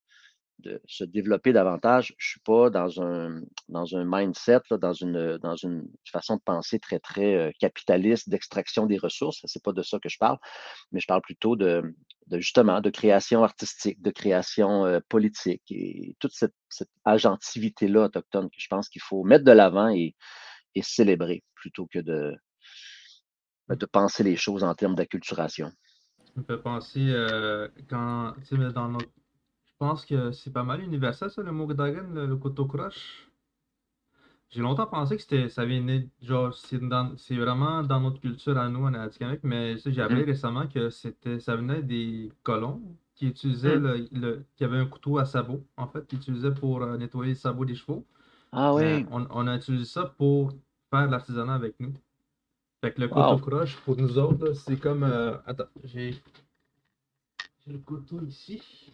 se 0.86 1.04
développer 1.04 1.52
davantage. 1.52 2.14
Je 2.18 2.26
ne 2.26 2.30
suis 2.30 2.40
pas 2.40 2.70
dans 2.70 3.00
un, 3.00 3.42
dans 3.68 3.96
un 3.96 4.04
mindset, 4.04 4.60
dans, 4.70 4.92
une, 4.92 5.38
dans 5.38 5.56
une 5.56 5.88
façon 6.10 6.36
de 6.36 6.42
penser 6.42 6.78
très, 6.78 6.98
très 6.98 7.34
euh, 7.34 7.50
capitaliste 7.58 8.28
d'extraction 8.28 8.86
des 8.86 8.98
ressources. 8.98 9.40
Ce 9.44 9.58
n'est 9.58 9.62
pas 9.62 9.72
de 9.72 9.82
ça 9.82 9.98
que 9.98 10.08
je 10.08 10.18
parle, 10.18 10.38
mais 10.92 11.00
je 11.00 11.06
parle 11.06 11.22
plutôt 11.22 11.56
de, 11.56 11.94
justement 12.32 12.80
de 12.80 12.90
création 12.90 13.44
artistique, 13.44 14.00
de 14.02 14.10
création 14.10 14.84
euh, 14.84 15.00
politique 15.08 15.62
et 15.70 16.16
toute 16.18 16.32
cette, 16.32 16.54
agentivité-là 17.04 18.04
autochtone 18.04 18.50
que 18.50 18.56
je 18.58 18.68
pense 18.68 18.90
qu'il 18.90 19.00
faut 19.00 19.24
mettre 19.24 19.44
de 19.44 19.52
l'avant 19.52 19.88
et, 19.88 20.14
célébrer 20.80 21.42
plutôt 21.56 21.88
que 21.92 21.98
de, 21.98 22.36
de 23.68 23.86
penser 23.86 24.22
les 24.22 24.36
choses 24.36 24.64
en 24.64 24.74
termes 24.74 24.94
d'acculturation. 24.94 25.70
Ça 26.24 26.32
me 26.36 26.42
fait 26.44 26.62
penser 26.62 27.06
euh, 27.08 27.68
quand, 27.88 28.34
tu 28.46 28.56
sais, 28.56 28.72
dans 28.72 28.88
notre 28.88 29.08
je 29.80 29.86
pense 29.86 30.04
que 30.04 30.32
c'est 30.32 30.52
pas 30.52 30.64
mal 30.64 30.82
universel, 30.82 31.30
ça, 31.30 31.40
le 31.40 31.52
Mogdagan, 31.52 32.08
le, 32.12 32.26
le 32.26 32.36
couteau 32.36 32.66
croche. 32.66 33.28
J'ai 34.50 34.60
longtemps 34.60 34.86
pensé 34.86 35.14
que 35.14 35.22
c'était, 35.22 35.48
ça 35.48 35.64
venait, 35.64 36.08
genre, 36.20 36.52
c'est, 36.54 37.36
vraiment 37.36 37.84
dans 37.84 38.00
notre 38.00 38.20
culture 38.20 38.58
à 38.58 38.68
nous, 38.68 38.84
en 38.84 38.94
Atikamek, 38.94 39.44
mais 39.44 39.76
j'ai 39.76 40.02
appris 40.02 40.22
mm. 40.22 40.26
récemment 40.26 40.66
que 40.66 40.90
c'était, 40.90 41.38
ça 41.38 41.54
venait 41.54 41.82
des 41.82 42.32
colons 42.42 42.82
qui 43.14 43.28
utilisaient 43.28 43.78
mm. 43.78 44.08
le, 44.14 44.44
qui 44.56 44.64
avaient 44.64 44.78
un 44.78 44.86
couteau 44.86 45.18
à 45.18 45.26
sabot, 45.26 45.64
en 45.76 45.86
fait, 45.86 46.04
qui 46.08 46.16
utilisaient 46.16 46.54
pour 46.54 46.82
euh, 46.82 46.96
nettoyer 46.96 47.32
les 47.32 47.38
sabots 47.38 47.66
des 47.66 47.76
chevaux. 47.76 48.04
Ah 48.50 48.74
oui. 48.74 48.82
Euh, 48.82 49.04
on, 49.10 49.46
a 49.46 49.54
utilisé 49.54 49.84
ça 49.84 50.06
pour 50.06 50.52
faire 50.90 51.08
l'artisanat 51.08 51.54
avec 51.54 51.78
nous. 51.78 51.92
Fait 52.80 52.92
que 52.92 53.00
le 53.00 53.08
couteau 53.08 53.38
croche, 53.38 53.76
pour 53.78 53.96
nous 53.96 54.18
autres, 54.18 54.52
c'est 54.52 54.76
comme. 54.76 55.02
Euh, 55.02 55.36
attends, 55.46 55.68
j'ai. 55.84 56.12
J'ai 57.64 57.72
le 57.72 57.78
couteau 57.78 58.20
ici. 58.22 58.92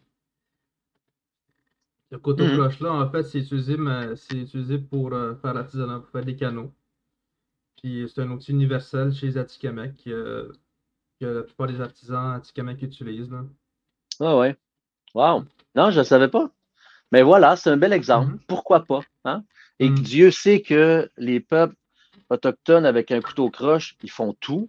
Le 2.11 2.19
couteau 2.19 2.45
mmh. 2.45 2.83
là 2.85 2.93
en 2.93 3.11
fait, 3.11 3.25
c'est 3.25 3.41
utilisé, 3.41 3.77
c'est 4.17 4.37
utilisé 4.37 4.79
pour 4.79 5.13
euh, 5.13 5.35
faire 5.35 5.53
l'artisanat, 5.53 6.01
pour 6.01 6.11
faire 6.11 6.25
des 6.25 6.37
canaux. 6.37 6.73
Puis 7.83 8.09
c'est 8.09 8.23
un 8.23 8.31
outil 8.31 8.53
universel 8.53 9.13
chez 9.13 9.27
les 9.27 9.39
Atikamek 9.39 10.07
euh, 10.07 10.53
que 11.21 11.27
la 11.27 11.43
plupart 11.43 11.67
des 11.67 11.81
artisans 11.81 12.35
Atikamek 12.37 12.83
utilisent. 12.83 13.31
Là. 13.31 13.45
Ah 14.21 14.37
ouais. 14.37 14.57
Wow. 15.15 15.45
Non, 15.75 15.91
je 15.91 15.99
ne 15.99 16.05
savais 16.05 16.29
pas. 16.29 16.51
Mais 17.11 17.23
voilà, 17.23 17.57
c'est 17.57 17.71
un 17.71 17.77
bel 17.77 17.93
exemple. 17.93 18.35
Mmh. 18.35 18.41
Pourquoi 18.47 18.85
pas? 18.85 19.01
Hein? 19.25 19.45
Et 19.81 19.91
mmh. 19.91 19.95
Dieu 19.95 20.31
sait 20.31 20.63
que 20.63 21.11
les 21.17 21.41
peuples 21.41 21.75
autochtones 22.35 22.87
avec 22.87 23.11
un 23.11 23.21
couteau 23.21 23.51
croche, 23.51 23.97
ils 24.03 24.11
font 24.11 24.35
tout. 24.35 24.69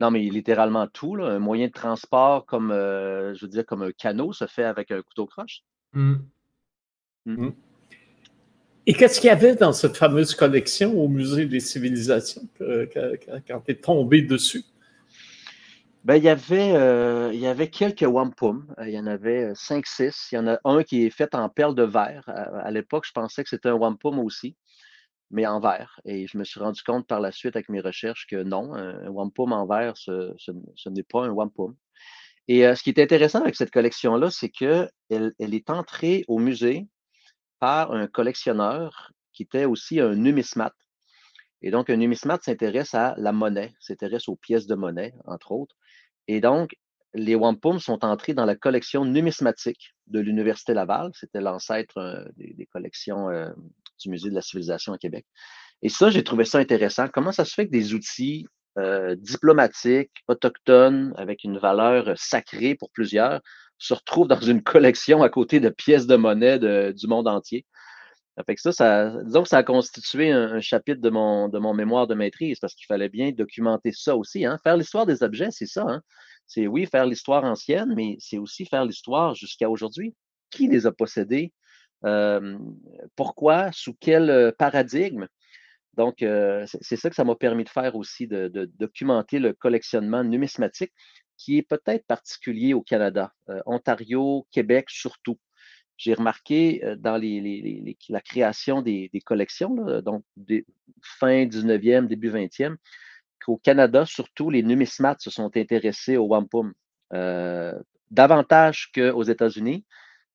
Non, 0.00 0.10
mais 0.10 0.20
littéralement 0.20 0.86
tout. 0.86 1.16
Là. 1.16 1.26
Un 1.26 1.38
moyen 1.38 1.68
de 1.68 1.72
transport 1.72 2.46
comme, 2.46 2.70
euh, 2.70 3.34
je 3.34 3.44
veux 3.44 3.50
dire, 3.50 3.64
comme 3.64 3.82
un 3.82 3.92
canot 3.92 4.32
se 4.32 4.46
fait 4.46 4.64
avec 4.64 4.90
un 4.90 5.02
couteau 5.02 5.26
croche. 5.26 5.62
Mmh. 5.92 6.14
Mmh. 7.26 7.50
Et 8.86 8.94
qu'est-ce 8.94 9.20
qu'il 9.20 9.28
y 9.28 9.30
avait 9.30 9.54
dans 9.54 9.72
cette 9.72 9.96
fameuse 9.96 10.34
collection 10.34 10.98
au 10.98 11.06
Musée 11.06 11.46
des 11.46 11.60
civilisations 11.60 12.42
quand 12.58 13.60
tu 13.60 13.70
es 13.70 13.74
tombé 13.76 14.22
dessus? 14.22 14.64
Ben, 16.04 16.16
il, 16.16 16.24
y 16.24 16.28
avait, 16.28 16.72
euh, 16.74 17.30
il 17.32 17.38
y 17.38 17.46
avait 17.46 17.68
quelques 17.68 18.02
wampum. 18.02 18.66
Euh, 18.78 18.88
il 18.88 18.94
y 18.94 18.98
en 18.98 19.06
avait 19.06 19.52
5-6. 19.52 20.02
Euh, 20.02 20.10
il 20.32 20.34
y 20.34 20.38
en 20.38 20.48
a 20.48 20.58
un 20.64 20.82
qui 20.82 21.04
est 21.06 21.10
fait 21.10 21.32
en 21.36 21.48
perles 21.48 21.76
de 21.76 21.84
verre. 21.84 22.24
À, 22.26 22.72
l'époque, 22.72 23.04
je 23.06 23.12
pensais 23.12 23.44
que 23.44 23.48
c'était 23.48 23.68
un 23.68 23.74
wampum 23.74 24.18
aussi, 24.18 24.56
mais 25.32 25.46
en 25.46 25.58
verre. 25.58 26.00
Et 26.04 26.26
je 26.26 26.38
me 26.38 26.44
suis 26.44 26.60
rendu 26.60 26.82
compte 26.82 27.06
par 27.06 27.20
la 27.20 27.32
suite 27.32 27.56
avec 27.56 27.68
mes 27.68 27.80
recherches 27.80 28.26
que 28.26 28.42
non, 28.42 28.74
un 28.74 29.08
wampum 29.08 29.52
en 29.52 29.66
verre, 29.66 29.96
ce, 29.96 30.34
n'est 30.88 31.02
pas 31.02 31.24
un 31.24 31.30
wampum. 31.30 31.74
Et 32.48 32.62
ce 32.74 32.82
qui 32.82 32.90
est 32.90 33.00
intéressant 33.00 33.40
avec 33.40 33.56
cette 33.56 33.70
collection-là, 33.70 34.30
c'est 34.30 34.50
qu'elle 34.50 34.90
elle 35.08 35.54
est 35.54 35.70
entrée 35.70 36.24
au 36.28 36.38
musée 36.38 36.86
par 37.58 37.92
un 37.92 38.06
collectionneur 38.06 39.12
qui 39.32 39.44
était 39.44 39.64
aussi 39.64 40.00
un 40.00 40.14
numismate. 40.14 40.74
Et 41.62 41.70
donc, 41.70 41.88
un 41.90 41.96
numismate 41.96 42.42
s'intéresse 42.42 42.94
à 42.94 43.14
la 43.16 43.32
monnaie, 43.32 43.72
s'intéresse 43.80 44.28
aux 44.28 44.36
pièces 44.36 44.66
de 44.66 44.74
monnaie, 44.74 45.14
entre 45.26 45.52
autres. 45.52 45.76
Et 46.26 46.40
donc, 46.40 46.76
les 47.14 47.34
wampum 47.34 47.78
sont 47.78 48.04
entrés 48.04 48.34
dans 48.34 48.44
la 48.44 48.56
collection 48.56 49.04
numismatique 49.04 49.94
de 50.08 50.20
l'Université 50.20 50.74
Laval. 50.74 51.12
C'était 51.14 51.40
l'ancêtre 51.40 52.28
des, 52.36 52.66
collections 52.66 53.28
du 54.02 54.10
Musée 54.10 54.30
de 54.30 54.34
la 54.34 54.42
civilisation 54.42 54.92
à 54.92 54.98
Québec. 54.98 55.24
Et 55.82 55.88
ça, 55.88 56.10
j'ai 56.10 56.22
trouvé 56.22 56.44
ça 56.44 56.58
intéressant. 56.58 57.08
Comment 57.08 57.32
ça 57.32 57.44
se 57.44 57.54
fait 57.54 57.66
que 57.66 57.72
des 57.72 57.94
outils 57.94 58.46
euh, 58.78 59.14
diplomatique, 59.16 60.10
autochtone, 60.28 61.12
avec 61.16 61.44
une 61.44 61.58
valeur 61.58 62.12
sacrée 62.16 62.74
pour 62.74 62.90
plusieurs, 62.90 63.40
se 63.78 63.94
retrouve 63.94 64.28
dans 64.28 64.40
une 64.40 64.62
collection 64.62 65.22
à 65.22 65.28
côté 65.28 65.60
de 65.60 65.68
pièces 65.68 66.06
de 66.06 66.16
monnaie 66.16 66.58
du 66.92 67.06
monde 67.06 67.28
entier? 67.28 67.66
ça, 68.56 68.72
ça, 68.72 69.22
disons 69.24 69.42
que 69.42 69.48
ça 69.48 69.58
a 69.58 69.62
constitué 69.62 70.30
un, 70.30 70.60
chapitre 70.60 71.00
de 71.00 71.10
mon, 71.10 71.48
de 71.48 71.58
mon 71.58 71.74
mémoire 71.74 72.06
de 72.06 72.14
maîtrise 72.14 72.58
parce 72.60 72.74
qu'il 72.74 72.86
fallait 72.86 73.08
bien 73.08 73.30
documenter 73.32 73.92
ça 73.92 74.16
aussi. 74.16 74.46
Hein. 74.46 74.58
Faire 74.62 74.76
l'histoire 74.76 75.06
des 75.06 75.22
objets, 75.22 75.50
c'est 75.50 75.66
ça. 75.66 75.84
Hein. 75.86 76.00
C'est 76.46 76.66
oui, 76.66 76.86
faire 76.86 77.06
l'histoire 77.06 77.44
ancienne, 77.44 77.92
mais 77.94 78.16
c'est 78.20 78.38
aussi 78.38 78.64
faire 78.64 78.84
l'histoire 78.84 79.34
jusqu'à 79.34 79.68
aujourd'hui. 79.68 80.14
Qui 80.50 80.68
les 80.68 80.86
a 80.86 80.92
possédés? 80.92 81.52
Pourquoi? 83.16 83.70
Sous 83.72 83.94
quel 83.98 84.54
paradigme? 84.58 85.26
Donc, 85.94 86.16
c'est 86.80 86.96
ça 86.96 87.10
que 87.10 87.16
ça 87.16 87.24
m'a 87.24 87.34
permis 87.34 87.64
de 87.64 87.68
faire 87.68 87.96
aussi, 87.96 88.26
de, 88.26 88.70
documenter 88.78 89.38
le 89.38 89.52
collectionnement 89.52 90.24
numismatique 90.24 90.92
qui 91.36 91.58
est 91.58 91.62
peut-être 91.62 92.06
particulier 92.06 92.72
au 92.72 92.82
Canada, 92.82 93.32
Ontario, 93.66 94.46
Québec 94.50 94.88
surtout. 94.88 95.38
J'ai 95.96 96.14
remarqué 96.14 96.82
dans 96.98 97.20
la 98.08 98.20
création 98.20 98.82
des, 98.82 99.10
collections, 99.24 99.74
donc 100.02 100.24
fin 101.02 101.44
19e, 101.44 102.06
début 102.06 102.30
20e, 102.30 102.76
qu'au 103.44 103.58
Canada, 103.58 104.06
surtout, 104.06 104.50
les 104.50 104.62
numismates 104.62 105.20
se 105.20 105.30
sont 105.30 105.56
intéressés 105.56 106.16
au 106.16 106.26
wampum 106.26 106.72
davantage 108.10 108.90
qu'aux 108.94 109.22
États-Unis 109.22 109.84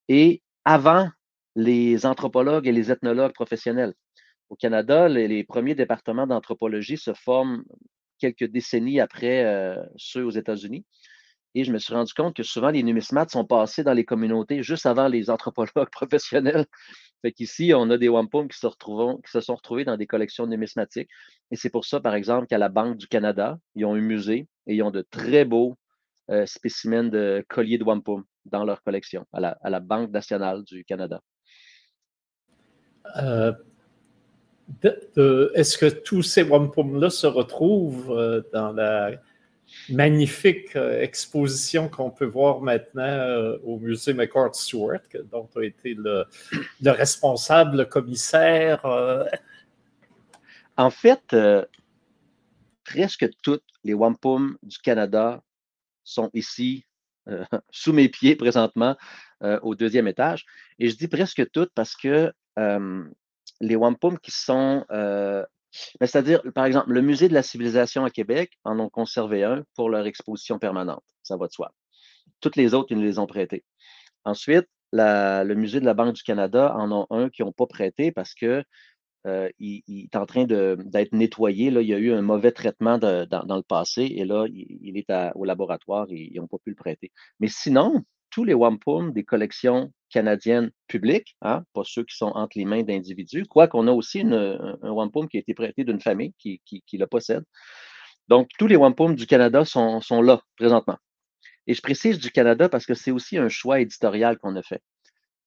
et 0.08 0.42
avant 0.66 1.10
les 1.58 2.06
anthropologues 2.06 2.68
et 2.68 2.72
les 2.72 2.92
ethnologues 2.92 3.34
professionnels. 3.34 3.94
Au 4.50 4.56
Canada, 4.56 5.10
les, 5.10 5.44
premiers 5.44 5.76
départements 5.76 6.28
d'anthropologie 6.28 6.98
se 6.98 7.14
forment 7.14 7.64
quelques 8.20 8.46
décennies 8.46 9.00
après 9.00 9.44
euh, 9.44 9.76
ceux 9.98 10.24
aux 10.24 10.32
États-Unis. 10.32 10.86
Et 11.56 11.64
je 11.64 11.74
me 11.74 11.80
suis 11.80 11.94
rendu 11.94 12.14
compte 12.14 12.36
que 12.36 12.44
souvent, 12.44 12.70
les 12.70 12.84
numismates 12.84 13.32
sont 13.32 13.44
passés 13.44 13.84
dans 13.84 13.94
les 13.94 14.06
communautés 14.06 14.62
juste 14.62 14.86
avant 14.86 15.08
les 15.08 15.32
anthropologues 15.32 15.90
professionnels. 15.92 16.68
Fait 17.24 17.32
qu'ici, 17.32 17.74
on 17.76 17.90
a 17.90 17.98
des 17.98 18.08
wampum 18.08 18.48
qui 18.48 18.60
se, 18.60 18.68
qui 18.68 19.32
se 19.32 19.42
sont 19.42 19.56
retrouvés 19.56 19.84
dans 19.84 19.98
des 19.98 20.06
collections 20.06 20.46
numismatiques. 20.46 21.10
Et 21.50 21.56
c'est 21.56 21.72
pour 21.72 21.86
ça, 21.86 22.00
par 22.00 22.14
exemple, 22.14 22.46
qu'à 22.46 22.60
la 22.60 22.70
Banque 22.70 22.98
du 22.98 23.08
Canada, 23.08 23.58
ils 23.74 23.86
ont 23.86 23.96
un 23.96 24.02
musée 24.02 24.48
et 24.68 24.76
ils 24.76 24.84
ont 24.84 24.92
de 24.92 25.02
très 25.10 25.44
beaux 25.44 25.76
euh, 26.30 26.46
spécimens 26.46 27.10
de 27.10 27.44
colliers 27.50 27.80
de 27.80 27.84
wampum 27.84 28.24
dans 28.46 28.64
leur 28.64 28.84
collection, 28.84 29.26
à 29.34 29.70
la, 29.70 29.80
Banque 29.80 30.12
nationale 30.12 30.64
du 30.64 30.86
Canada. 30.86 31.22
Euh, 35.18 35.50
est-ce 35.54 35.78
que 35.78 35.86
tous 35.86 36.24
ces 36.24 36.44
wampum-là 36.44 37.10
se 37.10 37.28
retrouvent 37.28 38.12
euh, 38.12 38.42
dans 38.54 38.74
la 38.74 39.12
magnifique 39.90 40.76
euh, 40.76 41.02
exposition 41.02 41.90
qu'on 41.90 42.10
peut 42.10 42.26
voir 42.26 42.62
maintenant 42.62 43.58
au 43.64 43.80
musée 43.80 44.14
McCord 44.14 44.56
Stewart, 44.56 45.00
dont 45.32 45.50
as 45.56 45.64
été 45.64 45.94
le, 45.94 46.26
responsable, 46.86 47.78
le 47.78 47.86
commissaire? 47.86 48.86
En 50.76 50.90
fait, 50.90 51.36
presque 52.84 53.30
toutes 53.42 53.64
les 53.84 53.94
wampum 53.94 54.58
du 54.62 54.78
Canada 54.78 55.42
sont 56.04 56.30
ici, 56.34 56.86
sous 57.72 57.94
mes 57.94 58.10
pieds 58.10 58.36
présentement, 58.36 58.96
au 59.42 59.76
deuxième 59.76 60.08
étage. 60.08 60.46
Et 60.80 60.90
je 60.90 60.98
dis 60.98 61.08
presque 61.08 61.50
toutes 61.52 61.72
parce 61.74 61.96
que 61.96 62.32
les 62.58 63.76
wampum 63.76 64.20
qui 64.20 64.32
sont, 64.32 64.86
c'est-à-dire, 66.00 66.42
par 66.56 66.66
exemple, 66.66 66.92
le 66.92 67.02
Musée 67.02 67.30
de 67.30 67.34
la 67.34 67.44
civilisation 67.44 68.06
à 68.06 68.10
Québec 68.10 68.58
en 68.64 68.80
ont 68.80 68.90
conservé 68.90 69.44
un 69.44 69.64
pour 69.76 69.90
leur 69.90 70.06
exposition 70.06 70.60
permanente. 70.60 71.04
Ça 71.24 71.38
va 71.38 71.48
de 71.48 71.52
soi. 71.52 71.72
Toutes 72.42 72.56
les 72.56 72.74
autres, 72.74 72.92
ils 72.92 72.98
nous 72.98 73.04
les 73.04 73.20
ont 73.20 73.28
prêtés. 73.28 73.64
Ensuite, 74.26 74.68
le 74.92 75.54
Musée 75.54 75.80
de 75.80 75.86
la 75.86 75.94
Banque 75.94 76.16
du 76.16 76.24
Canada 76.24 76.74
en 76.76 76.92
ont 76.92 77.08
un 77.10 77.30
qui 77.30 77.44
n'ont 77.44 77.52
pas 77.52 77.68
prêté 77.68 78.12
parce 78.12 78.34
que 78.34 78.64
il, 79.60 79.84
est 79.88 80.16
en 80.16 80.26
train 80.26 80.46
d'être 80.46 81.14
nettoyé. 81.14 81.70
Là. 81.70 81.82
Il 81.82 81.88
y 81.88 81.94
a 81.94 81.98
eu 81.98 82.14
un 82.14 82.22
mauvais 82.22 82.52
traitement 82.52 82.98
dans, 82.98 83.56
le 83.56 83.64
passé 83.64 84.04
et 84.04 84.26
là, 84.26 84.46
il, 84.50 84.98
est 84.98 85.12
au 85.36 85.46
laboratoire 85.46 86.08
et 86.10 86.30
ils 86.32 86.40
n'ont 86.40 86.48
pas 86.48 86.58
pu 86.60 86.70
le 86.70 86.76
prêter. 86.76 87.12
Mais 87.40 87.48
sinon, 87.48 88.04
tous 88.30 88.44
les 88.44 88.54
wampum 88.54 89.12
des 89.12 89.24
collections 89.24 89.92
canadiennes 90.10 90.72
publiques, 90.88 91.36
hein, 91.42 91.64
pas 91.74 91.84
ceux 91.86 92.04
qui 92.04 92.16
sont 92.16 92.28
entre 92.28 92.58
les 92.58 92.66
mains 92.66 92.84
d'individus, 92.84 93.46
quoiqu'on 93.46 93.88
a 93.88 93.92
aussi 93.92 94.22
un, 94.22 94.78
wampum 94.82 95.28
qui 95.28 95.38
a 95.38 95.40
été 95.40 95.54
prêté 95.54 95.84
d'une 95.84 96.02
famille 96.02 96.34
qui, 96.40 96.62
le 96.94 97.06
possède. 97.06 97.44
Donc, 98.28 98.50
tous 98.58 98.68
les 98.68 98.76
wampum 98.76 99.16
du 99.16 99.26
Canada 99.26 99.66
sont, 99.66 100.02
sont 100.02 100.22
là 100.22 100.42
présentement. 100.58 100.98
Et 101.66 101.74
je 101.74 101.82
précise 101.82 102.20
du 102.20 102.32
Canada 102.32 102.70
parce 102.70 102.86
que 102.86 102.94
c'est 102.94 103.12
aussi 103.12 103.38
un 103.38 103.50
choix 103.50 103.80
éditorial 103.82 104.38
qu'on 104.38 104.56
a 104.56 104.64
fait. 104.64 104.82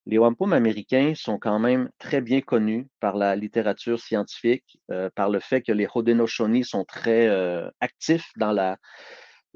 Les 0.07 0.19
wampum 0.19 0.53
américains 0.53 1.13
sont 1.15 1.39
quand 1.39 1.59
même 1.59 1.91
très 1.99 2.21
bien 2.21 2.41
connus 2.41 2.89
par 3.01 3.17
la 3.17 3.37
littérature 3.37 4.01
scientifique, 4.01 4.79
euh, 4.91 5.11
par 5.15 5.29
le 5.29 5.41
fait 5.41 5.63
que 5.63 5.73
les 5.73 5.87
Haudenosaunee 5.95 6.65
sont 6.65 6.85
très 6.85 7.29
euh, 7.29 7.69
actifs 7.81 8.31
dans 8.37 8.53
la, 8.53 8.79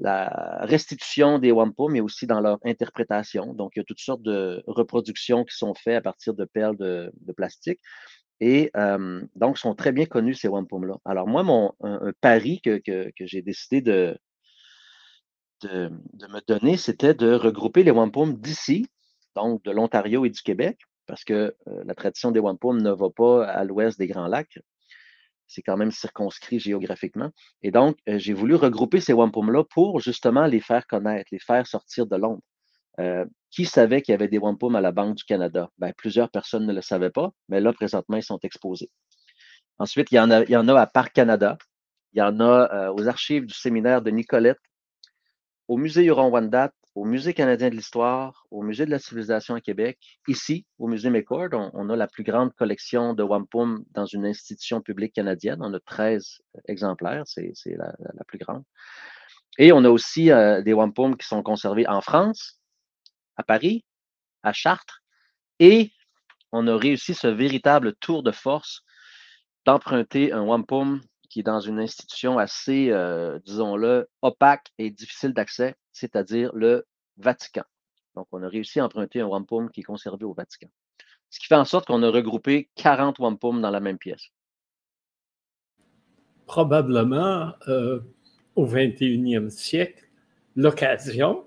restitution 0.03 1.39
des 1.39 1.51
wampum, 1.51 1.93
mais 1.93 2.01
aussi 2.01 2.27
dans 2.27 2.41
leur 2.41 2.59
interprétation. 2.65 3.53
Donc, 3.53 3.73
il 3.75 3.79
y 3.79 3.81
a 3.81 3.85
toutes 3.85 3.99
sortes 3.99 4.21
de 4.21 4.63
reproductions 4.67 5.43
qui 5.45 5.55
sont 5.55 5.73
faites 5.73 5.97
à 5.97 6.01
partir 6.01 6.33
de 6.33 6.45
perles 6.45 6.77
de, 6.77 7.11
plastique. 7.35 7.79
Et 8.41 8.69
euh, 8.75 9.21
donc, 9.35 9.57
sont 9.57 9.75
très 9.75 9.93
bien 9.93 10.05
connus, 10.05 10.35
ces 10.35 10.49
wampum-là. 10.49 10.97
Alors, 11.05 11.27
moi, 11.27 11.43
mon 11.43 11.73
un, 11.81 12.11
pari 12.19 12.61
que, 12.61 12.81
j'ai 13.19 13.41
décidé 13.41 13.81
de, 13.81 14.17
me 15.63 16.45
donner, 16.47 16.77
c'était 16.77 17.13
de 17.13 17.33
regrouper 17.33 17.83
les 17.83 17.91
wampum 17.91 18.35
d'ici, 18.35 18.87
donc 19.35 19.63
de 19.63 19.71
l'Ontario 19.71 20.25
et 20.25 20.29
du 20.29 20.41
Québec, 20.41 20.79
parce 21.07 21.23
que 21.23 21.55
euh, 21.67 21.83
la 21.85 21.95
tradition 21.95 22.31
des 22.31 22.39
wampum 22.39 22.81
ne 22.81 22.91
va 22.91 23.09
pas 23.09 23.45
à 23.45 23.63
l'ouest 23.63 23.97
des 23.97 24.07
Grands 24.07 24.27
Lacs. 24.27 24.59
C'est 25.47 25.61
quand 25.61 25.77
même 25.77 25.91
circonscrit 25.91 26.59
géographiquement. 26.59 27.29
Et 27.61 27.71
donc, 27.71 27.97
euh, 28.09 28.17
j'ai 28.17 28.33
voulu 28.33 28.55
regrouper 28.55 28.99
ces 28.99 29.13
wampum-là 29.13 29.63
pour 29.63 29.99
justement 29.99 30.45
les 30.45 30.59
faire 30.59 30.87
connaître, 30.87 31.27
les 31.31 31.39
faire 31.39 31.67
sortir 31.67 32.07
de 32.07 32.15
l'ombre. 32.15 32.41
Euh, 32.99 33.25
qui 33.51 33.65
savait 33.65 34.01
qu'il 34.01 34.13
y 34.13 34.15
avait 34.15 34.27
des 34.27 34.37
wampum 34.37 34.75
à 34.75 34.81
la 34.81 34.91
Banque 34.91 35.15
du 35.15 35.23
Canada? 35.23 35.69
Ben, 35.77 35.93
plusieurs 35.97 36.29
personnes 36.29 36.65
ne 36.65 36.73
le 36.73 36.81
savaient 36.81 37.09
pas, 37.09 37.31
mais 37.49 37.59
là, 37.61 37.73
présentement, 37.73 38.17
ils 38.17 38.23
sont 38.23 38.39
exposés. 38.43 38.89
Ensuite, 39.77 40.11
il 40.11 40.15
y 40.15 40.19
en 40.19 40.29
a, 40.29 40.81
à 40.81 40.87
Parc 40.87 41.13
Canada, 41.13 41.57
il 42.13 42.19
y 42.19 42.21
en 42.21 42.39
a 42.39 42.91
aux 42.91 43.07
archives 43.07 43.45
du 43.45 43.53
séminaire 43.53 44.01
de 44.01 44.11
Nicolette, 44.11 44.59
au 45.67 45.77
musée 45.77 46.05
Huron-Wendat, 46.05 46.71
au 46.95 47.03
Musée 47.03 47.33
canadien 47.33 47.69
de 47.69 47.75
l'histoire, 47.75 48.47
au 48.51 48.61
Musée 48.61 48.85
de 48.85 48.91
la 48.91 48.99
civilisation 48.99 49.53
à 49.55 49.61
Québec, 49.61 49.99
ici, 50.29 50.65
au 50.79 50.87
Musée 50.87 51.09
McCord, 51.09 51.49
on, 51.51 51.89
a 51.89 51.95
la 51.97 52.07
plus 52.07 52.23
grande 52.23 52.53
collection 52.53 53.13
de 53.13 53.21
wampum 53.21 53.83
dans 53.91 54.05
une 54.05 54.25
institution 54.25 54.81
publique 54.81 55.13
canadienne. 55.13 55.59
On 55.61 55.73
a 55.73 55.79
13 55.81 56.39
exemplaires, 56.69 57.23
c'est 57.25 57.53
la, 57.75 58.23
plus 58.27 58.39
grande. 58.39 58.63
Et 59.57 59.73
on 59.73 59.83
a 59.83 59.89
aussi 59.89 60.31
euh, 60.31 60.61
des 60.61 60.71
wampum 60.71 61.17
qui 61.17 61.27
sont 61.27 61.43
conservés 61.43 61.85
en 61.85 61.99
France, 61.99 62.61
à 63.35 63.43
Paris, 63.43 63.83
à 64.43 64.53
Chartres, 64.53 65.03
et 65.59 65.91
on 66.53 66.65
a 66.67 66.77
réussi 66.77 67.13
ce 67.13 67.27
véritable 67.27 67.95
tour 67.95 68.23
de 68.23 68.31
force 68.31 68.83
d'emprunter 69.65 70.31
un 70.31 70.43
wampum 70.43 71.01
qui 71.29 71.41
est 71.41 71.43
dans 71.43 71.59
une 71.59 71.79
institution 71.79 72.37
assez, 72.37 72.89
euh, 72.91 73.39
disons-le, 73.45 74.07
opaque 74.21 74.67
et 74.77 74.91
difficile 74.91 75.33
d'accès, 75.33 75.75
c'est-à-dire 75.95 76.51
le 76.53 76.85
Vatican. 77.17 77.63
Donc, 78.15 78.27
on 78.33 78.43
a 78.43 78.49
réussi 78.49 78.79
à 78.79 78.85
emprunter 78.85 79.21
un 79.21 79.27
wampum 79.27 79.69
qui 79.71 79.79
est 79.79 79.83
conservé 79.83 80.25
au 80.25 80.33
Vatican. 80.33 80.67
Ce 81.29 81.39
qui 81.39 81.47
fait 81.47 81.55
en 81.55 81.65
sorte 81.65 81.87
qu'on 81.87 82.03
a 82.03 82.09
regroupé 82.09 82.69
40 82.75 83.19
wampum 83.19 83.61
dans 83.61 83.71
la 83.71 83.79
même 83.79 83.97
pièce. 83.97 84.29
Probablement, 86.45 87.53
euh, 87.69 88.01
au 88.55 88.67
21e 88.67 89.49
siècle, 89.49 90.05
l'occasion 90.55 91.45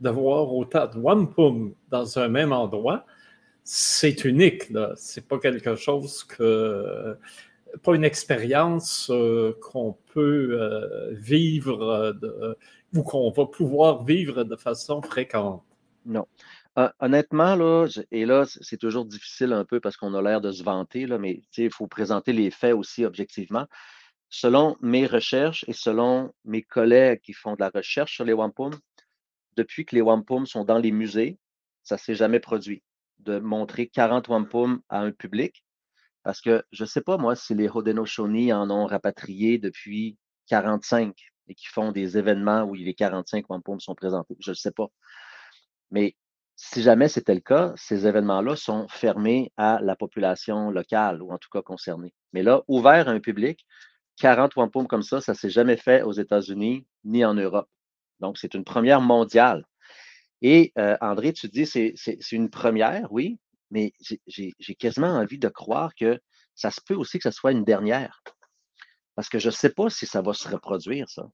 d'avoir 0.00 0.54
autant 0.54 0.86
de 0.86 0.98
wampum 0.98 1.74
dans 1.88 2.18
un 2.18 2.28
même 2.28 2.52
endroit, 2.52 3.06
c'est 3.64 4.24
unique. 4.24 4.64
Ce 4.96 5.18
n'est 5.18 5.26
pas 5.26 5.38
quelque 5.38 5.76
chose 5.76 6.24
que 6.24 7.18
pas 7.82 7.94
une 7.94 8.04
expérience 8.04 9.10
euh, 9.10 9.52
qu'on 9.60 9.96
peut 10.12 10.58
euh, 10.60 11.12
vivre 11.12 11.82
euh, 11.82 12.54
ou 12.94 13.02
qu'on 13.02 13.30
va 13.30 13.46
pouvoir 13.46 14.04
vivre 14.04 14.44
de 14.44 14.56
façon 14.56 15.02
fréquente? 15.02 15.62
Non. 16.04 16.26
honnêtement, 17.00 17.54
là, 17.54 17.86
et 18.10 18.24
là, 18.24 18.44
c'est 18.46 18.78
toujours 18.78 19.04
difficile 19.04 19.52
un 19.52 19.64
peu 19.64 19.80
parce 19.80 19.96
qu'on 19.96 20.14
a 20.14 20.22
l'air 20.22 20.40
de 20.40 20.52
se 20.52 20.62
vanter, 20.62 21.06
là, 21.06 21.18
mais 21.18 21.42
il 21.56 21.70
faut 21.70 21.86
présenter 21.86 22.32
les 22.32 22.50
faits 22.50 22.74
aussi 22.74 23.04
objectivement. 23.04 23.66
Selon 24.30 24.76
mes 24.80 25.06
recherches 25.06 25.64
et 25.68 25.72
selon 25.72 26.32
mes 26.44 26.62
collègues 26.62 27.20
qui 27.20 27.32
font 27.32 27.54
de 27.54 27.60
la 27.60 27.70
recherche 27.74 28.14
sur 28.14 28.24
les 28.24 28.32
wampum, 28.32 28.72
depuis 29.56 29.84
que 29.84 29.96
les 29.96 30.02
wampum 30.02 30.46
sont 30.46 30.64
dans 30.64 30.78
les 30.78 30.92
musées, 30.92 31.38
ça 31.82 31.96
ne 31.96 32.00
s'est 32.00 32.14
jamais 32.14 32.40
produit 32.40 32.82
de 33.18 33.38
montrer 33.38 33.88
40 33.88 34.28
wampum 34.28 34.80
à 34.88 35.00
un 35.00 35.10
public 35.10 35.64
parce 36.28 36.42
que 36.42 36.62
je 36.72 36.84
ne 36.84 36.86
sais 36.86 37.00
pas, 37.00 37.16
moi, 37.16 37.36
si 37.36 37.54
les 37.54 37.68
Haudenosaunee 37.68 38.52
en 38.52 38.70
ont 38.70 38.84
rapatrié 38.84 39.56
depuis 39.56 40.18
45 40.48 41.14
et 41.48 41.54
qui 41.54 41.66
font 41.66 41.92
des 41.92 42.18
événements 42.18 42.62
où 42.62 42.74
les 42.74 42.94
45 42.94 43.48
wampum 43.50 43.80
sont 43.80 43.94
présentés. 43.94 44.36
Je 44.40 44.50
ne 44.50 44.54
sais 44.54 44.72
pas. 44.72 44.88
Mais 45.90 46.16
si 46.56 46.82
jamais 46.82 47.08
c'était 47.08 47.34
le 47.34 47.40
cas, 47.40 47.72
ces 47.76 48.06
événements-là 48.06 48.56
sont 48.56 48.88
fermés 48.88 49.52
à 49.56 49.80
la 49.80 49.96
population 49.96 50.70
locale 50.70 51.22
ou 51.22 51.32
en 51.32 51.38
tout 51.38 51.48
cas 51.50 51.62
concernée. 51.62 52.12
Mais 52.32 52.42
là, 52.42 52.62
ouvert 52.66 53.08
à 53.08 53.12
un 53.12 53.20
public, 53.20 53.64
40 54.16 54.56
wampum 54.56 54.86
comme 54.88 55.02
ça, 55.02 55.20
ça 55.20 55.32
ne 55.32 55.36
s'est 55.36 55.50
jamais 55.50 55.76
fait 55.76 56.02
aux 56.02 56.12
États-Unis 56.12 56.86
ni 57.04 57.24
en 57.24 57.34
Europe. 57.34 57.68
Donc, 58.20 58.38
c'est 58.38 58.54
une 58.54 58.64
première 58.64 59.00
mondiale. 59.00 59.64
Et 60.42 60.72
euh, 60.78 60.96
André, 61.00 61.32
tu 61.32 61.48
dis, 61.48 61.66
c'est 61.66 62.32
une 62.32 62.50
première, 62.50 63.12
oui, 63.12 63.38
mais 63.70 63.92
j'ai 64.26 64.74
quasiment 64.78 65.14
envie 65.14 65.38
de 65.38 65.48
croire 65.48 65.94
que 65.94 66.20
ça 66.54 66.70
se 66.70 66.80
peut 66.80 66.94
aussi 66.94 67.18
que 67.18 67.30
ce 67.30 67.36
soit 67.36 67.52
une 67.52 67.64
dernière. 67.64 68.22
Parce 69.14 69.28
que 69.28 69.38
je 69.38 69.48
ne 69.48 69.52
sais 69.52 69.70
pas 69.70 69.90
si 69.90 70.06
ça 70.06 70.22
va 70.22 70.32
se 70.32 70.48
reproduire, 70.48 71.08
ça. 71.08 71.28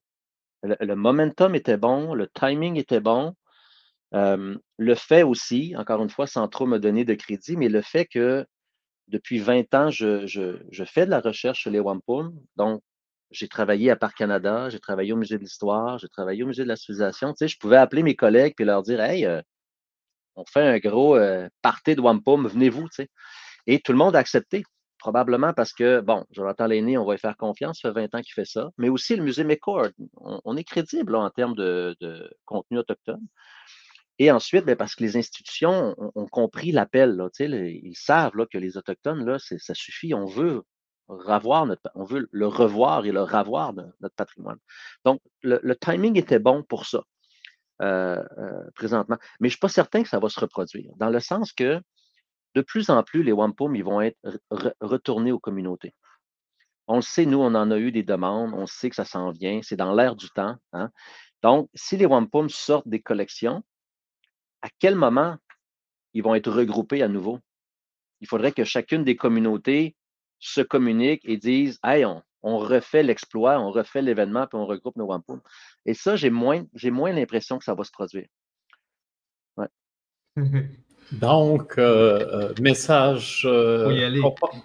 Le, 0.79 0.95
momentum 0.95 1.55
était 1.55 1.77
bon, 1.77 2.13
le 2.13 2.27
timing 2.27 2.77
était 2.77 2.99
bon. 2.99 3.33
le 4.11 4.95
fait 4.95 5.23
aussi, 5.23 5.75
encore 5.77 6.01
une 6.01 6.09
fois, 6.09 6.27
sans 6.27 6.47
trop 6.47 6.65
me 6.65 6.79
donner 6.79 7.05
de 7.05 7.13
crédit, 7.13 7.57
mais 7.57 7.69
le 7.69 7.81
fait 7.81 8.05
que 8.05 8.45
depuis 9.07 9.39
20 9.39 9.73
ans, 9.75 9.89
je, 9.91 10.85
fais 10.85 11.05
de 11.05 11.11
la 11.11 11.19
recherche 11.19 11.61
sur 11.61 11.71
les 11.71 11.79
wampum. 11.79 12.33
Donc, 12.55 12.81
j'ai 13.31 13.47
travaillé 13.47 13.91
à 13.91 13.95
Parc 13.95 14.17
Canada, 14.17 14.69
j'ai 14.69 14.79
travaillé 14.79 15.13
au 15.13 15.17
Musée 15.17 15.37
de 15.37 15.43
l'Histoire, 15.43 15.97
j'ai 15.97 16.07
travaillé 16.07 16.43
au 16.43 16.47
Musée 16.47 16.63
de 16.63 16.67
la 16.67 16.75
Civilisation. 16.75 17.33
Tu 17.33 17.47
je 17.47 17.57
pouvais 17.57 17.77
appeler 17.77 18.03
mes 18.03 18.15
collègues 18.15 18.53
et 18.59 18.65
leur 18.65 18.83
dire 18.83 19.01
Hey, 19.01 19.25
euh, 19.25 19.41
on 20.35 20.45
fait 20.45 20.61
un 20.61 20.77
gros 20.79 21.15
euh, 21.15 21.47
party 21.61 21.95
de 21.95 22.01
wampum, 22.01 22.47
venez-vous, 22.47 22.87
tu 22.89 22.95
sais. 22.95 23.09
Et 23.67 23.79
tout 23.79 23.91
le 23.91 23.97
monde 23.97 24.15
a 24.15 24.19
accepté, 24.19 24.63
probablement 25.05 25.53
parce 25.53 25.71
que, 25.71 26.01
bon, 26.01 26.25
Jonathan 26.31 26.65
L'aîné, 26.65 26.97
on 26.97 27.05
va 27.05 27.13
y 27.13 27.19
faire 27.19 27.37
confiance, 27.37 27.79
ça 27.79 27.93
fait 27.93 28.07
20 28.07 28.15
ans 28.15 28.21
qu'il 28.23 28.33
fait 28.33 28.43
ça, 28.43 28.71
mais 28.79 28.89
aussi 28.89 29.15
le 29.15 29.21
musée 29.21 29.43
McCord, 29.43 29.89
on, 30.17 30.57
est 30.57 30.63
crédible 30.63 31.15
en 31.15 31.29
termes 31.29 31.53
de, 31.53 31.95
contenu 32.45 32.79
autochtone. 32.79 33.21
Et 34.17 34.31
ensuite, 34.31 34.65
bien, 34.65 34.75
parce 34.75 34.95
que 34.95 35.03
les 35.03 35.15
institutions 35.15 35.95
ont, 36.15 36.25
compris 36.25 36.71
l'appel, 36.71 37.21
ils 37.39 37.95
savent 37.95 38.31
que 38.51 38.57
les 38.57 38.77
Autochtones, 38.77 39.37
ça 39.37 39.73
suffit, 39.75 40.15
on 40.15 40.25
veut 40.25 40.63
revoir 41.07 41.67
notre, 41.67 41.87
on 41.93 42.03
veut 42.03 42.27
le 42.31 42.47
revoir 42.47 43.05
et 43.05 43.11
le 43.11 43.21
ravoir 43.21 43.73
de 43.73 43.83
notre 44.01 44.15
patrimoine. 44.15 44.57
Donc, 45.03 45.21
le 45.43 45.75
timing 45.75 46.17
était 46.17 46.39
bon 46.39 46.63
pour 46.63 46.87
ça. 46.87 47.03
Euh, 47.81 48.23
euh, 48.37 48.71
présentement. 48.73 49.17
Mais 49.41 49.49
je 49.49 49.55
ne 49.55 49.57
suis 49.57 49.59
pas 49.59 49.67
certain 49.67 50.01
que 50.01 50.07
ça 50.07 50.17
va 50.17 50.29
se 50.29 50.39
reproduire, 50.39 50.93
dans 50.95 51.09
le 51.09 51.19
sens 51.19 51.51
que 51.51 51.81
de 52.55 52.61
plus 52.61 52.89
en 52.89 53.03
plus, 53.03 53.21
les 53.21 53.33
wampum, 53.33 53.75
ils 53.75 53.83
vont 53.83 54.01
être 54.01 54.17
retournés 54.79 55.31
aux 55.31 55.39
communautés. 55.39 55.93
On 56.87 56.97
le 56.97 57.01
sait, 57.01 57.25
nous, 57.25 57.39
on 57.39 57.53
en 57.53 57.69
a 57.71 57.77
eu 57.77 57.91
des 57.91 58.03
demandes, 58.03 58.53
on 58.53 58.65
sait 58.65 58.89
que 58.89 58.95
ça 58.95 59.05
s'en 59.05 59.31
vient, 59.31 59.61
c'est 59.61 59.75
dans 59.75 59.93
l'air 59.93 60.15
du 60.15 60.29
temps. 60.29 60.55
Hein. 60.71 60.89
Donc, 61.43 61.69
si 61.73 61.97
les 61.97 62.05
wampum 62.05 62.49
sortent 62.49 62.87
des 62.87 63.01
collections, 63.01 63.63
à 64.61 64.69
quel 64.79 64.95
moment 64.95 65.37
ils 66.13 66.23
vont 66.23 66.35
être 66.35 66.51
regroupés 66.51 67.03
à 67.03 67.07
nouveau? 67.07 67.39
Il 68.21 68.27
faudrait 68.27 68.53
que 68.53 68.63
chacune 68.63 69.03
des 69.03 69.15
communautés 69.15 69.95
se 70.39 70.61
communique 70.61 71.21
et 71.25 71.37
dise 71.37 71.79
Hey, 71.83 72.05
on, 72.05 72.23
refait 72.57 73.03
l'exploit, 73.03 73.59
on 73.59 73.71
refait 73.71 74.01
l'événement, 74.01 74.47
puis 74.47 74.57
on 74.57 74.65
regroupe 74.65 74.95
nos 74.95 75.07
wampum. 75.07 75.41
Et 75.85 75.93
ça, 75.93 76.15
j'ai 76.15 76.29
moins, 76.29 76.63
j'ai 76.73 76.91
moins 76.91 77.11
l'impression 77.11 77.57
que 77.57 77.65
ça 77.65 77.73
va 77.73 77.83
se 77.83 77.91
produire. 77.91 78.27
Donc, 81.11 81.77
euh, 81.77 82.49
euh, 82.49 82.53
message 82.59 83.43
euh, 83.45 84.11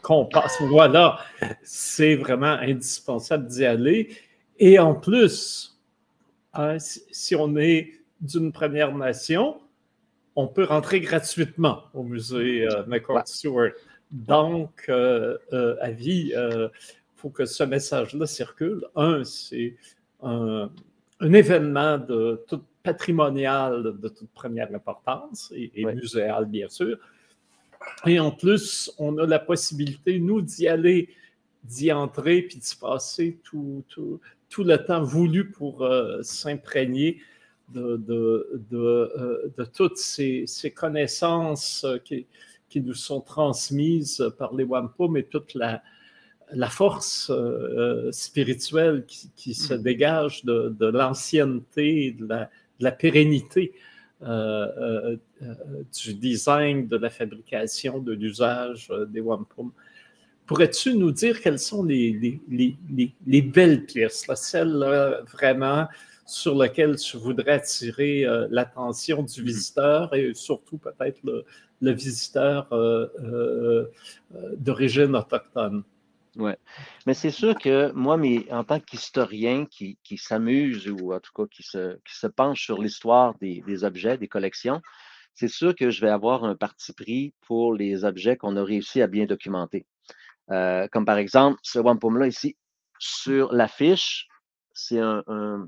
qu'on 0.03 0.25
passe. 0.25 0.61
Voilà, 0.63 1.19
c'est 1.63 2.17
vraiment 2.17 2.57
indispensable 2.61 3.47
d'y 3.47 3.65
aller. 3.65 4.17
Et 4.59 4.79
en 4.79 4.95
plus, 4.95 5.79
hein, 6.55 6.77
si, 6.79 7.35
on 7.37 7.57
est 7.57 7.93
d'une 8.21 8.53
Première 8.53 8.95
Nation, 8.95 9.61
on 10.37 10.47
peut 10.47 10.65
rentrer 10.65 11.01
gratuitement 11.01 11.85
au 11.95 12.03
musée 12.03 12.67
McCord 12.87 13.27
Stewart. 13.27 13.73
donc, 14.11 14.89
à 14.89 15.91
vie, 15.91 16.33
il 16.35 16.71
faut 17.17 17.31
que 17.31 17.45
ce 17.45 17.65
message-là 17.65 18.27
circule. 18.27 18.85
Un, 18.97 19.25
c'est 19.25 19.77
un, 20.23 20.71
événement 21.21 21.99
de 21.99 22.43
toute 22.49 22.65
patrimonial 22.83 23.83
de 23.99 24.09
toute 24.09 24.31
première 24.31 24.75
importance 24.75 25.53
et, 25.55 25.71
et 25.75 25.85
muséal, 25.85 26.47
bien 26.47 26.69
sûr. 26.69 26.99
Et 28.07 28.19
en 28.21 28.31
plus, 28.31 28.93
on 28.99 29.17
a 29.19 29.27
la 29.27 29.39
possibilité, 29.39 30.19
nous, 30.19 30.41
d'y 30.41 30.69
aller, 30.69 31.09
d'y 31.65 31.93
entrer, 31.93 32.43
puis 32.43 32.59
d'y 32.59 32.77
passer 32.77 33.39
tout, 33.43 33.85
tout, 33.89 34.21
tout, 34.49 34.65
le 34.65 34.77
temps 34.79 35.03
voulu 35.03 35.51
pour 35.51 35.83
euh, 35.83 36.23
s'imprégner 36.23 37.21
de, 37.73 37.97
de, 37.97 38.63
de, 38.71 38.79
euh, 38.79 39.53
de, 39.57 39.65
toutes 39.65 39.97
ces, 39.97 40.45
ces 40.47 40.71
connaissances 40.71 41.85
euh, 41.85 41.99
qui, 41.99 42.27
qui, 42.69 42.81
nous 42.81 42.95
sont 42.95 43.21
transmises 43.21 44.31
par 44.39 44.55
les 44.55 44.65
Wampum 44.65 45.17
et 45.17 45.25
toute 45.25 45.55
la, 45.55 45.83
la 46.53 46.69
force 46.69 47.31
spirituelle 48.11 49.05
qui, 49.07 49.31
qui, 49.37 49.55
se 49.55 49.75
mm. 49.75 49.83
dégage 49.83 50.45
de, 50.45 50.87
l'ancienneté, 50.87 52.13
de 52.13 52.27
la, 52.27 52.51
de 52.81 52.85
la 52.85 52.93
pérennité 52.93 53.73
euh, 54.23 54.27
euh, 54.27 55.17
euh, 55.43 55.55
du 56.03 56.13
design, 56.15 56.87
de 56.87 56.97
la 56.97 57.09
fabrication, 57.09 58.01
de 58.01 58.13
l'usage 58.13 58.93
des 59.09 59.21
wampum. 59.21 59.73
Pourrais-tu 60.45 60.95
nous 60.95 61.13
dire 61.13 61.41
quelles 61.41 61.59
sont 61.59 61.85
les, 61.85 62.13
les, 62.51 62.77
les, 62.91 63.15
les 63.27 63.43
belles 63.43 63.87
pièces, 63.87 64.27
celles 64.35 64.85
vraiment 65.33 65.87
sur 66.27 66.61
lesquelles 66.61 66.97
tu 66.97 67.17
voudrais 67.17 67.53
attirer 67.53 68.27
l'attention 68.51 69.23
du 69.23 69.43
visiteur 69.43 70.13
et 70.15 70.35
surtout 70.35 70.77
peut-être 70.77 71.21
le, 71.25 71.45
le, 71.81 71.93
visiteur 71.93 72.69
d'origine 74.59 75.15
autochtone? 75.15 75.85
Oui. 76.37 76.53
Mais 77.07 77.15
c'est 77.15 77.31
sûr 77.31 77.57
que 77.57 77.91
moi, 77.93 78.19
en 78.51 78.65
tant 78.65 78.81
qu'historien 78.81 79.67
qui, 79.67 79.99
qui 80.05 80.17
s'amuse 80.17 80.89
ou 80.89 81.13
en 81.13 81.21
tout 81.21 81.33
cas 81.35 81.45
qui 81.51 81.63
se, 81.63 81.97
qui 82.05 82.17
se 82.17 82.27
penche 82.27 82.65
sur 82.65 82.81
l'histoire 82.81 83.35
des, 83.41 83.63
des, 83.67 83.85
objets, 83.85 84.17
des 84.17 84.29
collections, 84.29 84.81
c'est 85.35 85.49
sûr 85.49 85.75
que 85.75 85.91
je 85.91 86.01
vais 86.01 86.11
avoir 86.11 86.45
un 86.45 86.55
parti 86.55 86.93
pris 86.93 87.35
pour 87.41 87.75
les 87.75 88.05
objets 88.05 88.37
qu'on 88.37 88.57
a 88.57 88.65
réussi 88.65 89.03
à 89.03 89.07
bien 89.07 89.27
documenter. 89.27 89.87
Euh, 90.51 90.89
comme 90.89 91.05
par 91.05 91.19
exemple 91.19 91.59
ce 91.63 91.79
wampum-là 91.79 92.27
ici, 92.27 92.57
sur 92.99 93.53
l'affiche, 93.53 94.29
c'est 94.73 94.99
un, 94.99 95.67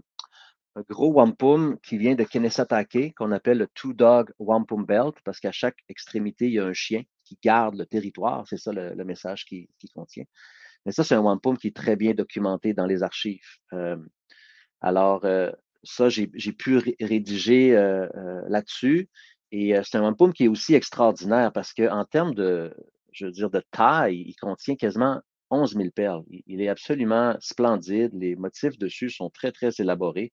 gros 0.88 1.12
wampum 1.12 1.78
qui 1.82 1.98
vient 1.98 2.14
de 2.14 2.24
Kennesaw 2.24 2.64
qu'on 3.16 3.32
appelle 3.32 3.58
le 3.58 3.68
Two 3.74 3.92
Dog 3.92 4.32
Wampum 4.38 4.84
Belt, 4.84 5.14
parce 5.24 5.38
qu'à 5.40 5.52
chaque 5.52 5.78
extrémité, 5.88 6.46
il 6.46 6.54
y 6.54 6.58
a 6.58 6.64
un 6.64 6.72
chien 6.72 7.02
garde 7.42 7.76
le 7.76 7.86
territoire. 7.86 8.46
C'est 8.46 8.56
ça 8.56 8.72
le, 8.72 9.04
message 9.04 9.44
qui, 9.44 9.68
contient. 9.94 10.24
Mais 10.84 10.92
ça, 10.92 11.04
c'est 11.04 11.14
un 11.14 11.20
wampum 11.20 11.56
qui 11.56 11.68
est 11.68 11.76
très 11.76 11.96
bien 11.96 12.12
documenté 12.14 12.74
dans 12.74 12.86
les 12.86 13.02
archives. 13.02 13.46
Euh, 13.72 13.96
alors, 14.80 15.24
euh, 15.24 15.50
ça, 15.84 16.08
j'ai 16.08 16.26
pu 16.26 16.78
rédiger 17.00 17.76
euh, 17.76 18.08
là-dessus. 18.48 19.08
Et 19.52 19.74
c'est 19.84 19.98
un 19.98 20.02
wampum 20.02 20.32
qui 20.32 20.44
est 20.44 20.48
aussi 20.48 20.74
extraordinaire 20.74 21.52
parce 21.52 21.74
qu'en 21.74 22.04
termes 22.06 22.34
de, 22.34 22.74
je 23.12 23.26
dire, 23.26 23.50
de 23.50 23.62
taille, 23.70 24.24
il 24.26 24.34
contient 24.34 24.76
quasiment 24.76 25.20
11 25.50 25.74
000 25.74 25.90
perles. 25.90 26.22
Il 26.46 26.62
est 26.62 26.68
absolument 26.68 27.36
splendide. 27.40 28.10
Les 28.14 28.34
motifs 28.34 28.78
dessus 28.78 29.10
sont 29.10 29.28
très, 29.28 29.52
très 29.52 29.68
élaborés. 29.78 30.32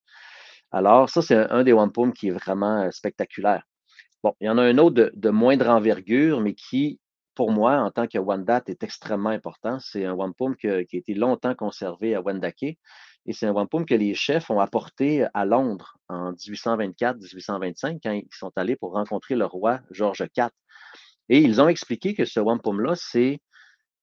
Alors, 0.72 1.10
ça, 1.10 1.22
c'est 1.22 1.36
un, 1.36 1.64
des 1.64 1.74
wampum 1.74 2.14
qui 2.14 2.30
est 2.30 2.32
vraiment 2.32 2.90
spectaculaire. 2.92 3.64
Bon, 4.24 4.34
il 4.42 4.48
y 4.48 4.50
en 4.50 4.58
a 4.58 4.64
un 4.64 4.78
autre 4.78 5.12
de, 5.14 5.30
moindre 5.30 5.70
envergure, 5.70 6.42
mais 6.42 6.54
qui, 6.54 7.00
pour 7.36 7.52
moi, 7.52 7.78
en 7.78 7.90
tant 7.90 8.06
que 8.06 8.18
Wendat, 8.18 8.64
est 8.68 8.84
extrêmement 8.84 9.30
important. 9.30 9.80
C'est 9.80 10.06
un 10.06 10.14
wampum 10.14 10.58
qui 10.58 10.68
a 10.68 10.82
été 10.82 11.14
longtemps 11.14 11.56
conservé 11.56 12.16
à 12.16 12.22
Wendake. 12.22 12.78
Et 13.26 13.34
c'est 13.34 13.48
un 13.48 13.54
wampum 13.54 13.86
que 13.86 13.96
les 13.96 14.14
chefs 14.16 14.50
ont 14.50 14.60
apporté 14.60 15.26
à 15.34 15.46
Londres 15.46 15.98
en 16.10 16.34
1824-1825 16.34 18.00
quand 18.04 18.12
ils 18.12 18.28
sont 18.32 18.52
allés 18.58 18.76
pour 18.76 18.94
rencontrer 18.94 19.36
le 19.36 19.46
roi 19.46 19.80
George 19.92 20.26
IV. 20.36 20.50
Et 21.30 21.40
ils 21.40 21.62
ont 21.62 21.70
expliqué 21.70 22.14
que 22.14 22.26
ce 22.26 22.40
wampum-là, 22.40 22.96
c'est 22.96 23.40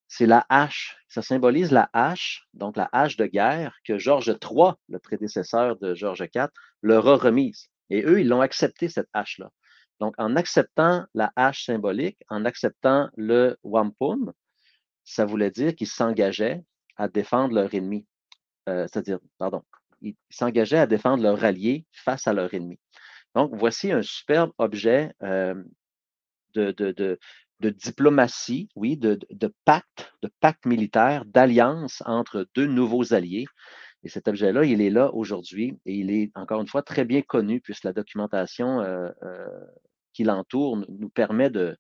c'est 0.09 0.27
la 0.27 0.47
hache. 0.49 0.97
Ça 1.09 1.21
symbolise 1.21 1.73
la 1.73 1.91
hache, 1.93 2.47
donc 2.55 2.77
la 2.77 2.89
hache 2.93 3.17
de 3.17 3.27
guerre 3.27 3.75
que 3.85 3.99
George 3.99 4.29
III, 4.29 4.73
le 4.89 4.99
prédécesseur 4.99 5.77
de 5.77 5.95
George 5.95 6.25
IV, 6.35 6.49
leur 6.83 7.09
a 7.09 7.17
remise. 7.17 7.69
Et 7.91 8.03
eux, 8.05 8.21
ils 8.21 8.29
l'ont 8.29 8.41
accepté, 8.41 8.89
cette 8.89 9.09
hache-là. 9.13 9.51
Donc, 10.01 10.15
en 10.19 10.37
acceptant 10.37 11.07
la 11.15 11.33
hache 11.37 11.65
symbolique, 11.65 12.19
en 12.29 12.45
acceptant 12.45 13.09
le 13.17 13.57
wampum, 13.63 14.33
ça 15.05 15.25
voulait 15.25 15.51
dire 15.51 15.75
qu'ils 15.75 15.87
s'engageaient 15.87 16.65
à 16.97 17.09
défendre 17.09 17.55
leur 17.55 17.73
ennemi. 17.75 18.07
Euh, 18.69 18.87
c'est-à-dire, 18.91 19.19
pardon, 19.39 19.63
ils 20.03 20.17
s'engageaient 20.31 20.79
à 20.79 20.87
défendre 20.87 21.23
leur 21.23 21.45
allié 21.45 21.87
face 21.93 22.27
à 22.27 22.33
leur 22.33 22.53
ennemi. 22.53 22.79
Donc, 23.35 23.55
voici 23.55 23.93
un 23.93 24.03
superbe 24.03 24.53
objet 24.59 25.13
euh, 25.23 25.55
de, 26.55 26.73
de, 26.73 27.19
diplomatie, 27.71 28.69
oui, 28.75 28.97
de, 28.97 29.19
de, 29.31 29.53
pacte, 29.65 30.13
de 30.23 30.31
pacte 30.41 30.67
militaire, 30.67 31.25
d'alliance 31.27 32.03
entre 32.07 32.47
deux 32.55 32.67
nouveaux 32.67 33.13
alliés. 33.13 33.47
Et 34.03 34.09
cet 34.09 34.29
objet-là, 34.29 34.65
il 34.65 34.81
est 34.81 34.91
là 34.91 35.13
aujourd'hui 35.13 35.79
et 35.85 35.95
il 35.95 36.11
est 36.11 36.31
encore 36.35 36.61
une 36.61 36.69
fois 36.69 36.83
très 36.83 37.05
bien 37.05 37.23
connu 37.23 37.61
puisque 37.61 37.85
la 37.85 37.93
documentation 37.93 38.81
euh, 38.81 39.11
euh, 39.23 39.47
qui 40.17 40.25
l'entoure 40.25 40.79
nous 40.89 41.11
permet 41.11 41.51
de, 41.51 41.77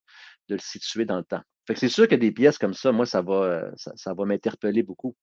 le 0.49 0.59
situer 0.59 1.07
dans 1.07 1.17
le 1.17 1.25
temps. 1.25 1.41
c'est 1.75 1.89
sûr 1.89 2.07
que 2.07 2.15
des 2.15 2.31
pièces 2.31 2.59
comme 2.59 2.75
ça, 2.75 2.93
moi, 2.93 3.07
ça 3.07 3.23
va, 3.23 3.35
euh, 3.35 3.71
ça, 3.77 4.15
va 4.15 4.25
m'interpeller 4.27 4.83
beaucoup. 4.83 5.17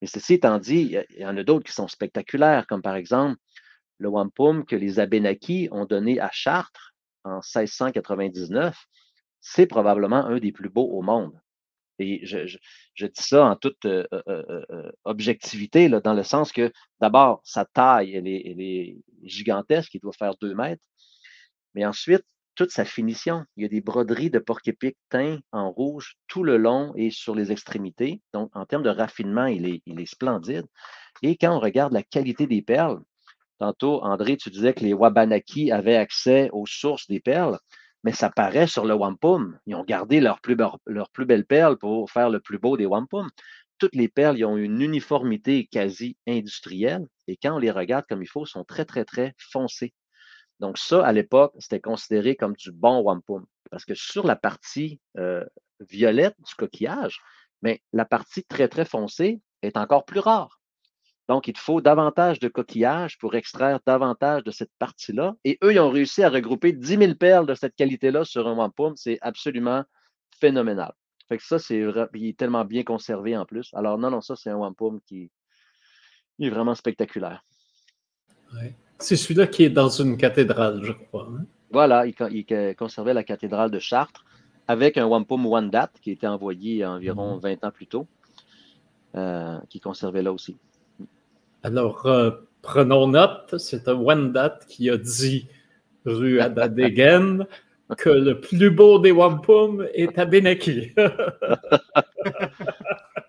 Mais 0.00 0.08
ceci 0.08 0.34
étant 0.34 0.58
dit, 0.58 0.96
il 1.14 1.20
y, 1.20 1.26
en 1.26 1.36
a 1.36 1.44
d'autres 1.44 1.64
qui 1.64 1.72
sont 1.72 1.88
spectaculaires, 1.88 2.66
comme 2.66 2.82
par 2.82 2.96
exemple 2.96 3.38
le 3.98 4.08
wampum 4.08 4.64
que 4.64 4.76
les 4.76 4.98
Abénakis 4.98 5.68
ont 5.70 5.84
donné 5.84 6.20
à 6.20 6.30
Chartres 6.32 6.94
en 7.24 7.36
1699. 7.36 8.76
C'est 9.40 9.66
probablement 9.66 10.26
un 10.26 10.38
des 10.38 10.52
plus 10.52 10.68
beaux 10.68 10.90
au 10.90 11.02
monde. 11.02 11.40
Et 12.00 12.24
je, 12.24 12.58
dis 12.96 13.10
ça 13.14 13.46
en 13.46 13.56
toute 13.56 13.84
euh, 13.84 14.06
euh, 14.28 14.92
objectivité, 15.04 15.88
dans 15.88 16.14
le 16.14 16.22
sens 16.22 16.52
que 16.52 16.72
d'abord, 17.00 17.40
sa 17.44 17.64
taille, 17.64 18.14
elle 18.14 18.28
est, 18.28 18.96
gigantesque, 19.22 19.94
il 19.94 20.00
doit 20.00 20.12
faire 20.12 20.36
deux 20.40 20.54
mètres. 20.54 20.84
Mais 21.74 21.84
ensuite, 21.84 22.24
toute 22.58 22.72
sa 22.72 22.84
finition. 22.84 23.44
Il 23.56 23.62
y 23.62 23.66
a 23.66 23.68
des 23.68 23.80
broderies 23.80 24.30
de 24.30 24.40
porc-épic 24.40 24.96
teints 25.10 25.38
en 25.52 25.70
rouge 25.70 26.16
tout 26.26 26.42
le 26.42 26.56
long 26.56 26.92
et 26.96 27.10
sur 27.10 27.36
les 27.36 27.52
extrémités. 27.52 28.20
Donc, 28.34 28.50
en 28.52 28.66
termes 28.66 28.82
de 28.82 28.90
raffinement, 28.90 29.46
il 29.46 29.64
est, 29.64 30.06
splendide. 30.06 30.66
Et 31.22 31.36
quand 31.36 31.56
on 31.56 31.60
regarde 31.60 31.92
la 31.92 32.02
qualité 32.02 32.48
des 32.48 32.60
perles, 32.60 32.98
tantôt, 33.60 34.02
André, 34.02 34.36
tu 34.36 34.50
disais 34.50 34.74
que 34.74 34.80
les 34.80 34.92
Wabanaki 34.92 35.70
avaient 35.70 35.94
accès 35.94 36.50
aux 36.52 36.66
sources 36.66 37.06
des 37.06 37.20
perles 37.20 37.58
mais 38.04 38.12
ça 38.12 38.30
paraît 38.30 38.68
sur 38.68 38.84
le 38.84 38.94
wampum. 38.94 39.58
Ils 39.66 39.74
ont 39.74 39.84
gardé 39.84 40.20
leurs 40.20 40.40
plus, 40.40 40.56
leur 40.86 41.10
plus 41.10 41.26
belles 41.26 41.46
perles 41.46 41.76
pour 41.78 42.08
faire 42.10 42.30
le 42.30 42.38
plus 42.38 42.58
beau 42.58 42.76
des 42.76 42.86
wampum. 42.86 43.28
Toutes 43.78 43.96
les 43.96 44.08
perles, 44.08 44.38
ils 44.38 44.44
ont 44.44 44.56
une 44.56 44.80
uniformité 44.80 45.66
quasi 45.66 46.16
industrielle 46.26 47.06
et 47.26 47.36
quand 47.36 47.56
on 47.56 47.58
les 47.58 47.72
regarde 47.72 48.04
comme 48.08 48.22
il 48.22 48.28
faut, 48.28 48.46
sont 48.46 48.64
très, 48.64 48.84
très, 48.84 49.04
très 49.04 49.34
foncées. 49.38 49.92
Donc 50.60 50.78
ça, 50.78 51.04
à 51.06 51.12
l'époque, 51.12 51.54
c'était 51.58 51.80
considéré 51.80 52.36
comme 52.36 52.54
du 52.54 52.72
bon 52.72 53.00
wampum 53.00 53.46
parce 53.70 53.84
que 53.84 53.94
sur 53.94 54.26
la 54.26 54.36
partie 54.36 55.00
euh, 55.18 55.44
violette 55.80 56.36
du 56.46 56.54
coquillage, 56.54 57.20
mais 57.62 57.82
la 57.92 58.04
partie 58.04 58.44
très, 58.44 58.68
très 58.68 58.84
foncée 58.84 59.40
est 59.62 59.76
encore 59.76 60.04
plus 60.04 60.20
rare. 60.20 60.60
Donc, 61.28 61.46
il 61.46 61.58
faut 61.58 61.82
davantage 61.82 62.38
de 62.38 62.48
coquillages 62.48 63.18
pour 63.18 63.34
extraire 63.34 63.80
davantage 63.86 64.44
de 64.44 64.50
cette 64.50 64.72
partie-là. 64.78 65.34
Et 65.44 65.58
eux, 65.62 65.72
ils 65.74 65.78
ont 65.78 65.90
réussi 65.90 66.22
à 66.22 66.30
regrouper 66.30 66.72
10 66.72 66.96
000 66.96 67.14
perles 67.16 67.46
de 67.46 67.54
cette 67.54 67.76
qualité-là 67.76 68.24
sur 68.24 68.48
un 68.48 68.54
wampum. 68.54 68.96
C'est 68.96 69.18
absolument 69.20 69.84
phénoménal. 70.40 70.92
Fait 71.28 71.36
que 71.36 71.44
ça, 71.44 71.58
c'est 71.58 71.84
il 72.14 72.26
est 72.26 72.38
tellement 72.38 72.64
bien 72.64 72.82
conservé 72.82 73.36
en 73.36 73.44
plus. 73.44 73.68
Alors, 73.74 73.98
non, 73.98 74.10
non, 74.10 74.22
ça, 74.22 74.36
c'est 74.36 74.48
un 74.48 74.56
wampum 74.56 75.02
qui 75.02 75.30
est 76.40 76.48
vraiment 76.48 76.74
spectaculaire. 76.74 77.44
C'est 78.98 79.16
celui-là 79.16 79.46
qui 79.46 79.64
est 79.64 79.70
dans 79.70 79.88
une 79.88 80.16
cathédrale, 80.16 80.80
je 80.82 80.92
crois. 80.92 81.28
Hein? 81.32 81.44
Voilà, 81.70 82.06
il, 82.06 82.14
il, 82.30 82.74
conservait 82.76 83.14
la 83.14 83.24
cathédrale 83.24 83.70
de 83.70 83.78
Chartres 83.78 84.24
avec 84.66 84.96
un 84.96 85.06
wampum 85.06 85.46
Wandat 85.46 85.90
qui 86.02 86.10
a 86.10 86.12
été 86.12 86.26
envoyé 86.26 86.84
environ 86.84 87.38
20 87.38 87.48
mm-hmm. 87.50 87.66
ans 87.66 87.70
plus 87.70 87.86
tôt, 87.86 88.06
euh, 89.16 89.58
qui 89.68 89.80
conservait 89.80 90.22
là 90.22 90.32
aussi. 90.32 90.56
Alors, 91.62 92.06
euh, 92.06 92.30
prenons 92.62 93.08
note, 93.08 93.56
c'est 93.58 93.88
un 93.88 93.94
Wendat 93.94 94.58
qui 94.68 94.90
a 94.90 94.96
dit, 94.96 95.48
rue 96.04 96.40
Adadegen, 96.40 97.46
que 97.96 98.10
le 98.10 98.40
plus 98.40 98.70
beau 98.70 98.98
des 98.98 99.12
wampum 99.12 99.86
est 99.94 100.18
à 100.18 100.26
Benaki. 100.26 100.92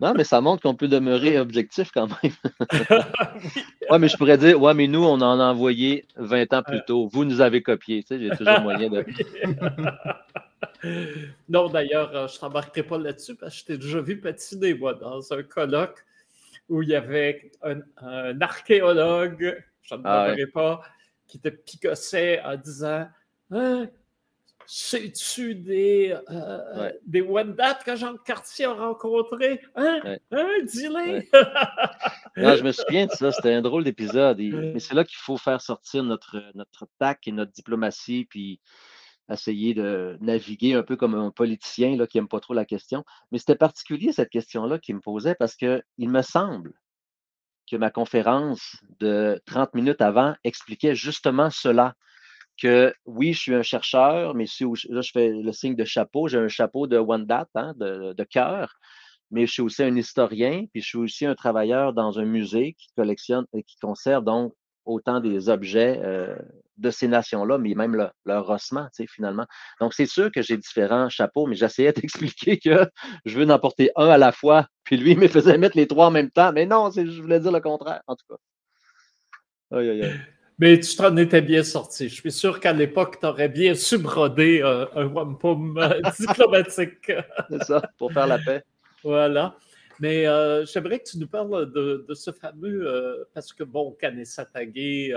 non, 0.01 0.13
mais 0.13 0.23
ça 0.23 0.39
montre 0.39 0.63
qu'on 0.63 0.75
peut 0.75 0.87
demeurer 0.87 1.37
objectif 1.39 1.91
quand 1.91 2.07
même. 2.07 2.31
oui, 3.91 3.99
mais 3.99 4.07
je 4.07 4.17
pourrais 4.17 4.37
dire, 4.37 4.61
ouais, 4.61 4.73
mais 4.73 4.87
nous, 4.87 5.03
on 5.03 5.21
en 5.21 5.39
a 5.39 5.43
envoyé 5.43 6.05
20 6.15 6.53
ans 6.53 6.63
plus 6.63 6.81
tôt. 6.87 7.09
Vous 7.11 7.25
nous 7.25 7.41
avez 7.41 7.61
copié. 7.61 8.03
Tu 8.03 8.07
sais, 8.07 8.19
j'ai 8.19 8.29
toujours 8.29 8.61
moyen 8.61 8.89
de. 8.89 9.05
non, 11.49 11.69
d'ailleurs, 11.69 12.15
euh, 12.15 12.27
je 12.27 12.35
ne 12.35 12.39
t'embarquerai 12.39 12.83
pas 12.83 12.97
là-dessus 12.97 13.35
parce 13.35 13.53
que 13.55 13.59
je 13.59 13.65
t'ai 13.65 13.77
déjà 13.77 14.01
vu 14.01 14.19
patiner, 14.19 14.73
moi, 14.73 14.93
dans 14.93 15.33
un 15.33 15.43
colloque 15.43 16.05
où 16.69 16.81
il 16.81 16.89
y 16.89 16.95
avait 16.95 17.51
un, 17.63 17.81
archéologue, 18.39 19.63
je 19.81 19.95
ne 19.95 20.01
ah, 20.05 20.33
pas, 20.53 20.81
qui 21.27 21.39
te 21.39 21.49
picossait 21.49 22.41
en 22.43 22.55
disant 22.55 23.07
hein, 23.51 23.87
sais-tu 24.71 25.55
des, 25.55 26.15
euh, 26.29 26.91
des 27.03 27.21
Wendat 27.21 27.79
que 27.83 27.95
Jean 27.95 28.15
Cartier 28.17 28.65
a 28.65 28.73
rencontrés? 28.73 29.61
Hein? 29.75 30.17
Hein? 30.31 30.49
Dis-les! 30.63 31.27
je 32.35 32.63
me 32.63 32.71
souviens 32.71 33.07
de 33.07 33.11
ça. 33.11 33.31
C'était 33.31 33.53
un 33.53 33.63
drôle 33.63 33.83
d'épisode. 33.83 34.37
Mais 34.37 34.79
c'est 34.79 34.93
là 34.93 35.03
qu'il 35.03 35.17
faut 35.17 35.37
faire 35.37 35.59
sortir 35.59 36.03
notre, 36.03 36.43
notre 36.53 36.87
tac 36.99 37.27
et 37.27 37.31
notre 37.31 37.51
diplomatie, 37.51 38.27
puis 38.29 38.61
essayer 39.31 39.73
de 39.73 40.17
naviguer 40.21 40.75
un 40.75 40.83
peu 40.83 40.95
comme 40.95 41.15
un 41.15 41.31
politicien 41.31 41.97
là, 41.97 42.05
qui 42.05 42.17
n'aime 42.17 42.27
pas 42.27 42.39
trop 42.39 42.53
la 42.53 42.65
question. 42.65 43.03
Mais 43.31 43.39
c'était 43.39 43.55
particulier 43.55 44.11
cette 44.11 44.29
question-là 44.29 44.77
qui 44.77 44.93
me 44.93 45.01
posait 45.01 45.35
parce 45.35 45.55
qu'il 45.55 45.81
me 45.97 46.21
semble 46.21 46.73
que 47.67 47.75
ma 47.75 47.89
conférence 47.89 48.77
de 48.99 49.41
30 49.47 49.73
minutes 49.73 50.01
avant 50.01 50.35
expliquait 50.43 50.93
justement 50.93 51.49
cela 51.49 51.95
que 52.61 52.93
oui, 53.05 53.33
je 53.33 53.39
suis 53.39 53.55
un 53.55 53.63
chercheur, 53.63 54.35
mais 54.35 54.45
là, 54.89 55.01
je 55.01 55.11
fais 55.11 55.29
le 55.29 55.51
signe 55.51 55.75
de 55.75 55.85
chapeau. 55.85 56.27
J'ai 56.27 56.37
un 56.37 56.47
chapeau 56.47 56.87
de 56.87 56.97
one 56.97 57.27
hein, 57.55 57.73
de, 57.77 58.23
cœur, 58.23 58.73
mais 59.31 59.45
je 59.45 59.53
suis 59.53 59.61
aussi 59.61 59.83
un 59.83 59.95
historien, 59.95 60.65
puis 60.71 60.81
je 60.81 60.87
suis 60.87 60.97
aussi 60.97 61.25
un 61.25 61.35
travailleur 61.35 61.93
dans 61.93 62.19
un 62.19 62.25
musée 62.25 62.73
qui 62.73 62.87
collectionne 62.95 63.45
et 63.53 63.63
qui 63.63 63.77
conserve 63.79 64.23
donc 64.23 64.53
autant 64.85 65.19
des 65.19 65.49
objets 65.49 65.99
euh, 66.03 66.35
de 66.77 66.89
ces 66.89 67.07
nations-là, 67.07 67.57
mais 67.57 67.75
même 67.75 67.95
leur, 68.25 68.59
sais, 68.59 69.05
finalement. 69.07 69.45
Donc, 69.79 69.93
c'est 69.93 70.05
sûr 70.07 70.31
que 70.31 70.41
j'ai 70.41 70.57
différents 70.57 71.09
chapeaux, 71.09 71.45
mais 71.45 71.55
j'essayais 71.55 71.93
d'expliquer 71.93 72.57
que 72.57 72.89
je 73.25 73.37
veux 73.37 73.49
en 73.49 73.59
porter 73.59 73.91
un 73.95 74.07
à 74.07 74.17
la 74.17 74.31
fois, 74.31 74.67
puis 74.83 74.97
lui, 74.97 75.11
il 75.11 75.19
me 75.19 75.27
faisait 75.27 75.57
mettre 75.57 75.77
les 75.77 75.87
trois 75.87 76.07
en 76.07 76.11
même 76.11 76.31
temps. 76.31 76.51
Mais 76.53 76.65
non, 76.65 76.89
je 76.91 77.21
voulais 77.21 77.39
dire 77.39 77.51
le 77.51 77.61
contraire, 77.61 78.01
en 78.07 78.15
tout 78.15 78.25
cas. 78.29 78.37
Aïe, 79.77 79.89
aïe, 79.89 80.03
aïe. 80.03 80.19
Mais 80.59 80.77
tu 80.77 80.93
t'en 80.97 81.15
étais 81.15 81.41
bien 81.41 81.63
sorti. 81.63 82.09
Je 82.09 82.15
suis 82.15 82.33
sûr 82.33 82.59
qu'à 82.59 82.73
l'époque, 82.73 83.17
tu 83.21 83.25
aurais 83.25 83.47
bien 83.47 83.75
subrodé 83.75 84.61
euh, 84.61 84.85
un 84.93 85.05
wampum 85.05 85.77
euh, 85.77 86.01
diplomatique. 86.19 87.13
C'est 87.49 87.63
ça, 87.63 87.81
pour 87.97 88.11
faire 88.11 88.27
la 88.27 88.39
paix. 88.39 88.63
Voilà. 89.01 89.55
Mais 90.01 90.27
euh, 90.27 90.65
j'aimerais 90.65 90.99
que 90.99 91.11
tu 91.11 91.17
nous 91.17 91.27
parles 91.27 91.71
de, 91.71 92.05
ce 92.13 92.31
fameux, 92.31 93.25
parce 93.33 93.53
que 93.53 93.63
bon, 93.63 93.95
Kanesatagé, 93.99 95.13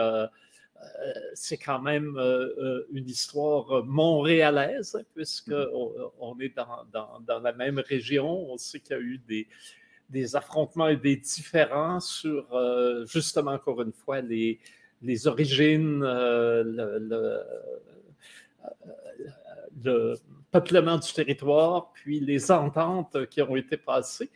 c'est 1.35 1.59
quand 1.59 1.81
même 1.81 2.17
une 2.93 3.09
histoire 3.09 3.85
montréalaise, 3.85 4.97
hein, 4.97 5.05
puisqu'on 5.15 5.55
mm-hmm. 5.55 6.11
on 6.21 6.39
est 6.39 6.55
dans, 6.57 7.21
dans, 7.21 7.41
la 7.41 7.53
même 7.53 7.81
région. 7.81 8.53
On 8.53 8.57
sait 8.57 8.79
qu'il 8.79 8.97
y 8.97 8.99
a 8.99 9.03
eu 9.03 9.19
des, 9.19 9.49
des 10.09 10.37
affrontements 10.37 10.89
et 10.89 10.97
des 10.97 11.17
différends 11.17 11.99
sur, 11.99 12.47
justement, 13.07 13.53
encore 13.53 13.83
une 13.83 13.93
fois, 13.93 14.21
les, 14.21 14.61
les 15.03 15.27
origines, 15.27 16.03
euh, 16.05 16.63
le, 19.85 20.15
peuplement 20.51 20.99
du 20.99 21.13
territoire, 21.13 21.93
puis 21.93 22.21
les 22.21 22.51
ententes 22.51 23.27
qui 23.27 23.43
ont 23.43 23.57
été 23.57 23.77
passées. 23.77 24.31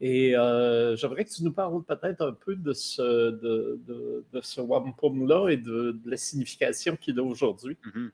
Et 0.00 0.34
euh, 0.34 0.96
j'aimerais 0.96 1.26
que 1.26 1.30
tu 1.30 1.44
nous 1.44 1.52
parles 1.52 1.84
peut-être 1.84 2.22
un 2.22 2.32
peu 2.32 2.56
de 2.56 2.72
ce, 2.72 3.30
de, 3.30 4.24
ce 4.40 4.60
wampum-là 4.62 5.50
et 5.50 5.58
de, 5.58 6.00
la 6.06 6.16
signification 6.16 6.96
qu'il 6.96 7.18
a 7.18 7.22
aujourd'hui. 7.22 7.76
Mm-hmm. 7.84 8.10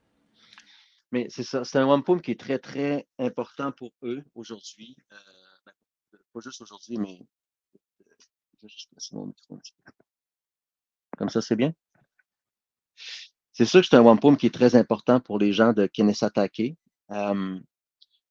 Mais 1.13 1.27
c'est 1.31 1.45
ça, 1.45 1.65
c'est 1.65 1.79
un 1.79 1.87
wampum 1.87 2.21
qui 2.21 2.33
est 2.33 2.41
très, 2.41 2.59
très 2.59 3.07
important 3.19 3.71
pour 3.71 3.93
eux 4.03 4.25
aujourd'hui. 4.35 4.97
Euh, 5.13 5.17
ben, 5.65 5.73
pas 6.33 6.41
juste 6.41 6.61
aujourd'hui, 6.61 6.99
mais. 6.99 7.21
Comme 11.17 11.29
ça, 11.29 11.41
c'est 11.41 11.55
bien? 11.55 11.73
C'est 13.53 13.65
sûr 13.65 13.81
que 13.81 13.87
c'est 13.87 13.97
un 13.97 14.03
wampum 14.03 14.37
qui 14.37 14.47
est 14.47 14.55
très 14.55 14.77
important 14.77 15.19
pour 15.21 15.39
les 15.39 15.53
gens 15.53 15.73
de 15.73 15.87
Kennesatake. 15.87 16.77
Euh, 17.11 17.59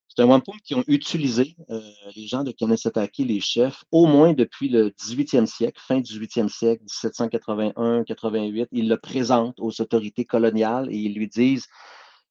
c'est 0.08 0.22
un 0.22 0.28
wampum 0.28 0.56
qui 0.64 0.76
ont 0.76 0.84
utilisé 0.88 1.56
euh, 1.72 1.82
les 2.16 2.28
gens 2.28 2.44
de 2.44 2.52
Kennesatake, 2.52 3.18
les 3.18 3.42
chefs, 3.42 3.84
au 3.92 4.06
moins 4.06 4.34
depuis 4.34 4.70
le 4.70 4.92
18e 4.92 5.46
siècle, 5.46 5.82
fin 5.82 6.00
18e 6.00 6.48
siècle, 6.48 6.84
1781-88. 6.86 8.68
Ils 8.72 8.88
le 8.88 8.98
présentent 8.98 9.60
aux 9.60 9.82
autorités 9.82 10.26
coloniales 10.26 10.88
et 10.92 10.98
ils 10.98 11.16
lui 11.16 11.28
disent, 11.28 11.66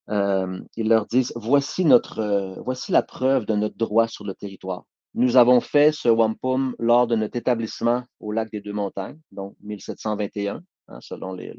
euh, 0.09 0.61
ils 0.77 0.89
leur 0.89 1.07
disent, 1.07 1.33
voici 1.37 1.85
notre, 1.85 2.57
voici 2.65 2.93
la 2.93 3.03
preuve 3.03 3.45
de 3.45 3.55
notre 3.55 3.77
droit 3.77 4.09
sur 4.09 4.25
le 4.25 4.35
territoire. 4.35 4.85
Nous 5.15 5.37
avons 5.37 5.61
fait 5.61 5.93
ce 5.93 6.09
wampum 6.09 6.75
lors 6.79 7.07
de 7.07 7.17
notre 7.17 7.37
établissement 7.37 8.03
au 8.19 8.33
lac 8.33 8.51
des 8.51 8.61
Deux 8.61 8.73
Montagnes, 8.73 9.21
donc 9.31 9.57
1721, 9.63 10.63
hein, 10.89 10.99
selon 11.01 11.33
les, 11.33 11.53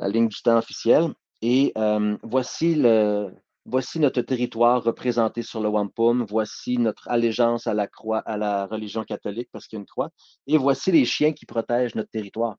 la 0.00 0.08
ligne 0.08 0.28
du 0.28 0.42
temps 0.42 0.58
officielle. 0.58 1.08
Et 1.42 1.72
euh, 1.78 2.16
voici, 2.22 2.76
notre 2.76 4.22
territoire 4.22 4.82
représenté 4.82 5.42
sur 5.42 5.60
le 5.60 5.68
wampum. 5.68 6.24
Voici 6.28 6.78
notre 6.78 7.08
allégeance 7.08 7.66
à 7.66 7.74
la 7.74 7.86
croix, 7.86 8.18
à 8.20 8.36
la 8.36 8.66
religion 8.66 9.04
catholique 9.04 9.48
parce 9.52 9.66
qu'il 9.66 9.76
y 9.76 9.80
a 9.80 9.82
une 9.82 9.86
croix. 9.86 10.10
Et 10.46 10.56
voici 10.56 10.90
les 10.90 11.04
chiens 11.04 11.32
qui 11.32 11.46
protègent 11.46 11.94
notre 11.94 12.10
territoire. 12.10 12.56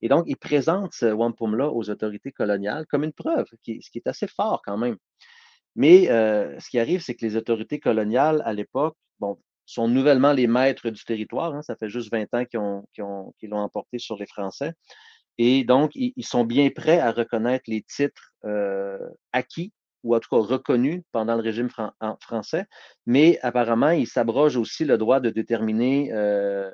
Et 0.00 0.08
donc, 0.08 0.24
il 0.26 0.36
présente 0.36 0.92
ce 0.92 1.06
wampum-là 1.06 1.70
aux 1.70 1.88
autorités 1.88 2.32
coloniales 2.32 2.86
comme 2.86 3.04
une 3.04 3.12
preuve, 3.12 3.46
ce 3.50 3.56
qui 3.62 3.80
est 3.94 4.06
assez 4.06 4.26
fort 4.26 4.60
quand 4.64 4.76
même. 4.76 4.96
Mais 5.76 6.10
euh, 6.10 6.58
ce 6.60 6.68
qui 6.68 6.78
arrive, 6.78 7.00
c'est 7.00 7.14
que 7.14 7.24
les 7.24 7.36
autorités 7.36 7.80
coloniales, 7.80 8.42
à 8.44 8.52
l'époque, 8.52 8.96
sont 9.64 9.88
nouvellement 9.88 10.32
les 10.32 10.48
maîtres 10.48 10.90
du 10.90 11.02
territoire. 11.04 11.54
Hein. 11.54 11.62
ça 11.62 11.76
fait 11.76 11.88
juste 11.88 12.10
20 12.10 12.34
ans 12.34 12.44
qu'ils 12.44 12.58
ont, 13.04 13.32
l'ont 13.42 13.58
emporté 13.58 13.98
sur 13.98 14.16
les 14.16 14.26
Français. 14.26 14.72
Et 15.38 15.64
donc, 15.64 15.92
ils, 15.94 16.24
sont 16.24 16.44
bien 16.44 16.70
prêts 16.70 17.00
à 17.00 17.10
reconnaître 17.12 17.64
les 17.66 17.82
titres 17.82 18.32
euh, 18.44 18.98
acquis 19.32 19.72
ou 20.02 20.16
en 20.16 20.20
tout 20.20 20.28
cas 20.30 20.42
reconnus 20.42 21.02
pendant 21.12 21.36
le 21.36 21.42
régime 21.42 21.68
français, 22.20 22.66
mais 23.06 23.38
apparemment, 23.42 23.90
ils 23.90 24.08
s'abrogent 24.08 24.56
aussi 24.56 24.84
le 24.84 24.98
droit 24.98 25.20
de 25.20 25.30
déterminer 25.30 26.12
euh, 26.12 26.70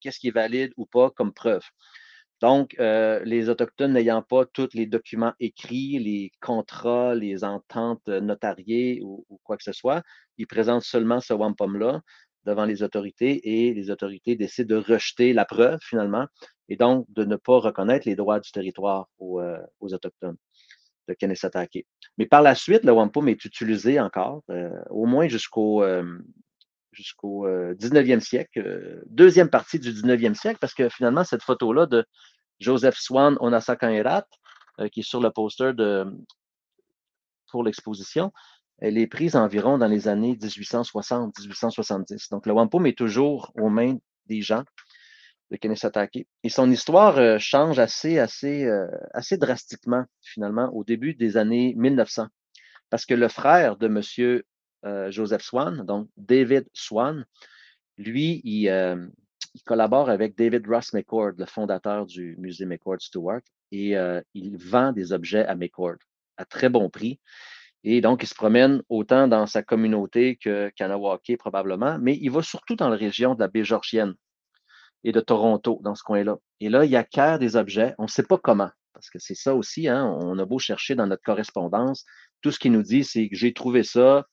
qu'est-ce 0.00 0.18
qui 0.18 0.28
est 0.28 0.32
valide 0.32 0.72
ou 0.76 0.86
pas 0.86 1.10
comme 1.10 1.32
preuve. 1.32 1.62
Donc, 2.40 2.74
euh, 2.80 3.20
les 3.24 3.48
Autochtones 3.48 3.92
n'ayant 3.92 4.20
pas 4.20 4.44
tous 4.46 4.70
les 4.74 4.86
documents 4.86 5.32
écrits, 5.38 6.00
les 6.00 6.32
contrats, 6.40 7.14
les 7.14 7.44
ententes 7.44 8.08
notariées 8.08 9.00
ou, 9.00 9.24
ou 9.28 9.38
quoi 9.44 9.56
que 9.56 9.62
ce 9.62 9.72
soit, 9.72 10.02
ils 10.38 10.48
présentent 10.48 10.82
seulement 10.82 11.20
ce 11.20 11.34
wampum-là 11.34 12.00
devant 12.44 12.64
les 12.64 12.82
autorités 12.82 13.66
et 13.66 13.74
les 13.74 13.90
autorités 13.90 14.34
décident 14.34 14.74
de 14.74 14.82
rejeter 14.82 15.32
la 15.32 15.44
preuve 15.44 15.78
finalement 15.82 16.26
et 16.72 16.76
donc 16.76 17.04
de 17.10 17.24
ne 17.24 17.36
pas 17.36 17.58
reconnaître 17.58 18.08
les 18.08 18.16
droits 18.16 18.40
du 18.40 18.50
territoire 18.50 19.06
aux, 19.18 19.40
euh, 19.40 19.58
Autochtones 19.80 20.38
de 21.06 21.12
Kennesatake. 21.12 21.84
Mais 22.16 22.24
par 22.24 22.40
la 22.40 22.54
suite, 22.54 22.84
le 22.84 22.92
wampum 22.92 23.28
est 23.28 23.44
utilisé 23.44 24.00
encore, 24.00 24.42
euh, 24.48 24.70
au 24.88 25.04
moins 25.04 25.28
jusqu'au 25.28 25.82
euh, 25.82 26.18
jusqu'au 26.92 27.46
19e 27.48 28.20
siècle, 28.20 29.02
deuxième 29.06 29.48
partie 29.48 29.78
du 29.78 29.92
19e 29.92 30.34
siècle, 30.34 30.58
parce 30.60 30.74
que 30.74 30.90
finalement, 30.90 31.24
cette 31.24 31.42
photo-là 31.42 31.86
de 31.86 32.04
Joseph 32.60 32.96
Swan 32.98 33.36
Onasakanherat, 33.40 34.26
qui 34.92 35.00
est 35.00 35.02
sur 35.02 35.22
le 35.22 35.30
poster 35.30 35.72
de, 35.72 36.04
pour 37.50 37.64
l'exposition, 37.64 38.30
elle 38.76 38.98
est 38.98 39.06
prise 39.06 39.36
environ 39.36 39.78
dans 39.78 39.86
les 39.86 40.06
années 40.06 40.34
1860-1870. 40.34 42.30
Donc, 42.30 42.44
le 42.44 42.52
wampum 42.52 42.84
est 42.84 42.98
toujours 42.98 43.50
aux 43.58 43.70
mains 43.70 43.96
des 44.26 44.42
gens 44.42 44.64
de. 45.58 46.26
Et 46.42 46.48
son 46.48 46.70
histoire 46.70 47.18
euh, 47.18 47.38
change 47.38 47.78
euh, 47.78 48.86
assez 49.12 49.36
drastiquement, 49.36 50.04
finalement, 50.22 50.70
au 50.74 50.84
début 50.84 51.14
des 51.14 51.36
années 51.36 51.74
1900. 51.76 52.26
Parce 52.90 53.06
que 53.06 53.14
le 53.14 53.28
frère 53.28 53.76
de 53.76 53.86
M. 53.86 54.42
Euh, 54.84 55.10
Joseph 55.12 55.42
Swan, 55.42 55.84
donc 55.86 56.08
David 56.16 56.68
Swan, 56.72 57.24
lui, 57.98 58.40
il, 58.44 58.64
il, 59.54 59.62
collabore 59.64 60.10
avec 60.10 60.36
David 60.36 60.66
Ross 60.66 60.92
McCord, 60.92 61.32
le 61.38 61.46
fondateur 61.46 62.06
du 62.06 62.34
musée 62.38 62.66
McCord 62.66 63.00
Stewart, 63.00 63.42
et 63.70 63.94
il 64.34 64.56
vend 64.56 64.92
des 64.92 65.12
objets 65.12 65.46
à 65.46 65.54
McCord 65.54 65.98
à 66.36 66.44
très 66.44 66.68
bon 66.68 66.90
prix. 66.90 67.20
Et 67.84 68.00
donc, 68.00 68.22
il 68.22 68.26
se 68.26 68.34
promène 68.34 68.82
autant 68.88 69.28
dans 69.28 69.46
sa 69.46 69.62
communauté 69.62 70.36
que 70.36 70.70
Kanawake 70.70 71.36
probablement, 71.38 71.98
mais 72.00 72.16
il 72.20 72.30
va 72.30 72.42
surtout 72.42 72.74
dans 72.74 72.88
la 72.88 72.96
région 72.96 73.34
de 73.34 73.40
la 73.40 73.48
baie 73.48 73.64
Georgienne 73.64 74.14
et 75.04 75.12
de 75.12 75.20
Toronto, 75.20 75.80
dans 75.82 75.94
ce 75.94 76.02
coin-là. 76.02 76.36
Et 76.60 76.68
là, 76.68 76.84
il 76.84 76.94
acquiert 76.96 77.38
des 77.38 77.56
objets, 77.56 77.94
on 77.98 78.04
ne 78.04 78.08
sait 78.08 78.22
pas 78.22 78.38
comment, 78.38 78.70
parce 78.92 79.10
que 79.10 79.18
c'est 79.18 79.34
ça 79.34 79.54
aussi, 79.54 79.88
hein, 79.88 80.04
on 80.20 80.38
a 80.38 80.44
beau 80.44 80.58
chercher 80.58 80.94
dans 80.94 81.06
notre 81.06 81.22
correspondance, 81.22 82.04
tout 82.40 82.50
ce 82.50 82.58
qu'il 82.58 82.72
nous 82.72 82.82
dit, 82.82 83.04
c'est 83.04 83.28
que 83.28 83.36
j'ai 83.36 83.52
trouvé 83.52 83.82
ça, 83.82 84.26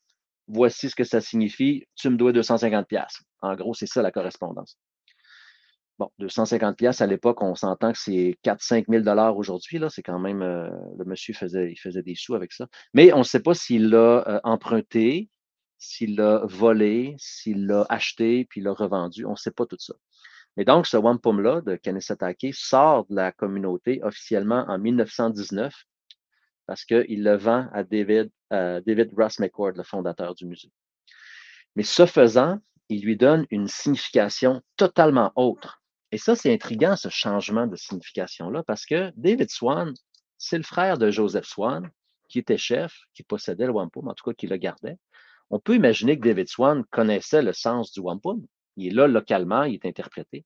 voici 0.48 0.90
ce 0.90 0.96
que 0.96 1.04
ça 1.04 1.22
signifie, 1.22 1.86
tu 1.96 2.10
me 2.10 2.18
dois 2.18 2.34
250 2.34 2.88
pièces. 2.88 3.22
En 3.42 3.56
gros, 3.56 3.74
c'est 3.74 3.86
ça 3.86 4.02
la 4.02 4.12
correspondance. 4.12 4.78
bon, 5.98 6.10
250 6.20 6.78
pièces 6.78 7.02
à 7.02 7.08
l'époque, 7.08 7.42
on 7.42 7.56
s'entend 7.56 7.92
que 7.92 8.00
c'est 8.00 8.38
4-5 8.44 8.86
000 8.90 9.04
dollars 9.04 9.38
aujourd'hui. 9.38 9.80
C'est 9.90 10.04
quand 10.04 10.20
même, 10.20 10.42
euh, 10.42 10.70
le 10.98 11.06
monsieur 11.06 11.34
faisait, 11.34 11.74
il 11.74 12.04
des 12.04 12.16
sous 12.16 12.36
avec 12.36 12.52
ça. 12.54 12.68
Mais 12.94 13.14
on 13.14 13.20
ne 13.20 13.24
sait 13.24 13.42
pas 13.42 13.54
s'il 13.54 13.90
l'a 13.90 14.24
euh, 14.28 14.40
emprunté, 14.44 15.30
s'il 15.78 16.16
l'a 16.16 16.42
volé, 16.46 17.16
s'il 17.18 17.66
l'a 17.66 17.86
acheté, 17.90 18.46
puis 18.46 18.62
l'a 18.62 18.74
revendu. 18.74 19.26
On 19.26 19.32
ne 19.32 19.36
sait 19.36 19.52
pas 19.52 19.66
tout 19.66 19.78
ça. 19.80 19.94
Mais 20.58 20.66
donc, 20.66 20.88
ce 20.88 20.98
wampum-là 20.98 21.62
de 21.62 21.76
Kanesatake 21.76 22.54
sort 22.54 23.06
de 23.10 23.16
la 23.16 23.32
communauté 23.32 24.02
officiellement 24.04 24.66
en 24.68 24.78
1919 24.78 25.74
parce 26.66 26.86
qu'il 26.86 27.24
le 27.24 27.36
vend 27.36 27.68
à 27.74 27.84
David, 27.84 28.30
David 28.52 29.12
Ross 29.18 29.40
McCord, 29.40 29.72
le 29.76 29.84
fondateur 29.84 30.36
du 30.36 30.46
musée. 30.46 30.72
Mais 31.76 31.84
ce 31.84 32.06
faisant, 32.06 32.60
il 32.90 33.04
lui 33.04 33.16
donne 33.16 33.46
une 33.52 33.68
signification 33.68 34.62
totalement 34.76 35.32
autre. 35.36 35.82
Et 36.12 36.18
ça, 36.18 36.36
c'est 36.36 36.52
intriguant, 36.54 36.96
ce 36.96 37.10
changement 37.10 37.68
de 37.68 37.76
signification-là, 37.76 38.64
parce 38.64 38.86
que 38.86 39.12
David 39.16 39.50
Swan, 39.50 39.94
c'est 40.38 40.58
le 40.58 40.64
frère 40.64 40.98
de 40.98 41.12
Joseph 41.12 41.46
Swan, 41.46 41.90
qui 42.28 42.40
était 42.40 42.58
chef, 42.58 42.96
qui 43.14 43.24
possédait 43.24 43.66
le 43.66 43.72
wampum, 43.72 44.08
en 44.08 44.14
tout 44.14 44.30
cas 44.30 44.34
qui 44.34 44.48
le 44.48 44.58
gardait. 44.58 44.98
On 45.50 45.60
peut 45.60 45.76
imaginer 45.76 46.20
que 46.20 46.28
David 46.28 46.48
Swan 46.48 46.84
connaissait 46.92 47.42
le 47.42 47.54
sens 47.54 47.92
du 47.92 48.00
wampum. 48.00 48.46
Il 48.80 48.88
est 48.88 48.96
là 48.96 49.08
localement, 49.08 49.64
il 49.64 49.76
est 49.76 49.86
interprété. 49.86 50.46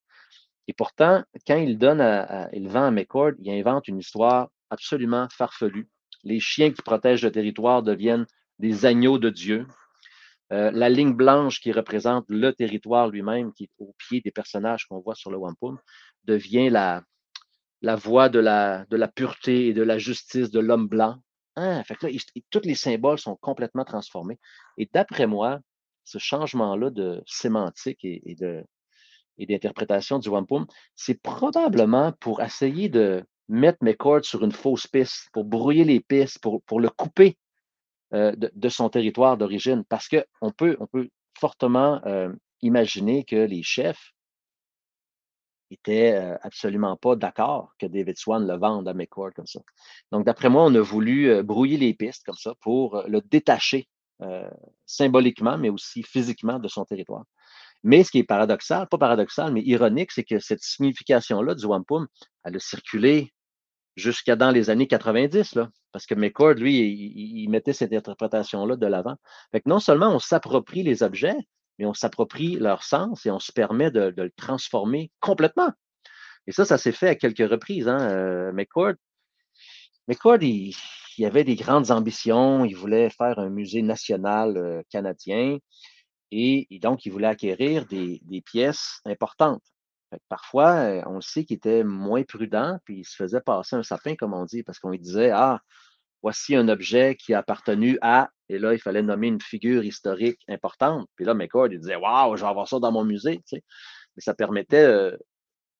Et 0.68 0.74
pourtant, 0.74 1.24
quand 1.46 1.58
il 1.58 1.78
donne 1.78 2.02
à, 2.02 2.50
il 2.54 2.68
vend 2.68 2.86
à 2.86 2.92
McCord, 2.92 3.34
il 3.40 3.52
invente 3.52 3.88
une 3.88 4.00
histoire 4.00 4.50
absolument 4.70 5.28
farfelue. 5.30 5.90
Les 6.24 6.40
chiens 6.40 6.72
qui 6.72 6.82
protègent 6.82 7.24
le 7.24 7.32
territoire 7.32 7.84
deviennent 7.84 8.26
des 8.60 8.86
agneaux 8.86 9.20
de 9.20 9.30
Dieu. 9.30 9.68
Euh, 10.52 10.72
la 10.72 10.90
ligne 10.90 11.14
blanche 11.14 11.60
qui 11.60 11.72
représente 11.72 12.26
le 12.30 12.54
territoire 12.54 13.10
lui-même, 13.10 13.54
qui 13.54 13.66
est 13.66 13.72
au 13.80 13.94
pied 13.98 14.22
des 14.22 14.32
personnages 14.32 14.86
qu'on 14.86 15.00
voit 15.00 15.16
sur 15.16 15.32
le 15.32 15.38
wampum, 15.38 15.80
devient 16.26 16.70
la, 16.70 17.04
la 17.82 17.96
voie 17.96 18.30
de 18.30 18.40
la, 18.40 18.86
pureté 19.14 19.68
et 19.68 19.74
de 19.74 19.84
la 19.84 19.98
justice 19.98 20.50
de 20.50 20.60
l'homme 20.60 20.88
blanc. 20.88 21.18
Ah, 21.56 21.84
fait 21.84 21.98
tous 22.50 22.62
les 22.64 22.76
symboles 22.76 23.20
sont 23.20 23.36
complètement 23.36 23.84
transformés. 23.84 24.40
Et 24.78 24.90
d'après 24.92 25.28
moi, 25.28 25.60
ce 26.04 26.18
changement-là 26.18 26.90
de 26.90 27.24
sémantique 27.26 28.00
et, 28.04 28.36
de, 28.40 28.64
et 29.38 29.46
d'interprétation 29.46 30.20
du 30.20 30.30
wampum, 30.30 30.66
c'est 30.96 31.22
probablement 31.22 32.12
pour 32.20 32.42
essayer 32.42 32.90
de 32.90 33.24
mettre 33.50 33.80
mes 33.82 33.96
cordes 33.96 34.24
sur 34.24 34.44
une 34.44 34.52
fausse 34.52 34.88
piste, 34.88 35.30
pour 35.34 35.44
brouiller 35.44 35.84
les 35.84 36.00
pistes, 36.00 36.40
pour, 36.40 36.62
pour 36.64 36.80
le 36.80 36.90
couper 36.90 37.38
euh, 38.14 38.34
de, 38.36 38.70
son 38.70 38.90
territoire 38.90 39.38
d'origine, 39.38 39.84
parce 39.90 40.08
qu'on 40.08 40.52
peut, 40.52 40.78
on 40.80 40.88
peut 40.88 41.10
fortement 41.40 42.02
euh, 42.06 42.32
imaginer 42.62 43.24
que 43.24 43.36
les 43.36 43.64
chefs 43.64 44.14
n'étaient 45.72 46.14
euh, 46.14 46.38
absolument 46.42 46.96
pas 46.96 47.16
d'accord 47.16 47.74
que 47.80 47.86
David 47.86 48.18
Swan 48.18 48.48
le 48.48 48.58
vende 48.58 48.88
à 48.88 48.94
McCord 48.94 49.34
comme 49.36 49.48
ça. 49.48 49.62
Donc, 50.12 50.26
d'après 50.26 50.50
moi, 50.50 50.64
on 50.64 50.76
a 50.76 50.82
voulu 50.82 51.44
brouiller 51.44 51.78
les 51.78 51.94
pistes 51.94 52.24
comme 52.26 52.36
ça 52.36 52.54
pour 52.62 53.04
le 53.08 53.22
détacher 53.22 53.88
symboliquement, 54.86 55.58
mais 55.58 55.70
aussi 55.70 56.04
physiquement 56.04 56.60
de 56.60 56.68
son 56.68 56.86
territoire. 56.86 57.26
Mais 57.84 58.04
ce 58.04 58.12
qui 58.12 58.20
est 58.20 58.24
paradoxal, 58.24 58.88
pas 58.88 58.98
paradoxal, 58.98 59.52
mais 59.52 59.62
ironique, 59.62 60.12
c'est 60.12 60.24
que 60.24 60.40
cette 60.40 60.62
signification-là 60.62 61.56
du 61.56 61.66
wampum, 61.66 62.08
elle 62.46 62.56
a 62.56 62.60
circulé 62.60 63.34
jusqu'à 63.96 64.36
dans 64.36 64.52
les 64.52 64.70
années 64.70 64.88
90, 64.88 65.56
là, 65.56 65.70
parce 65.92 66.06
que 66.06 66.16
McCord, 66.16 66.56
lui, 66.56 66.78
il, 66.78 67.48
mettait 67.50 67.74
cette 67.74 67.94
interprétation-là 67.94 68.76
de 68.78 68.88
l'avant. 68.88 69.16
Fait 69.52 69.66
non 69.66 69.80
seulement 69.80 70.10
on 70.10 70.20
s'approprie 70.20 70.84
les 70.84 71.04
objets, 71.04 71.36
mais 71.78 71.86
on 71.86 71.94
s'approprie 71.94 72.56
leur 72.56 72.84
sens 72.84 73.26
et 73.26 73.32
on 73.32 73.40
se 73.40 73.52
permet 73.52 73.92
de, 73.92 74.14
le 74.16 74.32
transformer 74.32 75.12
complètement. 75.20 75.72
Et 76.48 76.52
ça, 76.52 76.66
ça 76.66 76.78
s'est 76.78 76.92
fait 76.92 77.10
à 77.10 77.16
quelques 77.16 77.50
reprises. 77.50 77.88
Hein. 77.88 78.00
Euh, 78.10 78.52
McCord, 78.52 78.94
McCord 80.08 80.42
il, 80.42 80.74
il, 81.18 81.26
avait 81.26 81.44
des 81.44 81.56
grandes 81.56 81.92
ambitions. 81.92 82.66
Il 82.66 82.76
voulait 82.76 83.10
faire 83.10 83.40
un 83.40 83.50
musée 83.50 83.82
national 83.82 84.58
euh, 84.58 84.82
canadien 84.90 85.58
et, 86.32 86.68
donc 86.82 87.06
il 87.06 87.12
voulait 87.12 87.28
acquérir 87.28 87.86
des 87.86 88.44
pièces 88.46 89.00
importantes 89.06 89.62
parfois, 90.30 90.76
euh, 90.76 91.02
on 91.06 91.16
le 91.16 91.22
sait 91.22 91.46
qu'il 91.46 91.58
était 91.58 91.84
moins 91.84 92.24
prudent, 92.24 92.80
puis 92.86 93.00
il 93.00 93.06
se 93.06 93.16
faisait 93.16 93.42
passer 93.42 93.76
un 93.76 93.84
sapin, 93.84 94.16
comme 94.16 94.34
on 94.34 94.46
dit, 94.46 94.64
parce 94.64 94.80
qu'on 94.80 94.90
lui 94.92 95.00
disait 95.00 95.32
Ah, 95.32 95.62
voici 96.22 96.56
un 96.56 96.68
objet 96.70 97.16
qui 97.16 97.34
a 97.34 97.40
appartenu 97.40 97.98
à, 98.02 98.30
et 98.50 98.60
là, 98.60 98.74
il 98.74 98.80
fallait 98.80 99.02
nommer 99.02 99.28
une 99.28 99.42
figure 99.42 99.84
historique 99.84 100.42
importante. 100.48 101.08
Puis 101.16 101.26
là, 101.26 101.34
McCord, 101.34 101.68
il 101.72 101.80
disait 101.80 101.96
Waouh, 101.96 102.36
je 102.38 102.44
vais 102.44 102.50
avoir 102.50 102.68
ça 102.68 102.80
dans 102.80 102.92
mon 102.92 103.04
musée. 103.04 103.42
Mais 103.52 104.22
ça 104.22 104.34
permettait 104.34 104.86
euh, 104.86 105.18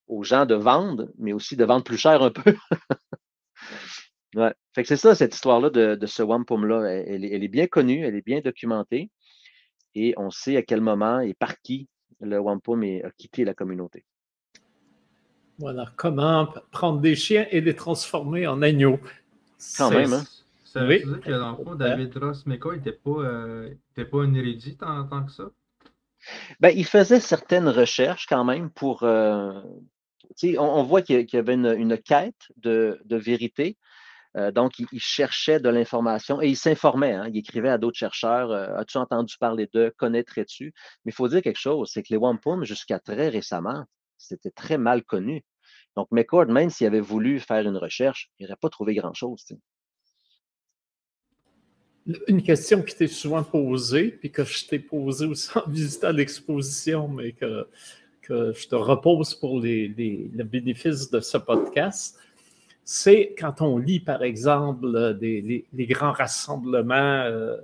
aux 0.08 0.24
gens 0.24 0.46
de 0.46 0.56
vendre, 0.56 1.10
mais 1.18 1.34
aussi 1.34 1.56
de 1.56 1.66
vendre 1.66 1.84
plus 1.84 1.98
cher 1.98 2.22
un 2.24 2.32
peu. 2.32 2.56
ouais. 4.36 4.54
Fait 4.74 4.84
que 4.84 4.88
c'est 4.88 4.98
ça, 4.98 5.16
cette 5.16 5.36
histoire-là 5.36 5.70
de, 5.70 6.06
ce 6.06 6.24
wampum-là. 6.24 6.86
Elle, 6.90 7.26
elle, 7.26 7.44
est 7.44 7.50
bien 7.50 7.68
connue, 7.68 8.06
elle 8.06 8.16
est 8.16 8.26
bien 8.26 8.42
documentée, 8.42 9.10
et 9.96 10.14
on 10.18 10.30
sait 10.30 10.58
à 10.58 10.64
quel 10.64 10.82
moment 10.82 11.20
et 11.20 11.34
par 11.34 11.60
qui 11.62 11.88
le 12.20 12.40
wampum 12.40 12.84
a 12.84 13.12
quitté 13.18 13.44
la 13.46 13.54
communauté. 13.54 14.06
Voilà, 15.60 15.86
comment 15.98 16.48
prendre 16.72 17.00
des 17.00 17.16
chiens 17.16 17.46
et 17.52 17.62
les 17.62 17.76
transformer 17.76 18.48
en 18.48 18.62
agneaux. 18.62 19.00
Quand 19.78 19.92
même, 19.92 20.14
hein? 20.14 20.24
Ça 20.74 20.84
veut 20.84 20.98
dire 20.98 21.22
que 21.22 21.30
dans 21.30 21.52
le 21.52 21.64
fond, 21.64 21.76
David 21.76 22.18
Ross 22.18 22.48
McCoy 22.48 22.78
n'était 22.78 22.94
pas, 22.94 23.20
euh, 23.20 23.76
pas 23.96 24.24
une 24.24 24.36
érudite 24.36 24.82
en 24.82 25.04
tant 25.06 25.24
que 25.24 25.32
ça? 25.32 25.52
Ben, 26.60 26.74
il 26.76 26.86
faisait 26.86 27.20
certaines 27.20 27.70
recherches 27.70 28.26
quand 28.28 28.44
même 28.44 28.72
pour. 28.72 29.04
Euh, 29.04 29.62
on, 30.44 30.58
on, 30.58 30.84
voit 30.84 31.04
qu'il 31.04 31.28
y 31.32 31.38
avait 31.38 31.54
une, 31.54 31.98
quête 32.00 32.48
de, 32.58 32.98
vérité. 33.08 33.78
Euh, 34.36 34.52
donc, 34.52 34.80
il, 34.80 35.00
cherchait 35.00 35.60
de 35.60 35.70
l'information 35.70 36.42
et 36.42 36.48
il 36.48 36.58
s'informait. 36.58 37.14
Hein, 37.14 37.28
il 37.30 37.38
écrivait 37.38 37.70
à 37.70 37.78
d'autres 37.78 37.98
chercheurs 37.98 38.52
As-tu 38.52 38.98
entendu 38.98 39.36
parler 39.40 39.70
d'eux 39.74 39.92
Connaîtrais-tu? 39.98 40.74
Mais 41.06 41.12
il 41.12 41.16
faut 41.16 41.28
dire 41.28 41.42
quelque 41.42 41.60
chose 41.60 41.92
c'est 41.94 42.02
que 42.02 42.10
les 42.10 42.18
wampum, 42.18 42.64
jusqu'à 42.64 43.00
très 43.00 43.30
récemment, 43.30 43.86
c'était 44.18 44.52
très 44.52 44.78
mal 44.78 45.04
connu. 45.04 45.44
Donc, 45.96 46.08
McCord, 46.12 46.48
même 46.48 46.70
s'il 46.70 46.88
avait 46.88 47.00
voulu 47.00 47.40
faire 47.40 47.68
une 47.68 47.78
recherche, 47.78 48.32
il 48.40 48.44
n'aurait 48.44 48.58
pas 48.60 48.70
trouvé 48.70 48.96
grand-chose. 48.96 49.46
Une 52.28 52.42
question 52.42 52.82
qui 52.82 52.96
t'est 52.96 53.08
souvent 53.08 53.44
posée, 53.44 54.12
puis 54.12 54.32
que 54.32 54.44
je 54.44 54.66
t'ai 54.66 54.80
posée 54.80 55.26
aussi 55.26 55.50
en 55.58 55.70
visitant 55.70 56.12
l'exposition, 56.12 57.08
mais 57.08 57.32
que, 57.32 57.68
que 58.22 58.52
je 58.54 58.68
te 58.68 58.76
repose 58.76 59.36
pour 59.36 59.62
les, 59.62 59.88
les, 59.88 60.30
le 60.34 60.44
bénéfice 60.44 61.10
de 61.10 61.20
ce 61.20 61.38
podcast, 61.38 62.20
c'est 62.86 63.36
quand 63.38 63.62
on 63.62 63.78
lit, 63.78 64.00
par 64.00 64.24
exemple, 64.24 65.18
des, 65.20 65.66
les, 65.72 65.86
grands 65.86 66.12
rassemblements 66.12 67.24
euh, 67.24 67.58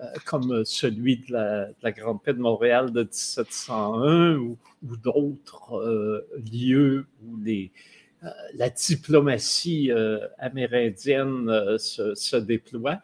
euh, 0.00 0.04
comme 0.26 0.64
celui 0.64 1.16
de 1.16 1.32
la, 1.32 1.92
Grande 1.92 2.22
Paix 2.22 2.32
de 2.32 2.38
Montréal 2.38 2.92
de 2.92 3.00
1701 3.00 4.36
ou, 4.36 4.56
d'autres 5.02 5.74
euh, 5.74 6.28
lieux 6.52 7.06
où 7.24 7.36
euh, 7.48 8.28
la 8.54 8.70
diplomatie 8.70 9.90
amérindienne 10.38 11.78
se, 11.78 12.36
déploie. 12.36 13.00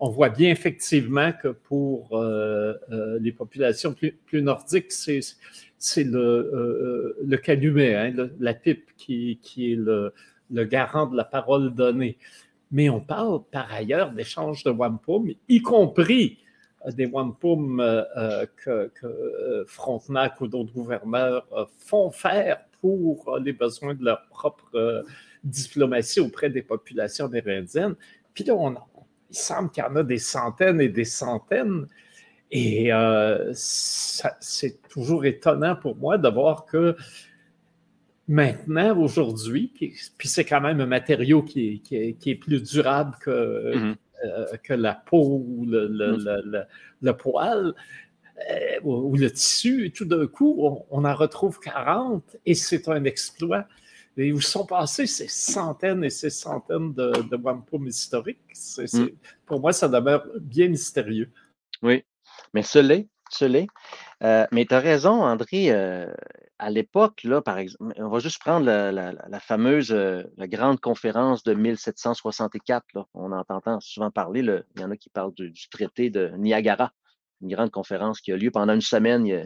On 0.00 0.08
voit 0.08 0.30
bien 0.30 0.50
effectivement 0.50 1.32
que 1.32 1.48
pour 1.48 2.18
les 3.20 3.32
populations 3.32 3.94
plus, 3.94 4.42
nordiques, 4.42 4.92
c'est, 4.92 6.04
le, 6.04 7.36
calumet, 7.42 7.94
hein, 7.94 8.30
la 8.40 8.54
pipe 8.54 8.88
qui 8.96 9.38
est 9.58 9.76
le, 9.76 10.14
le 10.50 10.64
garant 10.64 11.06
de 11.06 11.16
la 11.16 11.24
parole 11.24 11.74
donnée 11.74 12.18
mais 12.70 12.88
on 12.88 13.00
parle 13.00 13.42
par 13.50 13.72
ailleurs 13.72 14.12
d'échanges 14.12 14.64
de 14.64 14.70
wampum, 14.70 15.30
y 15.48 15.62
compris 15.62 16.38
euh, 16.86 16.90
des 16.90 17.06
wampum 17.06 17.80
euh, 17.80 18.02
euh, 18.16 18.46
que, 18.56 19.64
Frontenac 19.66 20.40
ou 20.40 20.48
d'autres 20.48 20.72
gouverneurs 20.72 21.46
font 21.78 22.10
faire 22.10 22.58
pour 22.80 23.38
les 23.42 23.52
besoins 23.52 23.94
de 23.94 24.04
leur 24.04 24.26
propre 24.28 25.04
diplomatie 25.42 26.20
auprès 26.20 26.50
des 26.50 26.62
populations 26.62 27.26
amérindiennes. 27.26 27.94
Puis 28.34 28.44
là, 28.44 28.54
il 29.30 29.36
semble 29.36 29.70
qu'il 29.70 29.82
y 29.82 29.86
en 29.86 29.96
a 29.96 30.02
des 30.02 30.18
centaines 30.18 30.80
et 30.80 30.88
des 30.88 31.04
centaines. 31.04 31.86
Et 32.50 32.90
c'est 33.52 34.88
toujours 34.88 35.24
étonnant 35.24 35.74
pour 35.74 35.96
moi 35.96 36.18
de 36.18 36.28
voir 36.28 36.66
que 36.66 36.96
maintenant, 38.28 38.98
aujourd'hui, 38.98 39.72
puis, 39.74 40.28
c'est 40.28 40.44
quand 40.44 40.60
même 40.60 40.80
un 40.80 40.86
matériau 40.86 41.42
qui 41.42 41.82
est, 41.90 42.34
plus 42.34 42.62
durable 42.62 43.16
que, 43.20 43.74
mm-hmm. 43.74 43.96
euh, 44.24 44.56
que 44.62 44.74
la 44.74 44.94
peau 44.94 45.44
ou 45.46 45.66
le, 45.66 45.88
mm-hmm. 47.02 47.16
poil 47.16 47.74
euh, 48.50 48.80
ou, 48.82 49.16
le 49.16 49.30
tissu, 49.30 49.86
et 49.86 49.90
tout 49.90 50.04
d'un 50.04 50.26
coup, 50.26 50.84
on, 50.90 51.04
en 51.04 51.14
retrouve 51.14 51.58
40 51.60 52.36
et 52.44 52.54
c'est 52.54 52.88
un 52.88 53.04
exploit. 53.04 53.66
Et 54.18 54.32
où 54.32 54.40
sont 54.40 54.64
passées 54.64 55.06
ces 55.06 55.28
centaines 55.28 56.02
et 56.02 56.08
ces 56.08 56.30
centaines 56.30 56.94
de, 56.94 57.12
de 57.30 57.36
wampum 57.36 57.86
historiques? 57.86 58.40
Mm. 58.78 59.08
Pour 59.44 59.60
moi, 59.60 59.74
ça 59.74 59.88
demeure 59.88 60.26
bien 60.40 60.68
mystérieux. 60.68 61.30
Oui, 61.82 62.02
mais 62.54 62.62
ce 62.62 62.78
lait, 62.78 63.08
Euh, 64.22 64.46
mais 64.52 64.64
tu 64.64 64.74
as 64.74 64.80
raison, 64.80 65.22
André. 65.22 65.70
À 66.58 66.70
l'époque, 66.70 67.22
là, 67.24 67.42
par 67.42 67.58
exemple, 67.58 67.92
on 67.98 68.08
va 68.08 68.18
juste 68.18 68.38
prendre 68.38 68.64
la, 68.64 69.40
fameuse, 69.40 69.92
euh, 69.92 70.22
la 70.38 70.48
grande 70.48 70.80
conférence 70.80 71.42
de 71.42 71.52
1764. 71.52 72.84
Là. 72.94 73.04
On 73.12 73.30
entend 73.32 73.80
souvent 73.80 74.10
parler, 74.10 74.40
il 74.40 74.80
y 74.80 74.84
en 74.84 74.90
a 74.90 74.96
qui 74.96 75.10
parlent 75.10 75.34
du, 75.34 75.52
traité 75.70 76.08
de 76.08 76.32
Niagara, 76.38 76.92
une 77.42 77.48
grande 77.48 77.70
conférence 77.70 78.22
qui 78.22 78.32
a 78.32 78.36
lieu 78.36 78.50
pendant 78.50 78.72
une 78.72 78.80
semaine. 78.80 79.26
Il 79.26 79.30
y 79.30 79.36
a 79.36 79.44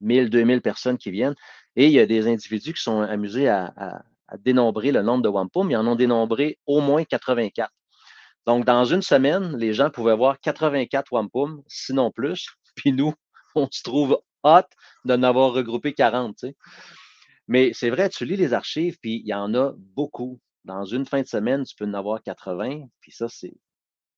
1000, 0.00 0.30
2000 0.30 0.60
personnes 0.60 0.98
qui 0.98 1.10
viennent. 1.10 1.36
Et 1.76 1.86
il 1.86 1.92
y 1.92 2.00
a 2.00 2.06
des 2.06 2.26
individus 2.26 2.74
qui 2.74 2.82
sont 2.82 3.00
amusés 3.00 3.48
à, 3.48 4.02
dénombrer 4.38 4.92
le 4.92 5.02
nombre 5.02 5.22
de 5.22 5.28
wampum. 5.28 5.70
Ils 5.70 5.76
en 5.76 5.86
ont 5.86 5.94
dénombré 5.94 6.58
au 6.66 6.80
moins 6.80 7.04
84. 7.04 7.70
Donc, 8.46 8.64
dans 8.64 8.84
une 8.84 9.02
semaine, 9.02 9.56
les 9.56 9.72
gens 9.72 9.90
pouvaient 9.90 10.16
voir 10.16 10.40
84 10.40 11.12
wampum, 11.12 11.62
sinon 11.66 12.10
plus. 12.10 12.48
Puis 12.74 12.92
nous, 12.92 13.14
on 13.54 13.68
se 13.70 13.82
trouve 13.82 14.18
hot 14.42 14.66
d'en 15.04 15.22
avoir 15.22 15.52
regroupé 15.52 15.94
40. 15.94 16.44
Mais 17.48 17.72
c'est 17.72 17.90
vrai, 17.90 18.08
tu 18.10 18.24
lis 18.24 18.36
les 18.36 18.52
archives, 18.52 18.98
puis 19.00 19.20
il 19.24 19.26
y 19.26 19.34
en 19.34 19.54
a 19.54 19.72
beaucoup. 19.76 20.40
Dans 20.64 20.84
une 20.84 21.06
fin 21.06 21.22
de 21.22 21.26
semaine, 21.26 21.64
tu 21.64 21.74
peux 21.74 21.86
en 21.86 21.94
avoir 21.94 22.22
80. 22.22 22.86
Puis 23.00 23.12
ça, 23.12 23.28
c'est. 23.28 23.54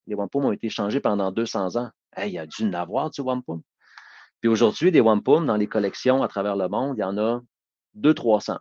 Les 0.06 0.16
wampum 0.16 0.44
ont 0.44 0.52
été 0.52 0.68
changés 0.68 1.00
pendant 1.00 1.30
200 1.30 1.76
ans. 1.76 1.90
il 2.18 2.32
y 2.32 2.38
a 2.38 2.46
dû 2.46 2.64
en 2.64 2.72
avoir 2.72 3.10
du 3.10 3.20
wampum. 3.20 3.62
Puis 4.40 4.48
aujourd'hui, 4.48 4.90
des 4.90 5.00
wampum 5.00 5.46
dans 5.46 5.56
les 5.56 5.68
collections 5.68 6.22
à 6.22 6.28
travers 6.28 6.56
le 6.56 6.68
monde, 6.68 6.96
il 6.96 7.00
y 7.00 7.04
en 7.04 7.16
a 7.18 7.40
200-300. 7.96 8.58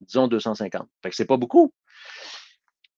Disons 0.00 0.28
250. 0.28 0.88
Fait 1.02 1.10
que 1.10 1.16
c'est 1.16 1.26
pas 1.26 1.36
beaucoup. 1.36 1.72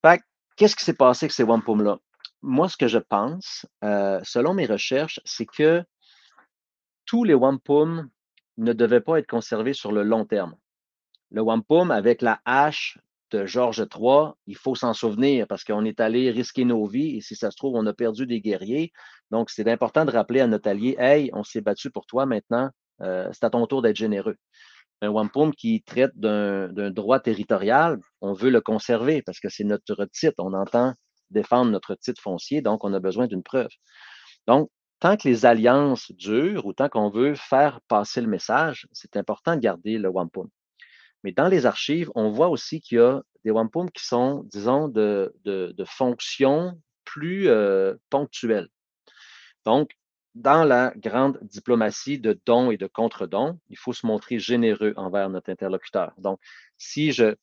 Fait 0.03 0.21
qu'est-ce 0.57 0.77
qui 0.77 0.85
s'est 0.85 0.95
passé 0.95 1.25
avec 1.25 1.33
ces 1.33 1.43
wampum-là? 1.43 1.99
Moi, 2.41 2.69
ce 2.69 2.77
que 2.77 2.89
je 2.89 2.99
pense, 2.99 3.67
euh, 3.85 4.21
selon 4.23 4.55
mes 4.55 4.67
recherches, 4.67 5.21
c'est 5.25 5.47
que 5.47 5.85
tous 7.09 7.25
les 7.25 7.35
wampum 7.35 8.09
ne 8.59 8.73
devaient 8.73 9.01
pas 9.01 9.19
être 9.19 9.27
conservés 9.27 9.73
sur 9.73 9.93
le 9.93 10.03
long 10.03 10.27
terme. 10.27 10.55
Le 11.31 11.41
wampum, 11.41 11.91
avec 11.91 12.23
la 12.23 12.41
hache 12.45 12.99
de 13.31 13.47
Georges 13.47 13.87
III, 13.95 14.33
il 14.47 14.57
faut 14.57 14.75
s'en 14.75 14.93
souvenir 14.93 15.47
parce 15.47 15.65
qu'on 15.65 15.85
est 15.85 16.01
allé 16.01 16.31
risquer 16.31 16.65
nos 16.65 16.87
vies 16.87 17.17
et 17.17 17.21
si 17.23 17.35
ça 17.35 17.51
se 17.51 17.57
trouve, 17.57 17.75
on 17.77 17.87
a 17.87 17.95
perdu 17.95 18.27
des 18.27 18.41
guerriers. 18.41 18.93
Donc, 19.31 19.51
c'est 19.51 19.69
important 19.69 20.05
de 20.05 20.11
rappeler 20.11 20.41
à 20.41 20.47
notre 20.47 20.69
allié, 20.69 20.97
hey, 20.99 21.31
on 21.33 21.45
s'est 21.45 21.63
battu 21.63 21.91
pour 21.91 22.07
toi 22.07 22.27
maintenant, 22.27 22.71
euh, 23.01 23.29
c'est 23.33 23.45
à 23.45 23.51
ton 23.51 23.67
tour 23.67 23.81
d'être 23.81 23.97
généreux. 23.97 24.37
Un 25.01 25.09
wampum 25.09 25.55
qui 25.55 25.83
traite 25.83 26.13
d'un 26.15 26.91
droit 26.91 27.21
territorial, 27.21 27.99
on 28.21 28.33
veut 28.35 28.51
le 28.51 28.61
conserver 28.61 29.23
parce 29.23 29.41
que 29.41 29.49
c'est 29.49 29.65
notre 29.65 30.05
titre. 30.07 30.35
On 30.39 30.53
entend 30.53 30.93
défendre 31.31 31.71
notre 31.71 31.95
titre 31.95 32.21
foncier, 32.21 32.61
donc 32.61 32.85
on 32.85 32.93
a 32.93 33.01
besoin 33.01 33.29
d'une 33.29 33.43
preuve. 33.43 33.69
Donc, 34.47 34.71
tant 35.01 35.17
que 35.17 35.29
les 35.29 35.47
alliances 35.47 36.13
durent 36.13 36.67
ou 36.67 36.73
tant 36.73 36.89
qu'on 36.89 37.11
veut 37.11 37.35
faire 37.35 37.81
passer 37.89 38.21
le 38.21 38.27
message, 38.27 38.89
c'est 38.93 39.17
important 39.17 39.55
de 39.55 39.61
garder 39.61 39.99
le 39.99 40.09
wampum. 40.09 40.49
Mais 41.25 41.33
dans 41.33 41.49
les 41.49 41.67
archives, 41.67 42.11
on 42.15 42.31
voit 42.31 42.49
aussi 42.49 42.81
qu'il 42.81 42.99
y 42.99 43.01
a 43.01 43.23
des 43.45 43.51
wampum 43.51 43.91
qui 43.91 44.05
sont, 44.05 44.45
disons, 44.45 44.89
de, 44.89 45.33
fonctions 45.87 46.81
plus 47.05 47.49
euh, 47.49 47.95
ponctuelles. 48.11 48.69
Donc, 49.65 49.93
dans 50.35 50.63
la 50.63 50.93
grande 50.97 51.39
diplomatie 51.43 52.19
de 52.19 52.39
dons 52.47 52.71
et 52.71 52.77
de 52.77 52.87
contre-dons, 52.87 53.59
il 53.69 53.77
faut 53.77 53.93
se 53.93 54.07
montrer 54.07 54.39
généreux 54.39 54.93
envers 54.97 55.29
notre 55.31 55.51
interlocuteur. 55.51 56.13
Donc, 56.19 56.39
si 56.77 57.11
je 57.13 57.35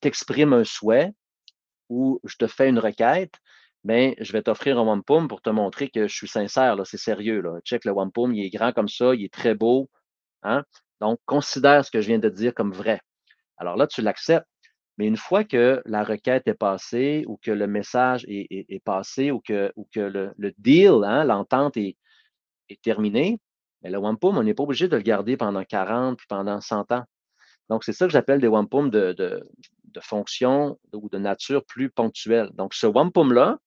t'exprime 0.00 0.52
un 0.52 0.64
souhait 0.64 1.12
ou 1.88 2.20
je 2.24 2.36
te 2.36 2.46
fais 2.46 2.68
une 2.68 2.78
requête, 2.78 3.34
ben, 3.84 4.14
je 4.18 4.32
vais 4.32 4.42
t'offrir 4.42 4.78
un 4.78 4.82
wampum 4.82 5.28
pour 5.28 5.40
te 5.40 5.50
montrer 5.50 5.88
que 5.88 6.08
je 6.08 6.14
suis 6.14 6.28
sincère, 6.28 6.76
là, 6.76 6.84
c'est 6.84 6.98
sérieux. 6.98 7.40
Là. 7.40 7.60
Check 7.64 7.84
le 7.84 7.92
wampum, 7.92 8.34
il 8.34 8.44
est 8.44 8.50
grand 8.50 8.72
comme 8.72 8.88
ça, 8.88 9.14
il 9.14 9.24
est 9.24 9.32
très 9.32 9.54
beau. 9.54 9.88
Hein? 10.42 10.64
Donc, 11.00 11.20
considère 11.26 11.84
ce 11.84 11.90
que 11.90 12.00
je 12.00 12.08
viens 12.08 12.18
de 12.18 12.28
dire 12.28 12.54
comme 12.54 12.72
vrai. 12.72 13.00
Alors 13.56 13.76
là, 13.76 13.86
tu 13.86 14.02
l'acceptes. 14.02 14.46
Mais 14.98 15.06
une 15.06 15.16
fois 15.16 15.44
que 15.44 15.80
la 15.86 16.02
requête 16.02 16.48
est 16.48 16.54
passée 16.54 17.24
ou 17.28 17.38
que 17.40 17.52
le 17.52 17.68
message 17.68 18.24
est, 18.28 18.82
passé 18.84 19.30
ou 19.30 19.40
que, 19.40 19.72
ou 19.76 19.86
que 19.94 20.00
le, 20.00 20.52
deal, 20.58 21.04
hein, 21.04 21.24
l'entente 21.24 21.76
est, 21.76 21.96
est 22.68 22.82
terminée, 22.82 23.38
ben, 23.82 23.92
le 23.92 23.98
wampum, 23.98 24.36
on 24.36 24.42
n'est 24.42 24.54
pas 24.54 24.64
obligé 24.64 24.88
de 24.88 24.96
le 24.96 25.02
garder 25.02 25.36
pendant 25.36 25.64
40 25.64 26.18
puis 26.18 26.26
pendant 26.28 26.60
100 26.60 26.90
ans. 26.92 27.04
Donc, 27.68 27.84
c'est 27.84 27.92
ça 27.92 28.06
que 28.06 28.12
j'appelle 28.12 28.40
des 28.40 28.48
wampum 28.48 28.90
de, 28.90 29.12
de, 29.12 29.48
de 29.84 30.00
fonction 30.00 30.78
ou 30.92 31.08
de 31.08 31.18
nature 31.18 31.64
plus 31.64 31.90
ponctuelle. 31.90 32.50
Donc, 32.54 32.74
ce 32.74 32.86
wampum-là, 32.86 33.58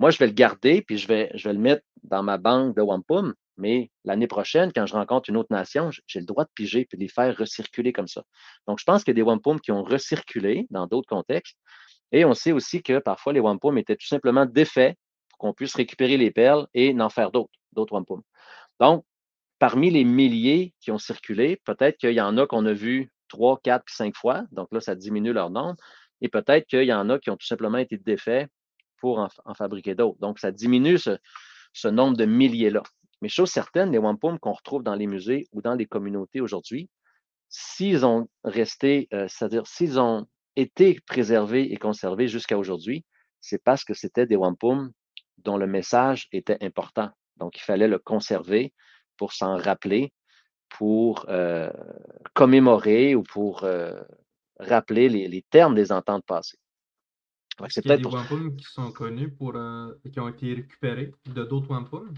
moi, 0.00 0.10
je 0.10 0.18
vais 0.18 0.26
le 0.26 0.32
garder, 0.32 0.80
puis 0.80 0.96
je 0.96 1.06
vais, 1.06 1.30
le 1.34 1.58
mettre 1.58 1.82
dans 2.04 2.22
ma 2.22 2.38
banque 2.38 2.74
de 2.74 2.80
wampum, 2.80 3.34
mais 3.58 3.90
l'année 4.04 4.26
prochaine, 4.26 4.72
quand 4.74 4.86
je 4.86 4.94
rencontre 4.94 5.28
une 5.28 5.36
autre 5.36 5.52
nation, 5.52 5.90
j'ai 6.06 6.20
le 6.20 6.24
droit 6.24 6.44
de 6.44 6.50
piger 6.54 6.86
puis 6.86 6.96
de 6.96 7.02
les 7.02 7.08
faire 7.10 7.36
recirculer 7.36 7.92
comme 7.92 8.08
ça. 8.08 8.24
Donc, 8.66 8.78
je 8.78 8.84
pense 8.84 9.04
qu'il 9.04 9.10
y 9.10 9.16
a 9.16 9.20
des 9.22 9.28
wampum 9.28 9.60
qui 9.60 9.72
ont 9.72 9.84
recirculé 9.84 10.66
dans 10.70 10.86
d'autres 10.86 11.06
contextes. 11.06 11.58
Et 12.12 12.24
on 12.24 12.32
sait 12.32 12.52
aussi 12.52 12.82
que 12.82 12.98
parfois, 12.98 13.34
les 13.34 13.40
wampum 13.40 13.76
étaient 13.76 13.94
tout 13.94 14.06
simplement 14.06 14.46
défaits 14.46 14.96
pour 15.28 15.38
qu'on 15.38 15.52
puisse 15.52 15.74
récupérer 15.74 16.16
les 16.16 16.30
perles 16.30 16.66
et 16.72 16.94
n'en 16.94 17.10
faire 17.10 17.30
d'autres, 17.30 17.52
d'autres 17.72 17.92
wampum. 17.92 18.22
Donc, 18.80 19.04
parmi 19.58 19.90
les 19.90 20.04
milliers 20.04 20.72
qui 20.80 20.90
ont 20.90 20.98
circulé, 20.98 21.60
peut-être 21.66 21.98
qu'il 21.98 22.14
y 22.14 22.22
en 22.22 22.38
a 22.38 22.46
qu'on 22.46 22.64
a 22.64 22.72
vu 22.72 23.12
trois, 23.28 23.60
quatre, 23.62 23.84
cinq 23.88 24.16
fois. 24.16 24.44
Donc 24.50 24.68
là, 24.72 24.80
ça 24.80 24.94
diminue 24.94 25.34
leur 25.34 25.50
nombre. 25.50 25.76
Et 26.22 26.30
peut-être 26.30 26.66
qu'il 26.66 26.84
y 26.84 26.92
en 26.94 27.10
a 27.10 27.18
qui 27.18 27.28
ont 27.28 27.36
tout 27.36 27.46
simplement 27.46 27.76
été 27.76 27.98
défaits 27.98 28.48
pour 29.00 29.18
en, 29.18 29.54
fabriquer 29.54 29.94
d'autres. 29.94 30.18
Donc, 30.20 30.38
ça 30.38 30.52
diminue 30.52 30.98
ce, 30.98 31.88
nombre 31.88 32.16
de 32.16 32.24
milliers-là. 32.24 32.82
Mais 33.22 33.28
chose 33.28 33.50
certaine, 33.50 33.92
les 33.92 33.98
wampum 33.98 34.38
qu'on 34.38 34.52
retrouve 34.52 34.82
dans 34.82 34.94
les 34.94 35.06
musées 35.06 35.46
ou 35.52 35.60
dans 35.62 35.74
les 35.74 35.86
communautés 35.86 36.40
aujourd'hui, 36.40 36.88
s'ils 37.48 38.06
ont 38.06 38.28
resté, 38.44 39.08
euh, 39.12 39.26
c'est-à-dire 39.28 39.66
s'ils 39.66 39.98
ont 39.98 40.26
été 40.56 40.98
préservés 41.06 41.72
et 41.72 41.76
conservés 41.76 42.28
jusqu'à 42.28 42.56
aujourd'hui, 42.56 43.04
c'est 43.40 43.62
parce 43.62 43.84
que 43.84 43.94
c'était 43.94 44.26
des 44.26 44.36
wampum 44.36 44.92
dont 45.38 45.56
le 45.56 45.66
message 45.66 46.28
était 46.32 46.62
important. 46.62 47.10
Donc, 47.36 47.56
il 47.56 47.62
fallait 47.62 47.88
le 47.88 47.98
conserver 47.98 48.72
pour 49.16 49.32
s'en 49.32 49.56
rappeler, 49.56 50.12
pour 50.68 51.26
euh, 51.28 51.70
commémorer 52.34 53.14
ou 53.14 53.22
pour 53.22 53.64
euh, 53.64 54.00
rappeler 54.58 55.08
les, 55.08 55.28
les, 55.28 55.42
termes 55.50 55.74
des 55.74 55.92
ententes 55.92 56.24
passées 56.26 56.58
c'est 57.68 57.82
peut-être. 57.82 58.02
des 58.02 58.16
wampum 58.16 58.56
qui 58.56 58.64
sont 58.64 58.90
connus 58.92 59.30
pour. 59.30 59.54
Euh, 59.56 59.92
qui 60.12 60.20
ont 60.20 60.28
été 60.28 60.54
récupérés 60.54 61.12
de 61.26 61.44
d'autres 61.44 61.70
wampum? 61.70 62.12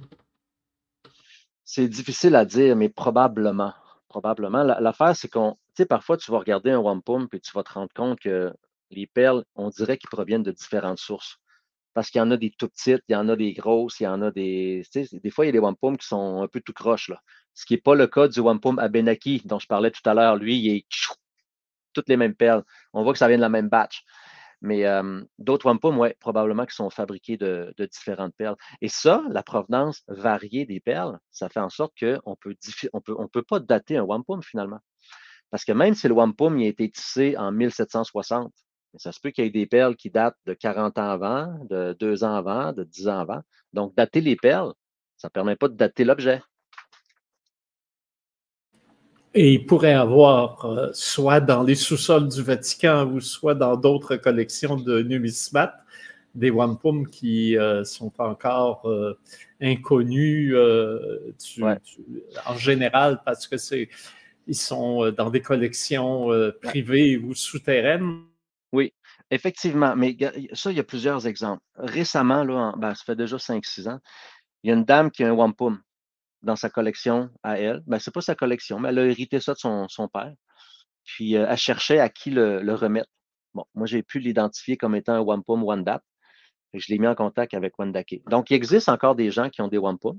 C'est 1.64 1.88
difficile 1.88 2.36
à 2.36 2.44
dire, 2.44 2.76
mais 2.76 2.88
probablement. 2.88 3.74
Probablement. 4.08 4.62
L'affaire, 4.62 5.16
c'est 5.16 5.28
qu'on. 5.28 5.52
Tu 5.74 5.82
sais, 5.82 5.86
parfois, 5.86 6.16
tu 6.16 6.30
vas 6.30 6.38
regarder 6.38 6.70
un 6.70 6.78
wampum 6.78 7.28
puis 7.28 7.40
tu 7.40 7.50
vas 7.52 7.62
te 7.62 7.72
rendre 7.72 7.92
compte 7.94 8.20
que 8.20 8.52
les 8.90 9.06
perles, 9.06 9.44
on 9.54 9.70
dirait 9.70 9.96
qu'ils 9.96 10.10
proviennent 10.10 10.42
de 10.42 10.52
différentes 10.52 10.98
sources. 10.98 11.38
Parce 11.94 12.10
qu'il 12.10 12.18
y 12.18 12.22
en 12.22 12.30
a 12.30 12.36
des 12.36 12.50
tout 12.50 12.68
petites, 12.68 13.02
il 13.08 13.12
y 13.12 13.16
en 13.16 13.28
a 13.28 13.36
des 13.36 13.52
grosses, 13.52 14.00
il 14.00 14.04
y 14.04 14.06
en 14.06 14.22
a 14.22 14.30
des. 14.30 14.82
Tu 14.92 15.06
sais, 15.06 15.18
des 15.18 15.30
fois, 15.30 15.44
il 15.44 15.48
y 15.48 15.50
a 15.50 15.52
des 15.52 15.58
wampum 15.58 15.96
qui 15.96 16.06
sont 16.06 16.42
un 16.42 16.48
peu 16.48 16.60
tout 16.60 16.72
croches, 16.72 17.08
là. 17.08 17.20
Ce 17.54 17.66
qui 17.66 17.74
n'est 17.74 17.80
pas 17.80 17.94
le 17.94 18.06
cas 18.06 18.28
du 18.28 18.40
wampum 18.40 18.78
Abenaki 18.78 19.42
dont 19.44 19.58
je 19.58 19.66
parlais 19.66 19.90
tout 19.90 20.06
à 20.08 20.14
l'heure. 20.14 20.36
Lui, 20.36 20.58
il 20.58 20.76
est 20.76 20.86
toutes 21.92 22.08
les 22.08 22.16
mêmes 22.16 22.34
perles. 22.34 22.64
On 22.92 23.02
voit 23.02 23.12
que 23.12 23.18
ça 23.18 23.28
vient 23.28 23.36
de 23.36 23.42
la 23.42 23.48
même 23.48 23.68
batch. 23.68 24.04
Mais 24.62 24.84
d'autres 25.38 25.66
wampum, 25.66 25.98
oui, 25.98 26.10
probablement 26.20 26.64
qui 26.64 26.74
sont 26.74 26.88
fabriqués 26.88 27.36
de, 27.36 27.74
différentes 27.78 28.34
perles. 28.36 28.56
Et 28.80 28.88
ça, 28.88 29.22
la 29.30 29.42
provenance 29.42 30.02
variée 30.08 30.66
des 30.66 30.80
perles, 30.80 31.18
ça 31.30 31.48
fait 31.48 31.60
en 31.60 31.68
sorte 31.68 31.92
qu'on 31.98 32.36
peut, 32.36 32.56
on 32.92 33.00
peut, 33.00 33.16
peut 33.32 33.42
pas 33.42 33.58
dater 33.58 33.96
un 33.96 34.04
wampum 34.04 34.42
finalement. 34.42 34.78
Parce 35.50 35.64
que 35.64 35.72
même 35.72 35.94
si 35.94 36.08
le 36.08 36.14
wampum 36.14 36.56
a 36.58 36.64
été 36.64 36.90
tissé 36.90 37.36
en 37.36 37.52
1760, 37.52 38.52
ça 38.96 39.12
se 39.12 39.20
peut 39.20 39.30
qu'il 39.30 39.44
y 39.44 39.46
ait 39.48 39.50
des 39.50 39.66
perles 39.66 39.96
qui 39.96 40.10
datent 40.10 40.38
de 40.46 40.54
40 40.54 40.98
ans 40.98 41.10
avant, 41.10 41.58
de 41.68 41.96
2 41.98 42.24
ans 42.24 42.34
avant, 42.34 42.72
de 42.72 42.84
10 42.84 43.08
ans 43.08 43.18
avant. 43.18 43.40
Donc, 43.72 43.94
dater 43.94 44.20
les 44.20 44.36
perles, 44.36 44.72
ça 45.16 45.28
ne 45.28 45.32
permet 45.32 45.56
pas 45.56 45.68
de 45.68 45.74
dater 45.74 46.04
l'objet. 46.04 46.42
Et 49.34 49.54
il 49.54 49.66
pourrait 49.66 49.94
avoir, 49.94 50.64
euh, 50.66 50.90
soit 50.92 51.40
dans 51.40 51.62
les 51.62 51.74
sous-sols 51.74 52.28
du 52.28 52.42
Vatican 52.42 53.06
ou 53.06 53.20
soit 53.20 53.54
dans 53.54 53.76
d'autres 53.76 54.16
collections 54.16 54.76
de 54.76 55.02
numismates, 55.02 55.74
des 56.34 56.50
wampum 56.50 57.08
qui 57.08 57.56
euh, 57.56 57.82
sont 57.84 58.12
encore 58.18 58.86
euh, 58.88 59.18
inconnus 59.60 60.54
en 62.46 62.56
général 62.56 63.20
parce 63.24 63.46
que 63.46 63.56
c'est 63.56 63.88
ils 64.48 64.56
sont 64.56 65.12
dans 65.12 65.30
des 65.30 65.40
collections 65.40 66.28
privées 66.62 67.16
ou 67.16 67.32
souterraines. 67.32 68.24
Oui, 68.72 68.92
effectivement. 69.30 69.94
Mais 69.94 70.16
ça, 70.52 70.72
il 70.72 70.76
y 70.76 70.80
a 70.80 70.84
plusieurs 70.84 71.28
exemples. 71.28 71.62
Récemment, 71.76 72.42
là, 72.42 72.74
ben, 72.76 72.92
ça 72.92 73.04
fait 73.04 73.14
déjà 73.14 73.36
5-6 73.36 73.88
ans, 73.88 74.00
il 74.64 74.70
y 74.70 74.72
a 74.72 74.76
une 74.76 74.84
dame 74.84 75.12
qui 75.12 75.22
a 75.22 75.28
un 75.28 75.32
wampum 75.32 75.80
dans 76.42 76.56
sa 76.56 76.70
collection 76.70 77.30
à 77.42 77.58
elle. 77.58 77.82
Ben, 77.86 77.98
ce 77.98 78.10
n'est 78.10 78.12
pas 78.12 78.20
sa 78.20 78.34
collection, 78.34 78.78
mais 78.78 78.90
elle 78.90 78.98
a 78.98 79.06
hérité 79.06 79.40
ça 79.40 79.54
de 79.54 79.58
son, 79.58 80.08
père. 80.12 80.34
Puis 81.04 81.36
euh, 81.36 81.46
elle 81.48 81.56
cherchait 81.56 81.98
à 81.98 82.08
qui 82.08 82.30
le, 82.30 82.74
remettre. 82.74 83.08
Bon, 83.54 83.64
moi, 83.74 83.86
j'ai 83.86 84.02
pu 84.02 84.18
l'identifier 84.18 84.76
comme 84.76 84.94
étant 84.94 85.14
un 85.14 85.20
wampum 85.20 85.62
Wandat. 85.62 86.02
Je 86.74 86.86
l'ai 86.90 86.98
mis 86.98 87.06
en 87.06 87.14
contact 87.14 87.54
avec 87.54 87.78
Wandake. 87.78 88.22
Donc, 88.28 88.50
il 88.50 88.54
existe 88.54 88.88
encore 88.88 89.14
des 89.14 89.30
gens 89.30 89.50
qui 89.50 89.60
ont 89.60 89.68
des 89.68 89.78
wampums. 89.78 90.18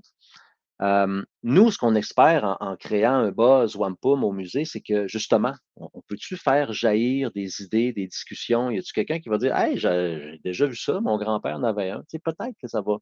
nous, 1.42 1.72
ce 1.72 1.78
qu'on 1.80 1.96
espère 1.96 2.58
en, 2.60 2.76
créant 2.76 3.16
un 3.16 3.32
buzz 3.32 3.76
wampum 3.76 4.24
au 4.24 4.32
musée, 4.32 4.66
c'est 4.66 4.82
que 4.82 5.08
justement, 5.08 5.56
on, 5.78 6.02
peut-tu 6.08 6.38
faire 6.38 6.72
jaillir 6.72 7.32
des 7.32 7.64
idées, 7.64 7.92
des 7.92 8.06
discussions? 8.06 8.70
Y 8.70 8.78
a-tu 8.78 8.94
quelqu'un 8.94 9.20
qui 9.20 9.30
va 9.30 9.40
dire 9.40 9.56
Hey, 9.56 9.78
j'ai 9.78 10.40
déjà 10.44 10.68
vu 10.68 10.76
ça, 10.76 11.00
mon 11.02 11.18
grand-père 11.18 11.58
en 11.58 11.64
avait 11.64 11.90
un? 11.90 12.04
Peut-être 12.24 12.56
que 12.62 12.68
ça 12.68 12.82
va 12.82 12.98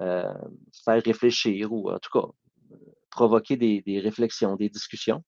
euh, 0.00 0.32
faire 0.84 1.02
réfléchir 1.04 1.72
ou 1.72 1.90
en 1.90 1.98
tout 1.98 2.10
cas 2.12 2.28
provoquer 3.10 3.56
des, 3.56 4.00
réflexions, 4.00 4.54
des 4.54 4.68
discussions. 4.68 5.24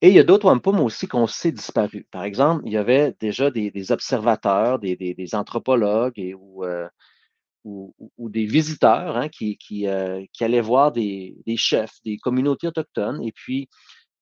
Et 0.00 0.08
il 0.08 0.14
y 0.14 0.18
a 0.18 0.24
d'autres 0.24 0.46
wampum 0.46 0.80
aussi 0.80 1.08
qu'on 1.08 1.26
sait 1.26 1.52
disparus. 1.52 2.04
Par 2.10 2.24
exemple, 2.24 2.62
il 2.66 2.72
y 2.72 2.76
avait 2.76 3.14
déjà 3.20 3.50
des, 3.50 3.92
observateurs, 3.92 4.78
des, 4.78 5.34
anthropologues 5.34 6.20
euh, 6.20 6.88
ou, 7.64 7.92
des 8.30 8.46
visiteurs 8.46 9.16
hein, 9.16 9.28
qui, 9.28 9.58
euh, 9.86 10.24
qui, 10.32 10.44
allaient 10.44 10.60
voir 10.60 10.92
des, 10.92 11.34
chefs, 11.56 11.98
des 12.04 12.16
communautés 12.16 12.68
autochtones, 12.68 13.22
et 13.22 13.32
puis 13.32 13.68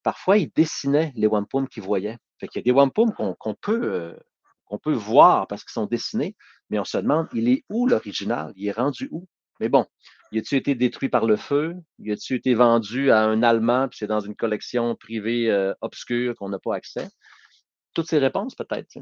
parfois 0.02 0.38
ils 0.38 0.50
dessinaient 0.54 1.12
les 1.14 1.26
wampum 1.26 1.68
qu'ils 1.68 1.82
voyaient. 1.82 2.16
Fait 2.40 2.48
qu'il 2.48 2.60
y 2.60 2.62
a 2.62 2.64
des 2.64 2.76
wampum 2.76 3.12
qu'on 3.12 3.54
peut, 3.60 4.16
qu'on 4.64 4.78
peut 4.78 4.92
voir 4.92 5.46
parce 5.46 5.62
qu'ils 5.62 5.72
sont 5.72 5.86
dessinés, 5.86 6.34
mais 6.70 6.78
on 6.78 6.84
se 6.84 6.98
demande, 6.98 7.28
il 7.34 7.48
est 7.48 7.64
où 7.68 7.86
l'original? 7.86 8.52
Il 8.56 8.66
est 8.68 8.72
rendu 8.72 9.08
où? 9.10 9.26
Mais 9.60 9.68
bon, 9.68 9.86
il 10.32 10.38
a-t-il 10.38 10.58
été 10.58 10.74
détruit 10.74 11.08
par 11.08 11.26
le 11.26 11.36
feu? 11.36 11.74
Il 11.98 12.12
a-t-il 12.12 12.36
été 12.36 12.54
vendu 12.54 13.10
à 13.10 13.24
un 13.24 13.42
Allemand, 13.42 13.88
puis 13.88 13.98
c'est 13.98 14.06
dans 14.06 14.20
une 14.20 14.36
collection 14.36 14.94
privée 14.94 15.50
euh, 15.50 15.74
obscure 15.80 16.34
qu'on 16.36 16.48
n'a 16.48 16.58
pas 16.58 16.74
accès? 16.74 17.08
Toutes 17.94 18.08
ces 18.08 18.18
réponses, 18.18 18.54
peut-être. 18.54 18.98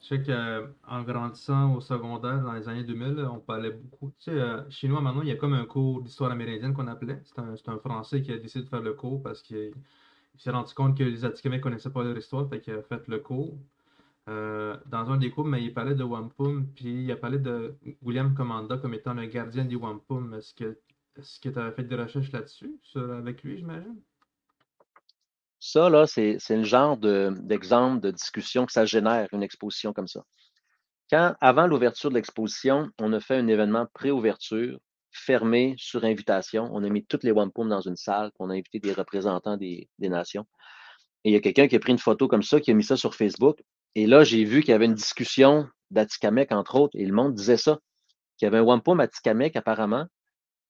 Je 0.00 0.06
sais 0.06 0.22
qu'en 0.22 1.02
grandissant 1.02 1.74
au 1.74 1.80
secondaire 1.80 2.42
dans 2.42 2.54
les 2.54 2.68
années 2.68 2.84
2000, 2.84 3.28
on 3.30 3.38
parlait 3.38 3.70
beaucoup. 3.70 4.10
Tu 4.18 4.24
sais, 4.24 4.30
euh, 4.30 4.62
chez 4.70 4.88
nous, 4.88 4.98
maintenant, 4.98 5.22
il 5.22 5.28
y 5.28 5.32
a 5.32 5.36
comme 5.36 5.52
un 5.52 5.66
cours 5.66 6.00
d'histoire 6.00 6.30
amérindienne 6.32 6.72
qu'on 6.72 6.88
appelait. 6.88 7.20
C'est 7.24 7.68
un, 7.68 7.78
Français 7.78 8.22
qui 8.22 8.32
a 8.32 8.38
décidé 8.38 8.64
de 8.64 8.68
faire 8.70 8.80
le 8.80 8.94
cours 8.94 9.22
parce 9.22 9.42
qu'il 9.42 9.72
s'est 10.38 10.50
rendu 10.50 10.72
compte 10.72 10.96
que 10.96 11.04
les 11.04 11.24
Atikamekw 11.24 11.58
ne 11.58 11.62
connaissaient 11.62 11.90
pas 11.90 12.02
leur 12.02 12.16
histoire, 12.16 12.48
fait 12.48 12.60
qu'il 12.60 12.74
a 12.74 12.82
fait 12.82 13.06
le 13.08 13.18
cours. 13.18 13.58
Euh, 14.28 14.76
dans 14.86 15.10
un 15.10 15.16
des 15.16 15.30
cours, 15.30 15.46
mais 15.46 15.62
il 15.62 15.72
parlait 15.72 15.94
de 15.94 16.04
Wampum, 16.04 16.66
puis 16.74 17.04
il 17.04 17.10
a 17.10 17.16
parlé 17.16 17.38
de 17.38 17.76
William 18.02 18.34
Commanda 18.34 18.76
comme 18.76 18.94
étant 18.94 19.14
le 19.14 19.26
gardien 19.26 19.64
des 19.64 19.76
Wampum. 19.76 20.34
Est-ce 20.34 20.54
que 20.54 21.48
tu 21.48 21.58
avais 21.58 21.72
fait 21.72 21.84
des 21.84 21.96
recherches 21.96 22.30
là-dessus, 22.30 22.78
avec 22.94 23.42
lui, 23.42 23.58
j'imagine? 23.58 24.00
Ça, 25.58 25.90
là, 25.90 26.06
c'est 26.06 26.38
le 26.48 26.64
genre 26.64 26.96
d'exemple 26.96 28.00
de, 28.00 28.10
discussion 28.10 28.64
que 28.66 28.72
ça 28.72 28.86
génère, 28.86 29.28
une 29.32 29.42
exposition 29.42 29.92
comme 29.92 30.08
ça. 30.08 30.24
Quand, 31.10 31.34
avant 31.40 31.66
l'ouverture 31.66 32.08
de 32.08 32.14
l'exposition, 32.14 32.88
on 32.98 33.12
a 33.12 33.20
fait 33.20 33.36
un 33.36 33.48
événement 33.48 33.86
pré-ouverture, 33.92 34.78
fermé 35.12 35.74
sur 35.76 36.04
invitation. 36.04 36.70
On 36.72 36.82
a 36.84 36.88
mis 36.88 37.04
toutes 37.04 37.24
les 37.24 37.32
wampum 37.32 37.68
dans 37.68 37.80
une 37.80 37.96
salle, 37.96 38.30
on 38.38 38.48
a 38.48 38.54
invité 38.54 38.78
des 38.78 38.92
représentants 38.92 39.56
des, 39.56 39.88
nations. 39.98 40.46
Et 41.24 41.30
il 41.30 41.32
y 41.32 41.36
a 41.36 41.40
quelqu'un 41.40 41.68
qui 41.68 41.76
a 41.76 41.80
pris 41.80 41.92
une 41.92 41.98
photo 41.98 42.28
comme 42.28 42.42
ça, 42.42 42.60
qui 42.60 42.70
a 42.70 42.74
mis 42.74 42.84
ça 42.84 42.96
sur 42.96 43.14
Facebook. 43.14 43.62
Et 43.94 44.06
là, 44.06 44.24
j'ai 44.24 44.44
vu 44.44 44.60
qu'il 44.60 44.70
y 44.70 44.74
avait 44.74 44.86
une 44.86 44.94
discussion 44.94 45.68
d'Atikamek, 45.90 46.52
entre 46.52 46.76
autres, 46.76 46.96
et 46.96 47.04
le 47.04 47.12
monde 47.12 47.34
disait 47.34 47.56
ça, 47.56 47.78
qu'il 48.36 48.46
y 48.46 48.48
avait 48.48 48.58
un 48.58 48.62
wampum 48.62 49.00
Atikamek, 49.00 49.56
apparemment, 49.56 50.06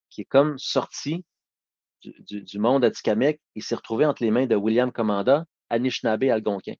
qui 0.09 0.23
est 0.23 0.27
comme 0.27 0.59
sorti 0.59 1.25
du, 2.03 2.59
monde 2.59 2.85
Atikamek, 2.85 3.41
il 3.55 3.63
s'est 3.63 3.75
retrouvé 3.75 4.07
entre 4.07 4.23
les 4.23 4.31
mains 4.31 4.47
de 4.47 4.57
William 4.57 4.91
Commanda, 4.91 5.45
Anishinaabe 5.69 6.25
Algonquin. 6.25 6.75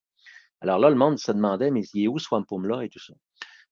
Alors 0.61 0.79
là, 0.79 0.89
le 0.89 0.95
monde 0.95 1.17
se 1.17 1.31
demandait, 1.31 1.71
mais 1.71 1.83
il 1.93 2.03
est 2.03 2.07
où 2.07 2.19
ce 2.19 2.27
wampum-là 2.31 2.83
et 2.83 2.89
tout 2.89 2.99
ça? 2.99 3.13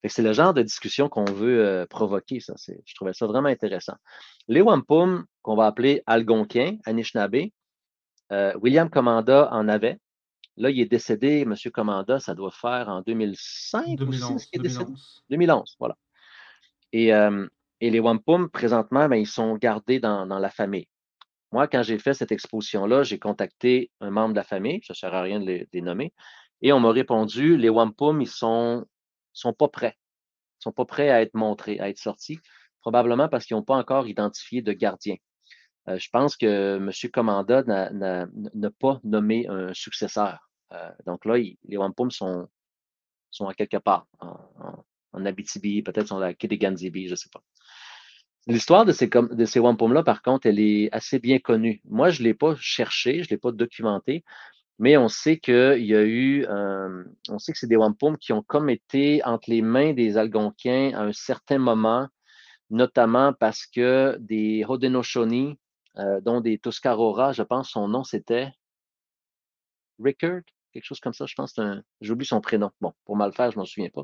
C'est 0.08 0.22
le 0.22 0.32
genre 0.32 0.54
de 0.54 0.62
discussion 0.62 1.10
qu'on 1.10 1.26
veut 1.26 1.66
euh, 1.66 1.86
provoquer, 1.86 2.40
ça. 2.40 2.54
Je 2.68 2.96
trouvais 2.96 3.14
ça 3.14 3.28
vraiment 3.28 3.50
intéressant. 3.50 3.96
Les 4.48 4.62
wampum, 4.62 5.26
qu'on 5.42 5.56
va 5.56 5.66
appeler 5.66 6.04
Algonquin, 6.06 6.78
Anishinaabe, 6.86 7.50
euh, 8.32 8.54
William 8.62 8.90
Commanda 8.90 9.50
en 9.52 9.68
avait. 9.68 9.98
Là, 10.60 10.70
il 10.70 10.80
est 10.82 10.86
décédé, 10.86 11.42
M. 11.42 11.56
Commanda, 11.72 12.20
ça 12.20 12.36
doit 12.36 12.52
faire 12.52 12.90
en 12.90 13.02
2005 13.02 13.96
2011, 13.96 14.50
2011. 14.54 15.24
2011, 15.30 15.76
voilà. 15.80 15.98
Et, 16.92 17.14
euh, 17.14 17.48
et 17.80 17.90
les 17.90 18.02
wampum, 18.02 18.50
présentement, 18.50 19.08
ben, 19.08 19.16
ils 19.16 19.28
sont 19.28 19.56
gardés 19.56 20.02
dans, 20.02 20.28
dans 20.28 20.38
la 20.38 20.50
famille. 20.50 20.88
Moi, 21.54 21.70
quand 21.70 21.82
j'ai 21.82 21.98
fait 21.98 22.14
cette 22.14 22.34
exposition-là, 22.34 23.04
j'ai 23.04 23.20
contacté 23.20 23.90
un 24.02 24.12
membre 24.12 24.34
de 24.34 24.40
la 24.40 24.44
famille, 24.44 24.82
ça 24.84 24.92
ne 24.92 24.96
sert 24.96 25.14
à 25.14 25.22
rien 25.22 25.40
de 25.40 25.66
les, 25.72 25.82
nommer, 25.82 26.14
et 26.62 26.74
on 26.74 26.82
m'a 26.82 26.92
répondu 26.92 27.56
les 27.56 27.70
wampum, 27.70 28.22
ils 28.22 28.28
sont, 28.28 28.86
sont 29.32 29.54
pas 29.54 29.70
prêts. 29.70 29.98
Ils 30.60 30.64
sont 30.64 30.74
pas 30.74 30.86
prêts 30.86 31.10
à 31.10 31.22
être 31.22 31.36
montrés, 31.36 31.80
à 31.80 31.88
être 31.88 31.98
sortis, 31.98 32.40
probablement 32.82 33.30
parce 33.30 33.46
qu'ils 33.46 33.56
n'ont 33.56 33.64
pas 33.64 33.78
encore 33.78 34.08
identifié 34.08 34.62
de 34.62 34.74
gardien. 34.74 35.16
Euh, 35.88 35.98
je 35.98 36.10
pense 36.12 36.36
que 36.36 36.78
M. 36.78 36.92
Commanda 37.12 37.64
n'a 37.64 38.72
pas 38.80 39.00
nommé 39.06 39.48
un 39.48 39.74
successeur. 39.74 40.49
Euh, 40.74 40.92
donc 41.06 41.26
là, 41.26 41.38
les 41.38 41.78
wampum 41.78 42.12
sont, 42.12 42.48
sont 43.32 43.48
à 43.48 43.54
quelque 43.54 43.78
part, 43.78 44.08
en, 44.20 45.26
Abitibi, 45.26 45.82
peut-être 45.82 46.08
sont 46.08 46.22
à 46.22 46.34
Kidiganzibi, 46.34 47.08
je 47.08 47.12
ne 47.12 47.16
sais 47.16 47.30
pas. 47.32 47.42
L'histoire 48.48 48.86
de 48.86 48.92
ces, 48.92 49.08
de 49.08 49.46
ces 49.46 49.60
wampum-là, 49.60 50.04
par 50.04 50.22
contre, 50.22 50.48
elle 50.48 50.60
est 50.60 50.90
assez 50.92 51.20
bien 51.20 51.40
connue. 51.40 51.82
Moi, 51.86 52.10
je 52.10 52.22
ne 52.22 52.28
l'ai 52.28 52.34
pas 52.34 52.56
cherché, 52.56 53.24
je 53.24 53.30
ne 53.30 53.32
l'ai 53.32 53.38
pas 53.38 53.52
documenté, 53.52 54.24
mais 54.80 54.98
on 54.98 55.10
sait 55.10 55.38
qu'il 55.40 55.86
y 55.86 55.96
a 55.96 56.04
eu, 56.04 56.46
euh, 56.48 57.04
on 57.28 57.38
sait 57.38 57.52
que 57.52 57.60
c'est 57.60 57.68
des 57.68 57.76
wampum 57.76 58.18
qui 58.18 58.32
ont 58.34 58.42
comme 58.42 58.70
été 58.70 59.24
entre 59.26 59.50
les 59.50 59.62
mains 59.62 59.94
des 59.94 60.18
Algonquins 60.18 60.94
à 60.96 61.02
un 61.02 61.12
certain 61.12 61.58
moment, 61.60 62.08
notamment 62.70 63.34
parce 63.34 63.66
que 63.66 64.18
des 64.20 64.64
Haudenosaunee, 64.68 65.60
euh, 65.98 66.22
dont 66.22 66.40
des 66.40 66.60
Tuscarora, 66.60 67.34
je 67.34 67.44
pense 67.44 67.72
son 67.72 67.88
nom 67.90 68.04
c'était 68.06 68.52
Rickard, 70.02 70.44
quelque 70.72 70.86
chose 70.86 71.00
comme 71.00 71.14
ça, 71.14 71.26
je 71.26 71.34
pense, 71.36 71.54
j'oublie 72.02 72.26
son 72.26 72.42
prénom. 72.42 72.72
Bon, 72.82 72.94
pour 73.06 73.16
mal 73.16 73.34
faire, 73.34 73.52
je 73.52 73.58
ne 73.58 73.62
m'en 73.62 73.66
souviens 73.66 73.90
pas. 73.90 74.04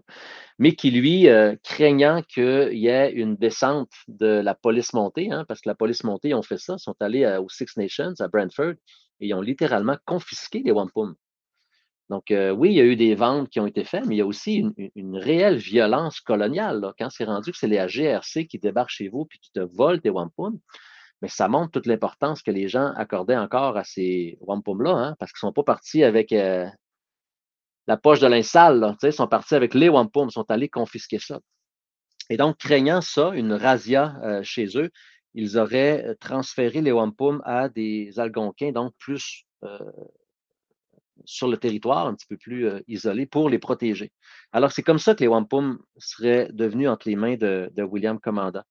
Mais 0.60 0.74
qui, 0.76 0.92
lui, 0.92 1.28
euh, 1.30 1.56
craignant 1.64 2.22
qu'il 2.24 2.74
y 2.74 2.88
ait 2.88 3.12
une 3.12 3.36
descente 3.36 3.92
de 4.08 4.28
la 4.28 4.56
police 4.56 4.94
montée, 4.94 5.32
hein, 5.32 5.46
parce 5.48 5.62
que 5.62 5.70
la 5.70 5.76
police 5.76 6.04
montée, 6.04 6.30
ils 6.30 6.36
ont 6.36 6.42
fait 6.42 6.58
ça, 6.58 6.78
sont 6.78 6.96
allés 7.00 7.26
aux 7.38 7.50
Six 7.50 7.78
Nations, 7.78 8.14
à 8.20 8.28
Brantford, 8.28 8.74
et 9.20 9.28
ils 9.28 9.34
ont 9.34 9.42
littéralement 9.42 9.98
confisqué 10.06 10.62
les 10.64 10.72
wampum. 10.72 11.16
Donc, 12.10 12.30
euh, 12.30 12.52
oui, 12.52 12.70
il 12.70 12.76
y 12.76 12.82
a 12.82 12.84
eu 12.84 12.96
des 12.96 13.16
ventes 13.16 13.50
qui 13.50 13.60
ont 13.60 13.66
été 13.66 13.84
faites, 13.84 14.06
mais 14.06 14.16
il 14.16 14.18
y 14.20 14.22
a 14.22 14.26
aussi 14.26 14.64
une, 14.96 15.18
réelle 15.18 15.58
violence 15.58 16.20
coloniale. 16.20 16.94
Quand 17.00 17.10
c'est 17.10 17.24
rendu 17.26 17.52
que 17.52 17.58
c'est 17.58 17.68
les 17.68 17.84
GRC 17.88 18.46
qui 18.48 18.60
débarquent 18.60 18.92
chez 18.92 19.08
vous 19.08 19.28
et 19.34 19.38
qui 19.40 19.52
te 19.52 19.60
volent 19.60 20.00
tes 20.00 20.12
wampum, 20.12 20.60
mais 21.26 21.30
ça 21.30 21.48
montre 21.48 21.72
toute 21.72 21.88
l'importance 21.88 22.44
que 22.44 22.52
les 22.52 22.68
gens 22.68 22.94
accordaient 22.96 23.36
encore 23.36 23.78
à 23.78 23.84
ces 23.84 24.38
wampum-là, 24.42 24.92
hein, 24.92 25.16
parce 25.18 25.32
qu'ils 25.32 25.48
ne 25.48 25.50
sont 25.50 25.54
pas 25.54 25.64
partis 25.64 26.04
avec 26.04 26.32
euh, 26.32 26.68
la 27.88 27.98
poche 27.98 28.20
de 28.20 28.28
linge 28.28 28.46
sale, 28.46 28.96
ils 29.02 29.12
sont 29.12 29.28
partis 29.28 29.56
avec 29.56 29.74
les 29.74 29.90
wampum, 29.90 30.28
ils 30.30 30.32
sont 30.32 30.52
allés 30.52 30.70
confisquer 30.70 31.18
ça. 31.18 31.40
Et 32.30 32.38
donc, 32.38 32.60
craignant 32.60 33.02
ça, 33.02 33.32
une 33.34 33.54
razzia 33.54 34.20
euh, 34.22 34.44
chez 34.44 34.78
eux, 34.78 34.92
ils 35.34 35.58
auraient 35.58 36.06
euh, 36.06 36.14
transféré 36.20 36.82
les 36.82 36.92
wampum 36.92 37.42
à 37.44 37.70
des 37.70 38.20
Algonquins, 38.20 38.72
donc 38.72 38.94
plus 39.00 39.48
sur 41.24 41.48
le 41.48 41.58
territoire, 41.58 42.06
un 42.06 42.14
petit 42.14 42.28
peu 42.28 42.38
plus 42.38 42.70
isolés, 42.88 43.26
pour 43.26 43.50
les 43.50 43.58
protéger. 43.58 44.12
Alors, 44.52 44.72
c'est 44.72 44.84
comme 44.84 45.00
ça 45.00 45.16
que 45.16 45.22
les 45.22 45.28
wampum 45.28 45.80
seraient 45.98 46.50
devenus 46.54 46.88
entre 46.88 47.10
les 47.10 47.16
mains 47.16 47.36
de, 47.36 47.72
de 47.74 47.82
William 47.82 48.20
Commanda. 48.20 48.64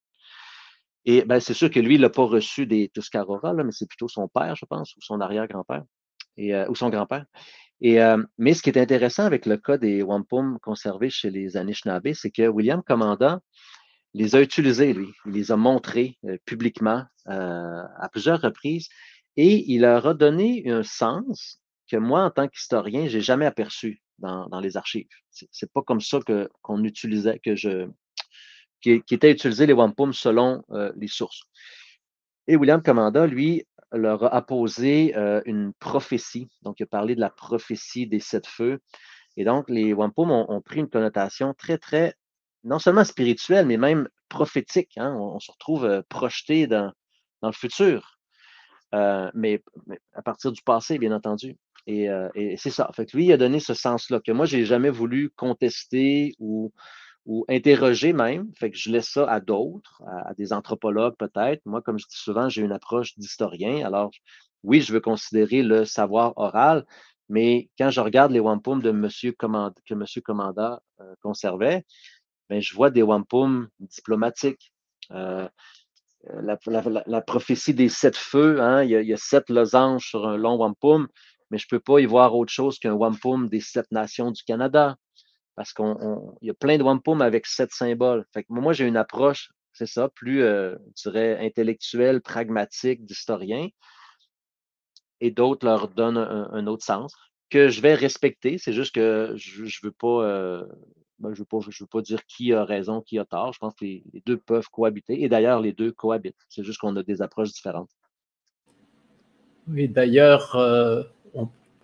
Et 1.07 1.25
ben, 1.25 1.41
c'est 1.41 1.55
sûr 1.55 1.71
que 1.71 1.81
lui, 1.81 1.97
il 1.97 2.01
n'a 2.01 2.11
pas 2.11 2.25
reçu 2.25 2.67
des 2.67 2.89
Tuscarora, 2.89 3.53
là, 3.53 3.65
mais 3.65 3.73
c'est 3.73 3.89
plutôt 3.89 4.09
son 4.09 4.29
père, 4.29 4.57
je 4.57 4.65
pense, 4.65 4.97
ou 4.97 5.01
son 5.03 5.21
arrière-grand-père, 5.21 5.85
euh, 6.39 6.67
ou 6.69 6.75
son 6.75 6.89
grand-père. 6.89 7.27
Euh, 7.85 8.25
mais 8.39 8.55
ce 8.55 8.63
qui 8.63 8.71
est 8.71 8.79
intéressant 8.79 9.25
avec 9.25 9.45
le 9.45 9.59
cas 9.59 9.77
des 9.77 10.03
wampum 10.03 10.59
conservés 10.63 11.11
chez 11.11 11.31
les 11.31 11.57
Anishinaabe, 11.57 12.15
c'est 12.15 12.31
que 12.31 12.49
William 12.49 12.83
Commandant 12.83 13.41
les 14.15 14.35
a 14.35 14.41
utilisés, 14.41 14.95
lui. 14.95 15.09
Il 15.27 15.33
les 15.33 15.53
a 15.53 15.57
montrés 15.57 16.17
euh, 16.25 16.39
publiquement 16.47 17.05
à 17.27 18.09
plusieurs 18.13 18.43
reprises 18.43 18.91
et 19.39 19.73
il 19.73 19.81
leur 19.81 20.07
a 20.07 20.13
donné 20.13 20.71
un 20.71 20.83
sens 20.83 21.59
que 21.91 21.97
moi, 21.97 22.23
en 22.23 22.31
tant 22.31 22.49
qu'historien, 22.49 23.09
j'ai 23.09 23.23
jamais 23.23 23.47
aperçu 23.47 24.03
dans, 24.19 24.47
dans 24.49 24.61
les 24.61 24.77
archives. 24.77 25.09
C'est 25.31 25.73
pas 25.73 25.81
comme 25.81 26.03
ça 26.03 26.19
qu'on 26.61 26.85
utilisait, 26.85 27.39
que 27.39 27.57
je 27.57 27.89
qui, 28.85 29.03
qui 29.03 29.15
étaient 29.15 29.31
utilisés 29.31 29.67
les 29.67 29.73
wampum 29.73 30.13
selon 30.13 30.63
euh, 30.73 30.93
les 30.97 31.09
sources. 31.09 31.45
Et 32.47 32.57
William 32.57 32.83
Commanda, 32.83 33.27
lui, 33.27 33.65
leur 33.93 34.25
a 34.25 34.35
apposé 34.35 35.17
euh, 35.17 35.41
une 35.47 35.73
prophétie. 35.73 36.51
Donc, 36.63 36.81
il 36.81 36.83
a 36.83 36.87
parlé 36.87 37.15
de 37.15 37.21
la 37.21 37.31
prophétie 37.31 38.07
des 38.07 38.21
sept 38.21 38.47
feux. 38.47 38.81
Et 39.39 39.45
donc, 39.45 39.71
les 39.71 39.95
wampum 39.95 40.31
ont, 40.31 40.61
pris 40.61 40.81
une 40.81 40.91
connotation 40.91 41.55
très, 41.55 41.79
très, 41.79 42.15
non 42.63 42.79
seulement 42.79 43.05
spirituelle, 43.05 43.67
mais 43.67 43.79
même 43.79 44.07
prophétique. 44.29 44.99
Hein. 44.99 45.17
On, 45.19 45.41
se 45.41 45.51
retrouve 45.51 45.87
euh, 45.87 46.03
projeté 46.11 46.67
dans, 46.67 46.93
dans, 47.41 47.49
le 47.49 47.55
futur, 47.55 48.19
mais, 48.93 49.63
à 50.13 50.23
partir 50.23 50.53
du 50.53 50.61
passé, 50.63 50.99
bien 50.99 51.13
entendu. 51.13 51.57
Et, 51.87 52.09
c'est 52.59 52.71
ça. 52.71 52.91
Fait 52.95 53.11
lui, 53.13 53.27
il 53.27 53.33
a 53.33 53.37
donné 53.37 53.61
ce 53.61 53.75
sens-là 53.75 54.21
que 54.21 54.33
moi, 54.33 54.47
je 54.47 54.59
n'ai 54.59 54.65
jamais 54.65 54.91
voulu 54.91 55.31
contester 55.31 56.35
ou 56.39 56.73
ou 57.27 57.45
interroger 57.49 58.13
même. 58.13 58.53
Fait 58.55 58.71
que 58.71 58.77
je 58.77 58.91
laisse 58.91 59.09
ça 59.09 59.31
à 59.31 59.41
d'autres, 59.41 60.03
à, 60.07 60.35
des 60.35 60.53
anthropologues 60.53 61.17
peut-être. 61.17 61.63
Moi, 61.65 61.83
comme 61.83 61.99
je 61.99 62.07
dis 62.07 62.17
souvent, 62.17 62.49
j'ai 62.49 62.63
une 62.63 62.73
approche 62.73 63.17
d'historien. 63.19 63.85
Alors, 63.87 64.11
oui, 64.63 64.81
je 64.81 64.93
veux 64.93 65.01
considérer 65.01 65.63
le 65.63 65.85
savoir 65.85 66.33
oral, 66.37 66.87
mais 67.29 67.71
quand 67.79 67.91
je 67.91 68.01
regarde 68.01 68.33
les 68.33 68.41
wampum 68.41 68.83
de 68.83 68.91
monsieur 68.91 69.33
que 69.33 69.47
M. 69.47 70.07
Commanda 70.25 70.83
euh, 71.01 71.15
conservait, 71.23 71.85
ben, 72.51 72.61
je 72.61 72.75
vois 72.75 72.91
des 72.91 73.03
wampum 73.03 73.69
diplomatiques. 73.81 74.73
Euh, 75.11 75.49
la, 76.41 76.59
la, 77.07 77.21
prophétie 77.21 77.75
des 77.75 77.91
sept 77.91 78.17
feux, 78.17 78.61
hein, 78.63 78.83
il, 78.83 78.91
y 78.91 79.13
a, 79.13 79.17
sept 79.17 79.51
losanges 79.51 80.09
sur 80.09 80.27
un 80.27 80.39
long 80.39 80.57
wampum, 80.57 81.09
mais 81.51 81.59
je 81.59 81.67
ne 81.67 81.77
peux 81.77 81.81
pas 81.81 82.01
y 82.01 82.07
voir 82.07 82.35
autre 82.35 82.53
chose 82.53 82.79
qu'un 82.79 82.95
wampum 82.95 83.49
des 83.49 83.61
sept 83.61 83.91
nations 83.93 84.31
du 84.31 84.43
Canada. 84.45 84.97
Parce 85.57 85.73
qu'il 85.73 85.95
y 86.43 86.51
a 86.51 86.55
plein 86.55 86.79
de 86.79 86.83
wampum 86.83 87.23
avec 87.23 87.47
sept 87.47 87.71
symboles. 87.73 88.27
Moi, 88.49 88.73
j'ai 88.73 88.87
une 88.87 88.97
approche, 88.97 89.53
c'est 89.73 89.87
ça, 89.87 90.09
plus, 90.09 90.43
euh, 90.43 90.77
dirais, 90.97 91.39
intellectuelle, 91.45 92.21
pragmatique, 92.21 93.05
d'historien. 93.05 93.69
Et 95.21 95.31
d'autres 95.31 95.65
leur 95.65 95.89
donnent 95.89 96.19
un, 96.19 96.67
autre 96.67 96.85
sens 96.85 97.15
que 97.51 97.69
je 97.69 97.81
vais 97.81 97.95
respecter. 97.95 98.59
C'est 98.59 98.73
juste 98.73 98.95
que 98.95 99.35
je 99.37 99.63
ne 99.63 99.69
veux 99.83 99.93
pas. 99.93 100.25
Euh, 100.25 100.65
ben, 101.21 101.33
je 101.33 101.43
ne 101.43 101.81
veux, 101.81 101.87
pas 101.87 102.03
dire 102.03 102.25
qui 102.27 102.53
a 102.53 102.65
raison, 102.65 103.01
qui 103.01 103.19
a 103.19 103.25
tort. 103.25 103.53
Je 103.53 103.59
pense 103.59 103.75
que 103.75 103.85
les, 103.85 104.05
deux 104.27 104.37
peuvent 104.37 104.69
cohabiter. 104.69 105.23
Et 105.23 105.29
d'ailleurs, 105.29 105.61
les 105.61 105.73
deux 105.73 105.93
cohabitent. 105.93 106.45
C'est 106.49 106.65
juste 106.65 106.81
qu'on 106.81 106.97
a 106.97 107.03
des 107.03 107.23
approches 107.23 107.53
différentes. 107.53 107.91
Oui, 109.69 109.89
d'ailleurs, 109.89 110.57
euh, 110.57 111.05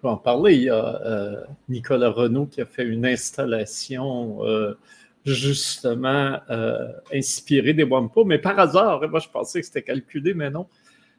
peut 0.01 0.09
en 0.09 0.17
parler. 0.17 0.55
Il 0.55 0.63
y 0.63 0.71
a 0.71 1.03
euh, 1.05 1.45
Nicolas 1.69 2.11
Renaud 2.11 2.47
qui 2.47 2.61
a 2.61 2.67
fait 2.67 2.85
une 2.85 3.07
installation 3.07 4.45
euh, 4.45 4.75
justement 5.25 6.39
inspirée 7.13 7.75
des 7.75 7.85
Wampo, 7.85 8.25
mais 8.25 8.39
par 8.39 8.59
hasard, 8.59 9.07
moi 9.09 9.21
je 9.21 9.29
pensais 9.29 9.61
que 9.61 9.67
c'était 9.67 9.83
calculé, 9.83 10.35
mais 10.35 10.51
non. 10.51 10.67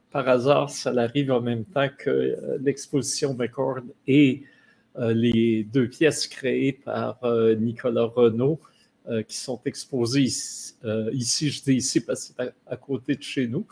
Par 0.09 0.27
hasard, 0.27 0.69
ça 0.69 0.91
arrive 0.97 1.31
en 1.31 1.39
même 1.39 1.65
temps 1.65 1.87
que 1.97 2.35
l'exposition 2.59 3.33
McCord 3.33 3.81
et 4.07 4.43
euh, 4.97 5.13
les 5.13 5.63
deux 5.63 5.87
pièces 5.87 6.27
créées 6.27 6.73
par 6.73 7.23
euh, 7.23 7.55
Nicolas 7.55 8.03
Renault 8.03 8.59
euh, 9.07 9.23
qui 9.23 9.37
sont 9.37 9.61
exposées 9.63 10.23
ici, 10.23 11.49
je 11.49 11.63
dis 11.63 11.75
ici 11.75 12.01
parce 12.01 12.27
que 12.27 12.33
c'est 12.37 12.53
à, 12.67 12.75
côté 12.75 13.15
de 13.15 13.23
chez 13.23 13.47
nous, 13.47 13.65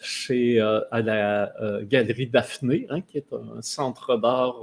chez, 0.00 0.60
à 0.60 1.02
la 1.02 1.52
Galerie 1.82 2.26
Daphné, 2.28 2.86
hein, 2.90 3.00
qui 3.02 3.18
est 3.18 3.32
un 3.32 3.62
centre 3.62 4.16
d'art 4.16 4.60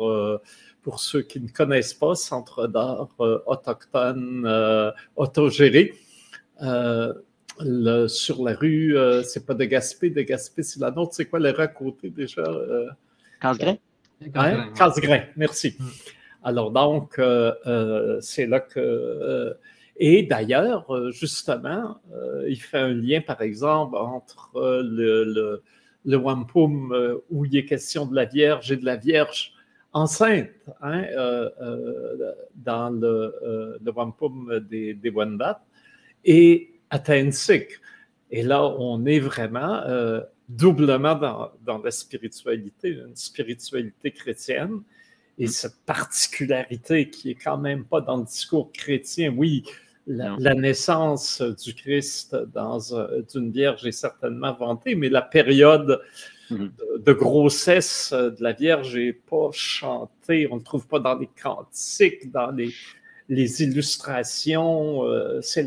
pour 0.82 1.00
ceux 1.00 1.22
qui 1.22 1.40
ne 1.40 1.50
connaissent 1.50 1.94
pas, 1.94 2.16
centre 2.16 2.68
d'art 2.68 3.10
autochtone 3.20 4.94
autogéré. 5.16 5.94
sur 6.60 8.44
la 8.44 8.56
rue, 8.56 8.96
c'est 9.24 9.46
pas 9.46 9.54
de 9.54 9.66
Gaspé, 9.66 10.10
de 10.10 10.22
Gaspé, 10.22 10.64
c'est 10.64 10.80
la 10.80 10.92
nôtre. 10.92 11.14
C'est 11.14 11.26
quoi 11.26 11.40
le 11.40 11.52
rue 11.52 11.64
à 11.64 11.68
côté 11.68 12.10
déjà? 12.10 12.42
Euh, 12.42 12.90
Hein? 13.64 13.78
merci. 15.36 15.76
Mm. 15.78 15.86
Alors, 16.44 16.72
donc, 16.72 17.18
euh, 17.20 17.54
euh, 17.66 18.20
c'est 18.22 18.46
là 18.46 18.60
que. 18.60 19.56
Euh, 19.96 20.00
et 20.00 20.24
d'ailleurs, 20.24 20.86
justement, 21.12 22.00
il 22.48 22.62
fait 22.62 22.80
un 22.80 22.94
lien, 22.94 23.22
par 23.22 23.42
exemple, 23.42 23.96
entre 23.96 24.52
le, 24.56 25.62
le, 26.06 26.18
wampum 26.18 27.22
où 27.30 27.46
il 27.46 27.58
est 27.58 27.66
question 27.66 28.06
de 28.06 28.16
la 28.16 28.26
Vierge 28.26 28.72
et 28.72 28.78
de 28.78 28.86
la 28.86 28.98
Vierge 28.98 29.54
enceinte, 29.94 30.50
hein, 30.82 31.06
dans 32.56 32.90
le, 32.90 33.80
le 33.84 33.92
wampum 33.92 34.60
des, 34.70 34.94
des 34.94 35.10
Wendat, 35.10 35.64
et 36.24 36.74
Atensik. 36.90 37.80
Et 38.32 38.44
là, 38.44 38.66
on 38.66 39.06
est 39.06 39.20
vraiment 39.20 39.82
doublement 40.48 41.16
dans, 41.62 41.78
la 41.80 41.92
spiritualité, 41.92 42.90
une 42.90 43.16
spiritualité 43.16 44.12
chrétienne. 44.12 44.82
Et 45.38 45.46
mm. 45.46 45.50
cette 45.50 45.86
particularité 45.86 47.10
qui 47.10 47.32
est 47.32 47.36
quand 47.36 47.58
même 47.58 47.86
pas 47.86 48.02
dans 48.02 48.18
le 48.18 48.26
discours 48.26 48.72
chrétien, 48.72 49.34
oui, 49.36 49.64
la, 50.08 50.54
naissance 50.54 51.42
du 51.42 51.74
Christ 51.74 52.36
dans 52.54 52.80
d'une 53.34 53.52
vierge 53.52 53.86
est 53.86 53.92
certainement 53.92 54.54
vantée, 54.54 54.96
mais 54.96 55.10
la 55.10 55.22
période 55.22 56.02
mm. 56.50 56.68
de, 57.00 57.14
grossesse 57.14 58.14
de 58.14 58.44
la 58.44 58.54
Vierge 58.54 58.96
n'est 58.96 59.14
pas 59.14 59.50
chantée, 59.52 60.48
on 60.52 60.58
ne 60.58 60.62
trouve 60.62 60.88
pas 60.88 61.00
dans 61.00 61.18
les 61.18 61.30
cantiques, 61.42 62.32
dans 62.32 62.52
les, 62.52 62.72
les 63.28 63.64
illustrations, 63.64 65.04
euh, 65.04 65.42
c'est 65.42 65.66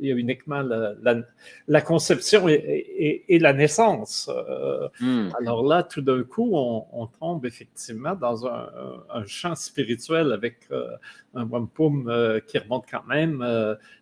il 0.00 0.08
y 0.08 0.12
a 0.12 0.14
uniquement 0.14 0.62
la, 0.62 1.80
conception 1.80 2.48
et, 2.48 3.38
la 3.40 3.52
naissance. 3.52 4.30
Euh, 4.32 4.88
hmm. 5.00 5.30
Alors 5.40 5.66
là, 5.66 5.82
tout 5.82 6.02
d'un 6.02 6.22
coup, 6.22 6.50
on, 6.54 7.06
tombe 7.18 7.44
effectivement 7.46 8.14
dans 8.14 8.46
un, 8.46 9.24
champ 9.26 9.56
spirituel 9.56 10.32
avec 10.32 10.58
euh, 10.70 10.96
un 11.34 11.44
wampum 11.44 12.12
qui 12.46 12.58
remonte 12.58 12.84
quand 12.88 13.04
même, 13.06 13.44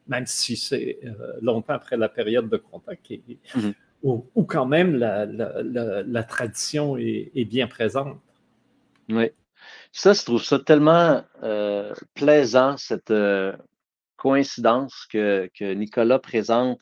même 0.07 0.27
si 0.27 0.57
c'est 0.57 0.99
longtemps 1.41 1.75
après 1.75 1.97
la 1.97 2.09
période 2.09 2.49
de 2.51 2.59
contact, 2.59 3.11
hmm. 3.55 3.71
où, 4.03 4.45
quand 4.45 4.67
même 4.67 4.97
la, 4.97 6.23
tradition 6.25 6.99
est, 6.99 7.31
est 7.35 7.45
bien 7.47 7.69
présente. 7.69 8.19
Oui. 9.09 9.31
Ça, 9.93 10.13
je 10.13 10.23
trouve 10.23 10.43
ça 10.43 10.59
tellement 10.59 11.25
euh, 11.43 11.95
plaisant, 12.15 12.77
cette 12.77 13.11
euh, 13.11 13.53
coïncidence 14.17 15.07
que, 15.11 15.51
Nicolas 15.75 16.19
présente 16.19 16.79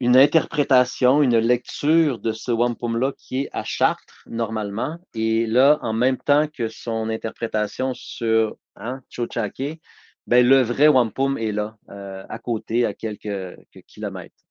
une 0.00 0.16
interprétation, 0.16 1.22
une 1.22 1.38
lecture 1.38 2.18
de 2.18 2.32
ce 2.32 2.50
wampum-là 2.50 3.12
qui 3.16 3.42
est 3.42 3.48
à 3.52 3.62
Chartres, 3.64 4.22
normalement, 4.26 4.98
et 5.14 5.46
là, 5.46 5.78
en 5.82 5.92
même 5.92 6.18
temps 6.18 6.48
que 6.48 6.68
son 6.68 7.08
interprétation 7.08 7.94
sur 7.94 8.56
hein, 8.76 9.00
Chochake, 9.08 9.80
ben, 10.26 10.46
le 10.46 10.62
vrai 10.62 10.88
wampum 10.88 11.36
est 11.36 11.52
là, 11.52 11.76
euh, 11.90 12.24
à 12.28 12.38
côté, 12.38 12.86
à 12.86 12.94
quelques, 12.94 13.58
kilomètres, 13.86 14.42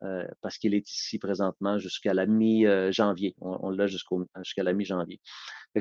parce 0.41 0.57
qu'il 0.57 0.75
est 0.75 0.89
ici 0.89 1.17
présentement 1.17 1.79
jusqu'à 1.79 2.13
la 2.13 2.25
mi-janvier. 2.25 3.35
On, 3.41 3.69
l'a 3.69 3.87
jusqu'à 3.87 4.63
la 4.63 4.73
mi-janvier 4.73 5.19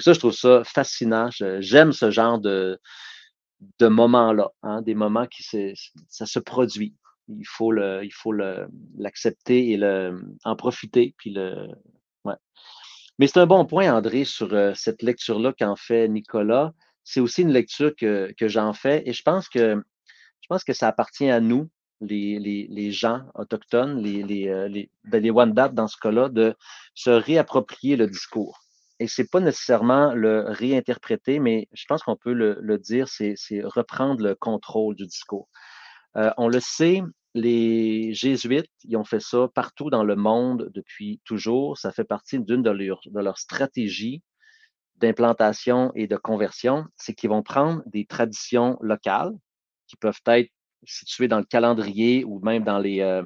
ça, 0.00 0.12
je 0.12 0.18
trouve 0.18 0.32
ça 0.32 0.62
fascinant. 0.64 1.28
J'aime 1.60 1.92
ce 1.92 2.10
genre 2.10 2.38
de, 2.38 2.80
de 3.78 3.88
moments-là, 3.88 4.50
hein, 4.62 4.82
des 4.82 4.94
moments 4.94 5.26
qui 5.26 5.42
ça 6.08 6.26
se 6.26 6.38
produit. 6.38 6.94
Il 7.28 7.46
faut 7.46 7.72
le, 7.72 8.04
il 8.04 8.12
faut 8.12 8.32
l'accepter 8.32 9.70
et 9.70 9.76
le, 9.76 10.20
en 10.44 10.56
profiter. 10.56 11.14
Puis 11.18 11.30
le, 11.30 11.68
ouais. 12.24 12.34
Mais 13.18 13.26
c'est 13.26 13.38
un 13.40 13.46
bon 13.46 13.66
point, 13.66 13.92
André, 13.92 14.24
sur 14.24 14.52
euh, 14.54 14.72
cette 14.74 15.02
lecture-là 15.02 15.52
qu'en 15.58 15.76
fait 15.76 16.08
Nicolas. 16.08 16.72
C'est 17.04 17.20
aussi 17.20 17.42
une 17.42 17.52
lecture 17.52 17.94
que, 17.96 18.34
j'en 18.40 18.72
fais 18.72 19.02
et 19.06 19.12
je 19.12 19.22
pense 19.22 19.48
que 19.48 20.72
ça 20.72 20.88
appartient 20.88 21.30
à 21.30 21.40
nous, 21.40 21.70
les, 22.00 22.90
gens 22.92 23.22
autochtones, 23.34 24.02
les, 24.02 24.22
les, 24.22 24.48
euh, 24.48 24.68
les, 24.68 24.90
ben, 25.04 25.52
dans 25.72 25.88
ce 25.88 25.96
cas-là, 25.98 26.28
de 26.28 26.54
se 26.94 27.10
réapproprier 27.10 27.96
le 27.96 28.06
discours 28.06 28.62
et 29.02 29.08
c'est 29.08 29.28
pas 29.28 29.40
nécessairement 29.40 30.14
le 30.14 30.44
réinterpréter, 30.46 31.40
mais 31.40 31.66
je 31.72 31.84
pense 31.88 32.04
qu'on 32.04 32.14
peut 32.14 32.32
le, 32.32 32.78
dire, 32.78 33.08
c'est 33.08 33.34
reprendre 33.64 34.22
le 34.22 34.36
contrôle 34.36 34.94
du 34.94 35.06
discours. 35.06 35.48
Euh, 36.16 36.30
on 36.36 36.46
le 36.46 36.60
sait, 36.60 37.02
les 37.34 38.14
jésuites, 38.14 38.70
ils 38.84 38.96
ont 38.96 39.02
fait 39.02 39.20
ça 39.20 39.48
partout 39.52 39.90
dans 39.90 40.04
le 40.04 40.14
monde 40.14 40.70
depuis 40.72 41.20
toujours. 41.24 41.78
Ça 41.78 41.90
fait 41.90 42.04
partie 42.04 42.38
d'une 42.38 42.62
de, 42.62 42.70
de 42.70 43.20
leurs 43.20 43.38
stratégies 43.38 44.22
d'implantation 45.02 45.92
et 45.94 46.06
de 46.06 46.16
conversion, 46.16 46.86
c'est 46.96 47.12
qu'ils 47.12 47.30
vont 47.30 47.42
prendre 47.42 47.82
des 47.86 48.06
traditions 48.06 48.78
locales 48.80 49.32
qui 49.88 49.96
peuvent 49.96 50.22
être 50.26 50.50
situées 50.84 51.28
dans 51.28 51.38
le 51.38 51.44
calendrier 51.44 52.24
ou 52.24 52.40
même 52.40 52.64
dans 52.64 52.78
les, 52.78 53.00
euh, 53.00 53.22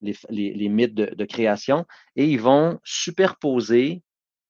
les, 0.00 0.68
mythes 0.68 0.94
de, 0.94 1.24
création, 1.24 1.86
et 2.16 2.26
ils 2.26 2.40
vont 2.40 2.80
superposer 2.84 4.02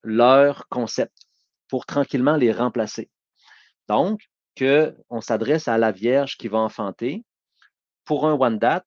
leur 0.03 0.69
concept 0.69 1.17
pour 1.69 1.87
tranquillement 1.87 2.37
les 2.37 2.53
remplacer. 2.53 3.11
Donc, 3.89 4.21
qu'on 4.59 5.21
s'adresse 5.21 5.69
à 5.69 5.79
la 5.79 5.93
Vierge 5.93 6.37
qui 6.37 6.49
va 6.49 6.59
enfanter. 6.59 7.25
Pour 8.05 8.27
un 8.27 8.35
Wendat, 8.35 8.85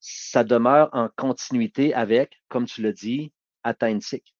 ça 0.00 0.44
demeure 0.44 0.88
en 0.92 1.08
continuité 1.16 1.92
avec, 1.94 2.40
comme 2.48 2.66
tu 2.66 2.82
l'as 2.82 2.92
dit, 2.92 3.32
Atainsik. 3.62 4.34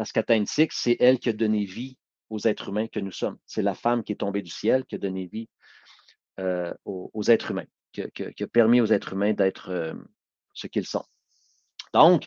Parce 0.00 0.12
qu'Atainsik, 0.12 0.72
c'est 0.72 0.96
elle 0.98 1.18
qui 1.18 1.28
a 1.28 1.34
donné 1.34 1.66
vie 1.66 1.98
aux 2.30 2.38
êtres 2.46 2.70
humains 2.70 2.86
que 2.86 3.00
nous 3.00 3.12
sommes. 3.12 3.36
C'est 3.44 3.60
la 3.60 3.74
femme 3.74 4.02
qui 4.02 4.12
est 4.12 4.16
tombée 4.16 4.40
du 4.40 4.50
ciel 4.50 4.86
qui 4.86 4.94
a 4.94 4.98
donné 4.98 5.26
vie 5.26 5.46
euh, 6.38 6.72
aux, 6.86 7.22
êtres 7.28 7.50
humains, 7.50 7.66
qui, 7.92 8.00
a 8.00 8.46
permis 8.46 8.80
aux 8.80 8.86
êtres 8.86 9.12
humains 9.12 9.34
d'être 9.34 9.68
euh, 9.68 9.92
ce 10.54 10.68
qu'ils 10.68 10.86
sont. 10.86 11.04
Donc, 11.92 12.24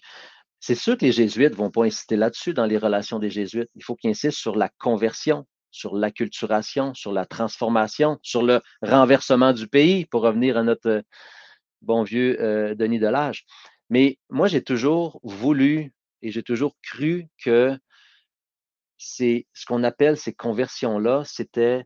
c'est 0.60 0.76
sûr 0.76 1.00
que 1.00 1.06
les 1.06 1.12
jésuites 1.12 1.54
ne 1.54 1.56
vont 1.56 1.72
pas 1.72 1.86
insister 1.86 2.16
là-dessus 2.16 2.54
dans 2.54 2.68
les 2.68 2.78
relations 2.78 3.18
des 3.18 3.32
jésuites. 3.32 3.72
Il 3.74 3.84
faut 3.84 3.96
qu'ils 3.96 4.12
insistent 4.12 4.38
sur 4.38 4.56
la 4.56 4.70
conversion, 4.78 5.48
sur 5.72 5.96
l'acculturation, 5.96 6.94
sur 6.94 7.12
la 7.12 7.26
transformation, 7.26 8.20
sur 8.22 8.44
le 8.44 8.62
renversement 8.84 9.52
du 9.52 9.68
pays, 9.68 10.06
pour 10.06 10.22
revenir 10.22 10.58
à 10.58 10.64
notre 10.64 10.90
euh, 10.90 11.02
bon 11.82 12.04
vieux 12.04 12.40
euh, 12.40 12.76
Denis 12.76 13.00
Delage. 13.00 13.46
Mais 13.90 14.20
moi, 14.30 14.48
j'ai 14.48 14.62
toujours 14.62 15.20
voulu 15.24 15.92
et 16.24 16.32
j'ai 16.32 16.42
toujours 16.42 16.76
cru 16.82 17.28
que 17.38 17.78
c'est 18.98 19.46
ce 19.54 19.66
qu'on 19.66 19.84
appelle 19.84 20.18
ces 20.18 20.34
conversions-là, 20.34 21.24
c'était 21.26 21.84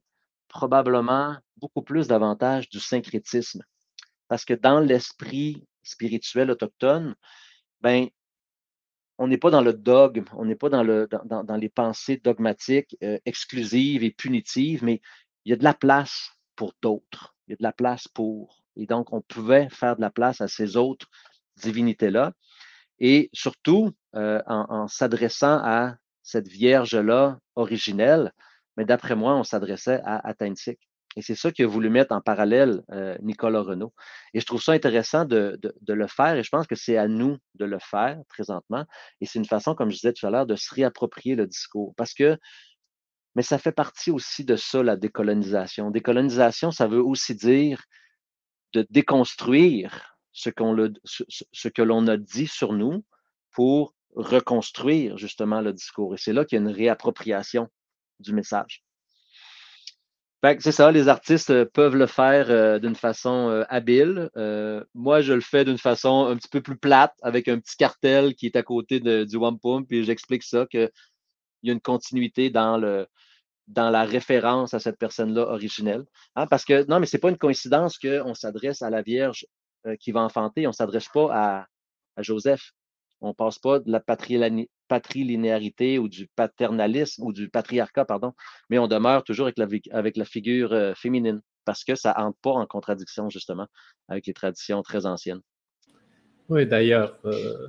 probablement 0.47 1.35
beaucoup 1.57 1.81
plus 1.81 2.07
davantage 2.07 2.69
du 2.69 2.79
syncrétisme. 2.79 3.63
Parce 4.27 4.45
que 4.45 4.53
dans 4.53 4.79
l'esprit 4.79 5.65
spirituel 5.81 6.51
autochtone, 6.51 7.15
ben, 7.81 8.07
on 9.17 9.27
n'est 9.27 9.39
pas 9.39 9.49
dans 9.49 9.61
le 9.61 9.73
dogme, 9.73 10.25
on 10.33 10.45
n'est 10.45 10.55
pas 10.55 10.69
dans, 10.69 10.83
le, 10.83 11.07
dans, 11.25 11.57
les 11.57 11.69
pensées 11.69 12.17
dogmatiques 12.17 12.95
euh, 13.03 13.17
exclusives 13.25 14.03
et 14.03 14.11
punitives, 14.11 14.83
mais 14.83 15.01
il 15.45 15.49
y 15.49 15.53
a 15.53 15.55
de 15.55 15.63
la 15.63 15.73
place 15.73 16.31
pour 16.55 16.73
d'autres. 16.81 17.35
Il 17.47 17.51
y 17.51 17.53
a 17.53 17.57
de 17.57 17.63
la 17.63 17.73
place 17.73 18.07
pour. 18.07 18.63
Et 18.75 18.85
donc, 18.85 19.11
on 19.11 19.21
pouvait 19.21 19.69
faire 19.69 19.95
de 19.95 20.01
la 20.01 20.11
place 20.11 20.41
à 20.41 20.47
ces 20.47 20.77
autres 20.77 21.07
divinités-là. 21.55 22.33
Et 22.99 23.29
surtout, 23.33 23.93
euh, 24.17 24.41
en, 24.47 24.87
s'adressant 24.87 25.59
à 25.63 25.95
cette 26.23 26.47
vierge-là 26.47 27.39
originelle, 27.55 28.33
mais 28.75 28.83
d'après 28.83 29.15
moi, 29.15 29.35
on 29.35 29.43
s'adressait 29.43 30.01
à 30.05 30.27
Atlantique. 30.27 30.79
Et 31.15 31.21
c'est 31.21 31.35
ça 31.35 31.51
qu'il 31.51 31.65
a 31.65 31.67
voulu 31.67 31.89
mettre 31.89 32.13
en 32.13 32.21
parallèle 32.21 32.83
euh, 32.91 33.17
Nicolas 33.21 33.61
Renault. 33.61 33.93
Et 34.33 34.39
je 34.39 34.45
trouve 34.45 34.61
ça 34.61 34.71
intéressant 34.71 35.25
de, 35.25 35.59
le 35.87 36.07
faire 36.07 36.35
et 36.35 36.43
je 36.43 36.49
pense 36.49 36.67
que 36.67 36.75
c'est 36.75 36.97
à 36.97 37.07
nous 37.07 37.37
de 37.55 37.65
le 37.65 37.79
faire 37.79 38.19
présentement. 38.29 38.85
Et 39.21 39.25
c'est 39.25 39.39
une 39.39 39.45
façon, 39.45 39.75
comme 39.75 39.89
je 39.89 39.95
disais 39.95 40.13
tout 40.13 40.25
à 40.27 40.29
l'heure, 40.29 40.45
de 40.45 40.55
se 40.55 40.73
réapproprier 40.73 41.35
le 41.35 41.47
discours. 41.47 41.93
Parce 41.95 42.13
que, 42.13 42.37
mais 43.35 43.41
ça 43.41 43.57
fait 43.57 43.71
partie 43.71 44.11
aussi 44.11 44.45
de 44.45 44.55
ça, 44.55 44.83
la 44.83 44.95
décolonisation. 44.95 45.89
Décolonisation, 45.89 46.71
ça 46.71 46.87
veut 46.87 47.01
aussi 47.01 47.33
dire 47.33 47.83
de 48.73 48.85
déconstruire 48.89 50.17
ce, 50.31 50.49
qu'on 50.49 50.75
ce 51.03 51.67
que 51.67 51.81
l'on 51.81 52.07
a 52.07 52.17
dit 52.17 52.47
sur 52.47 52.73
nous 52.73 53.03
pour 53.51 53.95
reconstruire 54.17 55.17
justement 55.17 55.61
le 55.61 55.73
discours. 55.73 56.13
Et 56.13 56.17
c'est 56.17 56.33
là 56.33 56.45
qu'il 56.45 56.57
y 56.57 56.61
a 56.61 56.65
une 56.69 56.75
réappropriation 56.75 57.69
du 58.19 58.33
message 58.33 58.83
c'est 60.59 60.71
ça, 60.71 60.91
les 60.91 61.07
artistes 61.07 61.49
euh, 61.49 61.65
peuvent 61.65 61.95
le 61.95 62.07
faire 62.07 62.49
euh, 62.49 62.79
d'une 62.79 62.95
façon 62.95 63.49
euh, 63.49 63.63
habile. 63.69 64.29
moi, 64.93 65.21
je 65.21 65.33
le 65.33 65.41
fais 65.41 65.65
d'une 65.65 65.77
façon 65.77 66.25
un 66.25 66.37
petit 66.37 66.49
peu 66.49 66.61
plus 66.61 66.77
plate, 66.77 67.13
avec 67.21 67.47
un 67.47 67.59
petit 67.59 67.75
cartel 67.77 68.35
qui 68.35 68.45
est 68.45 68.55
à 68.55 68.63
côté 68.63 68.99
du 68.99 69.37
Wampum, 69.37 69.85
puis 69.85 70.03
j'explique 70.03 70.43
ça, 70.43 70.65
qu'il 70.67 70.89
y 71.63 71.69
a 71.69 71.73
une 71.73 71.81
continuité 71.81 72.49
dans, 72.49 72.77
la 72.77 74.03
référence 74.05 74.73
à 74.73 74.79
cette 74.79 74.97
personne-là 74.97 75.41
originelle. 75.41 76.05
Hein, 76.35 76.47
parce 76.47 76.65
que, 76.65 76.85
non, 76.89 76.99
mais 76.99 77.05
c'est 77.05 77.17
pas 77.17 77.29
une 77.29 77.37
coïncidence 77.37 77.97
qu'on 77.97 78.33
s'adresse 78.33 78.81
à 78.81 78.89
la 78.89 79.01
Vierge 79.01 79.45
qui 79.99 80.11
va 80.11 80.21
enfanter, 80.21 80.67
on 80.67 80.71
ne 80.71 80.75
s'adresse 80.75 81.09
pas 81.09 81.67
à 82.15 82.21
Joseph. 82.21 82.73
On 83.21 83.29
ne 83.29 83.33
passe 83.33 83.59
pas 83.59 83.79
de 83.79 83.91
la 83.91 83.99
patrilinéarité 84.87 85.99
ou 85.99 86.07
du 86.07 86.27
paternalisme 86.35 87.23
ou 87.23 87.33
du 87.33 87.49
patriarcat, 87.49 88.05
pardon, 88.05 88.33
mais 88.69 88.77
on 88.77 88.87
demeure 88.87 89.23
toujours 89.23 89.47
avec 89.47 90.17
la, 90.17 90.25
figure 90.25 90.73
euh, 90.73 90.93
féminine 90.93 91.41
parce 91.65 91.83
que 91.83 91.95
ça 91.95 92.15
n'entre 92.17 92.37
pas 92.41 92.51
en 92.51 92.65
contradiction 92.65 93.29
justement 93.29 93.67
avec 94.07 94.27
les 94.27 94.33
traditions 94.33 94.81
très 94.83 95.05
anciennes. 95.05 95.41
Oui, 96.49 96.65
d'ailleurs, 96.65 97.17
euh, 97.25 97.67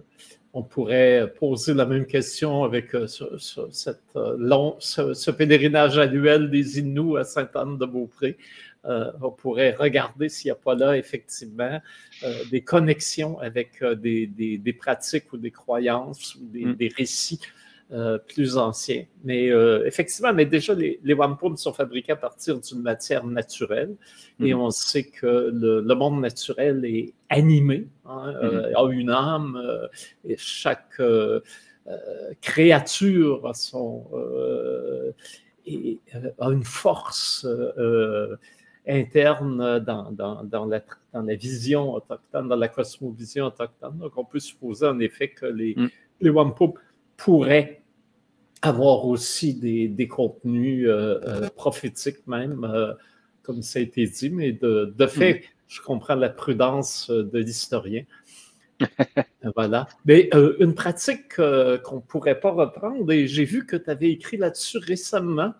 on 0.52 0.62
pourrait 0.62 1.32
poser 1.38 1.74
la 1.74 1.84
même 1.84 2.06
question 2.06 2.62
avec 2.62 2.94
euh, 2.94 3.06
long, 4.38 4.76
ce, 4.78 5.30
pèlerinage 5.30 5.98
annuel 5.98 6.48
des 6.48 6.78
Inuits 6.78 7.18
à 7.18 7.24
Sainte-Anne-de-Beaupré. 7.24 8.36
Euh, 8.88 9.12
on 9.20 9.30
pourrait 9.30 9.74
regarder 9.74 10.28
s'il 10.28 10.48
n'y 10.48 10.52
a 10.52 10.54
pas 10.54 10.74
là 10.74 10.96
effectivement 10.96 11.80
euh, 12.22 12.44
des 12.50 12.62
connexions 12.62 13.38
avec 13.38 13.82
euh, 13.82 13.94
des, 13.94 14.76
pratiques 14.78 15.30
ou 15.32 15.36
des 15.36 15.50
croyances 15.50 16.36
ou 16.36 16.46
des, 16.46 16.64
mm. 16.64 16.94
récits 16.96 17.40
plus 18.26 18.58
anciens. 18.58 19.06
Mais 19.24 19.46
effectivement, 19.86 20.34
mais 20.34 20.44
déjà, 20.44 20.74
les, 20.74 21.00
les 21.02 21.14
wampum 21.14 21.56
sont 21.56 21.72
fabriqués 21.72 22.12
à 22.12 22.16
partir 22.16 22.60
d'une 22.60 22.82
matière 22.82 23.24
naturelle 23.24 23.96
et 24.40 24.52
mm. 24.52 24.60
on 24.60 24.70
sait 24.70 25.04
que 25.04 25.50
le, 25.54 25.94
monde 25.94 26.20
naturel 26.20 26.84
est 26.84 27.14
animé, 27.30 27.86
hein, 28.04 28.34
mm. 28.42 28.76
a 28.76 28.92
une 28.92 29.10
âme 29.10 29.88
et 30.26 30.36
chaque 30.36 31.00
créature 32.42 33.46
a, 33.46 33.54
son, 33.54 34.04
et, 35.64 35.98
a 36.38 36.50
une 36.50 36.64
force 36.64 37.46
interne 38.88 39.78
dans, 39.80 40.10
dans, 40.10 40.42
dans, 40.44 40.64
la, 40.66 40.82
dans, 41.12 41.22
la, 41.22 41.34
vision 41.34 41.94
autochtone, 41.94 42.48
dans 42.48 42.56
la 42.56 42.68
cosmovision 42.68 43.46
autochtone. 43.46 43.98
Donc, 43.98 44.12
on 44.16 44.24
peut 44.24 44.40
supposer 44.40 44.86
en 44.86 44.98
effet 44.98 45.28
que 45.28 45.46
les, 45.46 45.74
mm. 45.76 45.88
les 46.20 46.30
Wampum 46.30 46.72
pourraient 47.16 47.82
avoir 48.62 49.06
aussi 49.06 49.54
des, 49.54 49.88
des 49.88 50.08
contenus 50.08 50.86
euh, 50.88 51.20
euh, 51.24 51.48
prophétiques 51.50 52.26
même, 52.26 52.64
euh, 52.64 52.92
comme 53.42 53.62
ça 53.62 53.78
a 53.78 53.82
été 53.82 54.06
dit, 54.06 54.30
mais 54.30 54.52
de, 54.52 54.94
de 54.96 55.06
fait, 55.06 55.34
mm. 55.34 55.42
je 55.68 55.80
comprends 55.82 56.14
la 56.14 56.30
prudence 56.30 57.10
de 57.10 57.38
l'historien. 57.38 58.04
voilà. 59.56 59.88
Mais 60.04 60.30
une 60.60 60.74
pratique 60.74 61.36
qu'on 61.36 61.96
ne 61.96 62.00
pourrait 62.06 62.38
pas 62.38 62.52
reprendre, 62.52 63.10
et 63.12 63.26
j'ai 63.26 63.44
vu 63.44 63.66
que 63.66 63.76
tu 63.76 63.90
avais 63.90 64.10
écrit 64.10 64.36
là-dessus 64.36 64.78
récemment, 64.78 65.52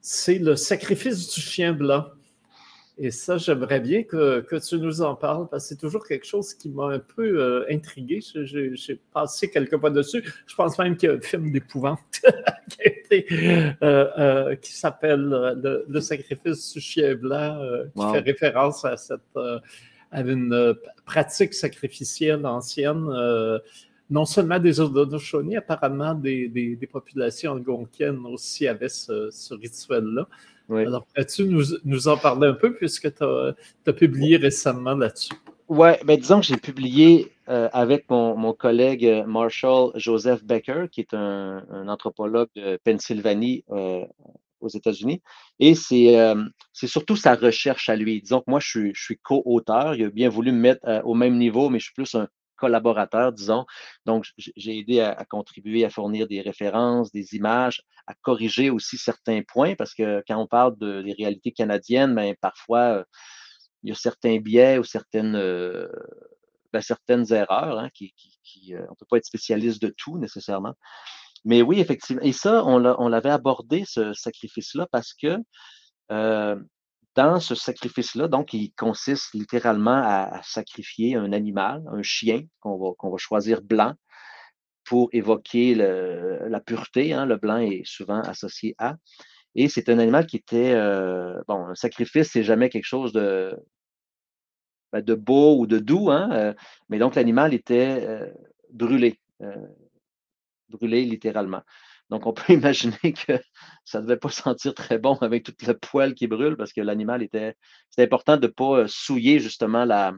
c'est 0.00 0.38
le 0.38 0.54
sacrifice 0.54 1.34
du 1.34 1.40
chien 1.40 1.72
blanc. 1.72 2.06
Et 3.00 3.12
ça, 3.12 3.36
j'aimerais 3.38 3.78
bien 3.78 4.02
que, 4.02 4.40
que, 4.40 4.56
tu 4.56 4.76
nous 4.76 5.02
en 5.02 5.14
parles 5.14 5.46
parce 5.48 5.64
que 5.64 5.68
c'est 5.68 5.80
toujours 5.80 6.04
quelque 6.04 6.26
chose 6.26 6.52
qui 6.52 6.68
m'a 6.68 6.86
un 6.86 6.98
peu 6.98 7.40
euh, 7.40 7.64
intrigué. 7.70 8.18
J'ai 8.20 9.00
passé 9.12 9.48
quelques 9.48 9.78
pas 9.78 9.90
dessus. 9.90 10.24
Je 10.46 10.54
pense 10.56 10.76
même 10.78 10.96
qu'il 10.96 11.08
y 11.08 11.12
a 11.12 11.14
un 11.14 11.20
film 11.20 11.52
d'épouvante 11.52 12.00
qui, 12.68 13.24
euh, 13.30 13.72
euh, 13.82 14.56
qui 14.56 14.72
s'appelle 14.72 15.84
le, 15.88 16.00
sacrifice 16.00 16.72
du 16.72 16.80
chien 16.80 17.14
blanc, 17.14 17.60
qui 17.94 18.02
fait 18.12 18.18
référence 18.18 18.84
à, 18.84 18.96
cette, 18.96 19.20
à 20.10 20.20
une 20.20 20.74
pratique 21.06 21.54
sacrificielle 21.54 22.44
ancienne 22.46 23.08
non 24.10 24.24
seulement 24.24 24.58
des 24.58 24.80
Haudenosaunee, 24.80 25.56
apparemment 25.56 26.14
des, 26.14 26.48
des, 26.48 26.76
des, 26.76 26.86
populations 26.86 27.52
algonquiennes 27.52 28.24
aussi 28.24 28.66
avaient 28.66 28.88
ce, 28.88 29.28
ce 29.30 29.52
rituel-là. 29.52 30.26
Alors, 30.70 31.06
peux-tu 31.14 31.44
nous, 31.44 31.62
nous, 31.84 32.08
en 32.08 32.16
parler 32.16 32.48
un 32.48 32.54
peu 32.54 32.74
puisque 32.74 33.14
tu 33.14 33.24
as, 33.24 33.92
publié 33.92 34.36
récemment 34.36 34.94
là-dessus? 34.94 35.32
Oui, 35.68 35.90
ben 36.04 36.18
disons 36.18 36.40
que 36.40 36.46
j'ai 36.46 36.56
publié 36.56 37.32
euh, 37.48 37.68
avec 37.72 38.08
mon, 38.08 38.36
mon, 38.36 38.54
collègue 38.54 39.04
euh, 39.04 39.24
Marshall 39.26 39.92
Joseph 39.96 40.42
Becker, 40.44 40.86
qui 40.90 41.00
est 41.00 41.12
un, 41.12 41.62
un 41.70 41.88
anthropologue 41.88 42.48
de 42.56 42.78
Pennsylvanie 42.84 43.64
euh, 43.70 44.04
aux 44.60 44.68
États-Unis. 44.68 45.22
Et 45.58 45.74
c'est 45.74 46.18
euh, 46.18 46.42
surtout 46.72 47.16
sa 47.16 47.34
recherche 47.34 47.88
à 47.88 47.96
lui. 47.96 48.22
Disons 48.22 48.40
que 48.40 48.50
moi, 48.50 48.60
je 48.60 48.68
suis, 48.68 48.94
je 48.94 49.02
suis 49.02 49.18
co-auteur. 49.18 49.94
Il 49.94 50.04
a 50.04 50.10
bien 50.10 50.28
voulu 50.28 50.52
me 50.52 50.58
mettre 50.58 51.02
au 51.04 51.14
même 51.14 51.36
niveau, 51.36 51.68
mais 51.68 51.78
je 51.78 51.84
suis 51.84 51.94
plus 51.94 52.14
un 52.14 52.28
collaborateur, 52.58 53.32
disons. 53.32 53.64
Donc, 54.04 54.26
j'ai 54.36 54.78
aidé 54.78 55.00
à, 55.00 55.24
contribuer 55.24 55.84
à 55.84 55.90
fournir 55.90 56.26
des 56.28 56.40
références, 56.42 57.10
des 57.12 57.34
images, 57.34 57.82
à 58.06 58.14
corriger 58.14 58.68
aussi 58.70 58.98
certains 58.98 59.42
points, 59.42 59.74
parce 59.74 59.94
que 59.94 60.22
quand 60.26 60.36
on 60.36 60.46
parle 60.46 60.76
de, 60.78 61.02
des 61.02 61.12
réalités 61.12 61.52
canadiennes, 61.52 62.14
ben, 62.14 62.34
parfois, 62.40 62.98
euh, 62.98 63.04
il 63.82 63.90
y 63.90 63.92
a 63.92 63.94
certains 63.94 64.38
biais 64.38 64.78
ou 64.78 64.84
certaines, 64.84 65.36
euh, 65.36 65.88
ben, 66.72 66.82
erreurs 67.30 67.78
hein, 67.78 67.88
euh, 68.02 68.78
on 68.78 68.90
ne 68.90 68.96
peut 68.98 69.06
pas 69.08 69.16
être 69.16 69.24
spécialiste 69.24 69.80
de 69.80 69.94
tout 69.96 70.18
nécessairement. 70.18 70.74
Mais 71.44 71.62
oui, 71.62 71.80
effectivement. 71.80 72.22
Et 72.22 72.32
ça, 72.32 72.64
on 72.64 73.08
l'avait 73.08 73.30
abordé, 73.30 73.84
ce 73.86 74.12
sacrifice-là, 74.12 74.88
parce 74.90 75.14
que 75.14 75.38
dans 77.18 77.40
ce 77.40 77.56
sacrifice-là, 77.56 78.28
donc, 78.28 78.54
il 78.54 78.70
consiste 78.74 79.34
littéralement 79.34 80.00
à, 80.04 80.40
sacrifier 80.44 81.16
un 81.16 81.32
animal, 81.32 81.82
un 81.90 82.00
chien 82.00 82.42
qu'on 82.60 82.78
va, 82.78 82.90
qu'on 82.96 83.10
va 83.10 83.16
choisir 83.16 83.60
blanc 83.60 83.94
pour 84.84 85.08
évoquer 85.12 85.74
la 85.74 86.60
pureté. 86.60 87.12
Hein, 87.12 87.26
le 87.26 87.36
blanc 87.36 87.58
est 87.58 87.82
souvent 87.84 88.20
associé 88.20 88.76
à. 88.78 88.94
Et 89.56 89.68
c'est 89.68 89.88
un 89.88 89.98
animal 89.98 90.26
qui 90.28 90.36
était, 90.36 90.74
euh, 90.74 91.42
bon, 91.48 91.66
un 91.66 91.74
sacrifice, 91.74 92.30
c'est 92.30 92.44
jamais 92.44 92.68
quelque 92.68 92.84
chose 92.84 93.12
de, 93.12 93.58
ben, 94.92 95.02
de 95.02 95.14
beau 95.14 95.58
ou 95.58 95.66
de 95.66 95.80
doux, 95.80 96.10
hein, 96.12 96.30
euh, 96.32 96.54
mais 96.88 96.98
donc 97.00 97.16
l'animal 97.16 97.52
était 97.52 98.06
euh, 98.06 98.30
brûlé, 98.70 99.18
brûlé 100.68 101.04
littéralement. 101.04 101.62
Donc, 102.10 102.26
on 102.26 102.32
peut 102.32 102.52
imaginer 102.52 103.12
que 103.12 103.40
ça 103.84 104.00
ne 104.00 104.06
devait 104.06 104.16
pas 104.16 104.30
sentir 104.30 104.74
très 104.74 104.98
bon 104.98 105.14
avec 105.16 105.44
tout 105.44 105.54
le 105.66 105.74
poil 105.74 106.14
qui 106.14 106.26
brûle 106.26 106.56
parce 106.56 106.72
que 106.72 106.80
l'animal 106.80 107.22
était. 107.22 107.54
C'était 107.90 108.04
important 108.04 108.36
de 108.36 108.46
ne 108.46 108.52
pas 108.52 108.80
euh, 108.80 108.86
souiller 108.88 109.40
justement 109.40 109.84
la, 109.84 110.12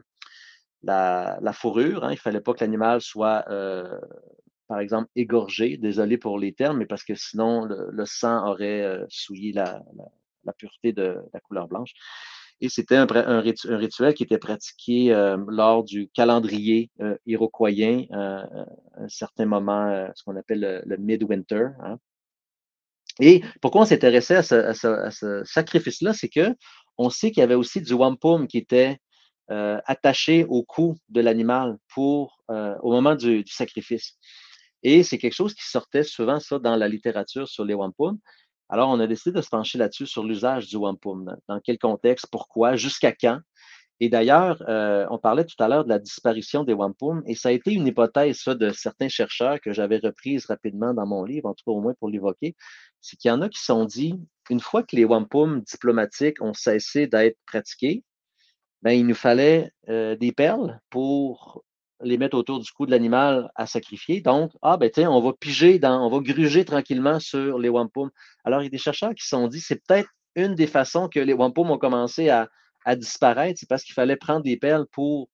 fourrure. 1.53 2.05
Hein. 2.05 2.11
Il 2.11 2.15
ne 2.15 2.21
fallait 2.21 2.41
pas 2.41 2.55
que 2.55 2.61
l'animal 2.61 3.01
soit 3.01 3.45
euh, 3.49 3.99
par 4.69 4.79
exemple, 4.79 5.11
égorgés. 5.17 5.79
Désolé 5.79 6.17
pour 6.17 6.39
les 6.39 6.53
termes, 6.53 6.79
mais 6.79 6.87
parce 6.87 7.03
que 7.03 7.17
sinon, 7.17 7.65
le, 7.65 8.07
sang 8.07 8.47
aurait 8.49 9.01
souillé 9.09 9.53
la, 9.53 9.83
pureté 10.57 10.93
de 10.93 11.19
la 11.35 11.41
couleur 11.41 11.67
blanche. 11.67 11.93
Et 12.61 12.69
c'était 12.69 12.97
un, 12.97 13.07
rituel 13.41 14.15
qui 14.15 14.23
était 14.23 14.39
pratiqué 14.39 15.09
lors 15.49 15.83
du 15.83 16.11
calendrier 16.15 16.91
iroquoien, 17.25 18.05
à 18.13 18.45
un 18.97 19.09
certain 19.09 19.47
moment, 19.47 20.11
ce 20.15 20.23
qu'on 20.25 20.37
appelle 20.37 20.83
le, 20.85 20.97
midwinter. 20.99 21.69
Hein. 21.83 21.97
Et 23.19 23.43
pourquoi 23.61 23.83
on 23.83 23.85
s'intéressait 23.85 24.37
à 24.37 24.43
ce, 24.43 25.43
sacrifice-là, 25.45 26.13
c'est 26.15 26.29
que 26.29 26.55
on 26.99 27.11
sait 27.11 27.31
qu'il 27.31 27.41
y 27.41 27.45
avait 27.45 27.55
aussi 27.55 27.81
du 27.81 27.95
wampum 27.95 28.47
qui 28.47 28.59
était 28.59 28.99
euh, 29.51 29.81
attaché 29.87 30.45
au 30.45 30.63
cou 30.63 30.97
de 31.09 31.21
l'animal 31.21 31.77
pour 31.95 32.43
euh, 32.51 32.77
au 32.83 32.93
moment 32.93 33.15
du, 33.15 33.45
sacrifice. 33.47 34.17
Et 34.83 35.03
c'est 35.03 35.19
quelque 35.19 35.35
chose 35.35 35.55
qui 35.55 35.69
sortait 35.69 36.05
souvent 36.05 36.39
dans 36.63 36.77
la 36.77 36.89
littérature 36.89 37.49
sur 37.49 37.65
les 37.65 37.75
wampum. 37.75 38.19
Alors, 38.73 38.89
on 38.89 39.01
a 39.01 39.07
décidé 39.09 39.37
de 39.37 39.43
se 39.43 39.49
pencher 39.49 39.79
là-dessus 39.79 40.07
sur 40.07 40.23
l'usage 40.23 40.69
du 40.69 40.77
wampum. 40.77 41.37
Dans 41.49 41.59
quel 41.59 41.77
contexte, 41.77 42.29
pourquoi, 42.31 42.77
jusqu'à 42.77 43.13
quand? 43.13 43.41
Et 43.99 44.09
d'ailleurs, 44.09 44.63
euh, 44.69 45.07
on 45.11 45.19
parlait 45.19 45.45
tout 45.45 45.61
à 45.63 45.69
l'heure 45.69 45.85
de 45.85 45.89
la 45.89 45.99
disparition 45.99 46.63
des 46.63 46.73
wampum, 46.73 47.23
et 47.27 47.35
ça 47.35 47.51
a 47.51 47.53
été 47.53 47.73
une 47.73 47.87
hypothèse 47.87 48.45
de 48.45 48.71
certains 48.71 49.09
chercheurs 49.09 49.61
que 49.61 49.73
j'avais 49.73 49.99
reprise 49.99 50.47
rapidement 50.47 50.95
dans 50.95 51.05
mon 51.05 51.25
livre, 51.25 51.49
en 51.49 51.55
tout 51.55 51.65
cas 51.67 51.73
au 51.73 51.81
moins 51.81 51.95
pour 51.99 52.09
l'évoquer, 52.09 52.55
c'est 53.01 53.17
qu'il 53.17 53.29
y 53.29 53.33
en 53.33 53.43
a 53.43 53.49
qui 53.49 53.61
sont 53.61 53.85
dit, 53.85 54.15
une 54.49 54.61
fois 54.61 54.85
que 54.85 54.95
les 54.97 55.05
wampum 55.05 55.61
diplomatiques 55.63 56.41
ont 56.41 56.55
cessé 56.55 57.09
d'être 57.09 57.39
pratiqués, 57.47 58.05
ben, 58.83 58.93
il 58.93 59.07
nous 59.07 59.15
fallait 59.15 59.73
euh, 59.89 60.17
des 60.17 60.33
perles 60.33 60.81
pour 60.89 61.65
les 62.03 62.19
mettre 62.19 62.37
autour 62.37 62.61
du 62.61 62.71
cou 62.73 62.87
de 62.87 62.91
l'animal 62.91 63.51
à 63.55 63.67
sacrifier. 63.67 64.21
Donc, 64.21 64.53
ah 64.63 64.77
ben 64.77 64.91
tiens, 64.91 65.11
on 65.11 65.21
va 65.21 65.33
piger 65.33 65.79
dans, 65.79 66.07
on 66.07 66.11
va 66.11 66.21
gruger 66.21 66.65
tranquillement 66.65 67.21
sur 67.21 67.59
les 67.59 67.69
wampum. 67.69 68.11
Alors, 68.45 68.63
il 68.63 68.65
y 68.65 68.67
a 68.67 68.71
des 68.71 68.79
chercheurs 68.79 69.15
qui 69.15 69.23
se 69.23 69.31
sont 69.31 69.49
dit, 69.49 69.61
c'est 69.61 69.83
peut-être 69.87 70.09
une 70.37 70.55
des 70.55 70.67
façons 70.67 71.09
que 71.09 71.21
les 71.21 71.33
wampum 71.33 71.71
ont 71.71 71.79
commencé 71.79 72.29
à, 72.29 72.49
disparaître, 72.97 73.61
c'est 73.61 73.69
parce 73.69 73.85
qu'il 73.85 73.93
fallait 73.93 74.17
prendre 74.17 74.43
des 74.43 74.57
perles 74.57 74.87
pour 74.91 75.29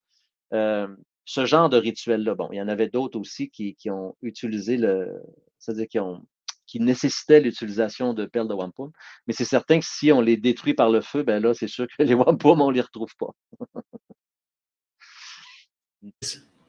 euh, 0.53 0.89
ce 1.25 1.47
genre 1.47 1.69
de 1.69 1.77
rituel-là. 1.77 2.35
Bon, 2.35 2.49
il 2.51 2.57
y 2.57 2.61
en 2.61 2.69
avait 2.69 2.89
d'autres 2.89 3.19
aussi 3.19 3.51
qui, 3.51 3.77
ont 3.89 4.17
utilisé 4.21 4.77
le, 4.77 5.13
c'est-à-dire 5.59 5.87
qui, 5.87 6.01
ont, 6.01 6.27
qui 6.67 6.81
nécessitaient 6.81 7.41
l'utilisation 7.41 8.15
de 8.15 8.27
perles 8.27 8.49
de 8.49 8.55
wampum. 8.55 8.91
Mais 9.27 9.33
c'est 9.33 9.45
certain 9.45 9.79
que 9.79 9.87
si 9.87 10.11
on 10.11 10.21
les 10.21 10.37
détruit 10.37 10.75
par 10.75 10.91
le 10.91 11.01
feu, 11.01 11.23
ben 11.23 11.41
là, 11.41 11.55
c'est 11.55 11.69
sûr 11.69 11.87
que 11.87 12.03
les 12.03 12.15
wampum, 12.15 12.61
on 12.61 12.71
ne 12.71 12.75
les 12.75 12.81
retrouve 12.81 13.15
pas. 13.17 13.31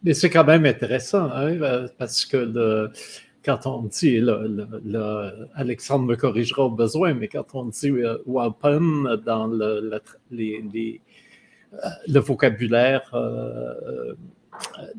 Mais 0.04 0.14
c'est 0.14 0.30
quand 0.30 0.46
même 0.46 0.66
intéressant, 0.66 1.30
hein, 1.32 1.88
parce 1.98 2.26
que 2.26 2.38
le, 2.38 2.92
quand 3.48 3.66
on 3.66 3.84
dit, 3.84 4.22
Alexandre 5.56 6.06
me 6.06 6.16
corrigera 6.18 6.66
au 6.66 6.70
besoin, 6.70 7.14
mais 7.14 7.30
quand 7.30 7.56
on 7.56 7.66
dit 7.66 7.90
euh, 7.92 8.18
dans 8.26 9.48
le, 9.48 10.02
euh, 10.34 12.20
vocabulaire 12.20 13.10
euh, 13.14 14.14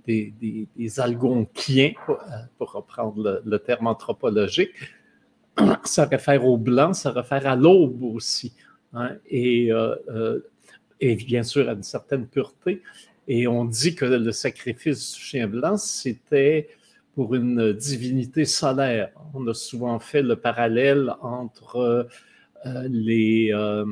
des, 0.06 1.00
Algonquiens, 1.00 1.92
pour, 2.56 2.72
reprendre 2.72 3.42
le, 3.44 3.58
terme 3.58 3.86
anthropologique, 3.86 4.72
ça 5.84 6.06
réfère 6.06 6.46
au 6.46 6.56
blanc, 6.56 6.94
ça 6.94 7.10
réfère 7.10 7.46
à 7.46 7.54
l'aube 7.54 8.02
aussi, 8.02 8.54
hein, 8.94 9.10
et, 9.28 9.70
et 11.00 11.16
bien 11.16 11.42
sûr 11.42 11.68
à 11.68 11.72
une 11.72 11.82
certaine 11.82 12.26
pureté. 12.26 12.82
Et 13.28 13.46
on 13.46 13.66
dit 13.66 13.94
que 13.94 14.06
le 14.06 14.32
sacrifice 14.32 15.12
du 15.12 15.20
chien 15.20 15.46
blanc, 15.46 15.76
c'était 15.76 16.70
pour 17.14 17.34
une 17.34 17.74
divinité 17.74 18.46
solaire. 18.46 19.10
On 19.34 19.46
a 19.48 19.54
souvent 19.54 19.98
fait 19.98 20.22
le 20.22 20.36
parallèle 20.36 21.12
entre 21.20 22.08
euh, 22.66 22.88
les, 22.88 23.50
euh, 23.52 23.84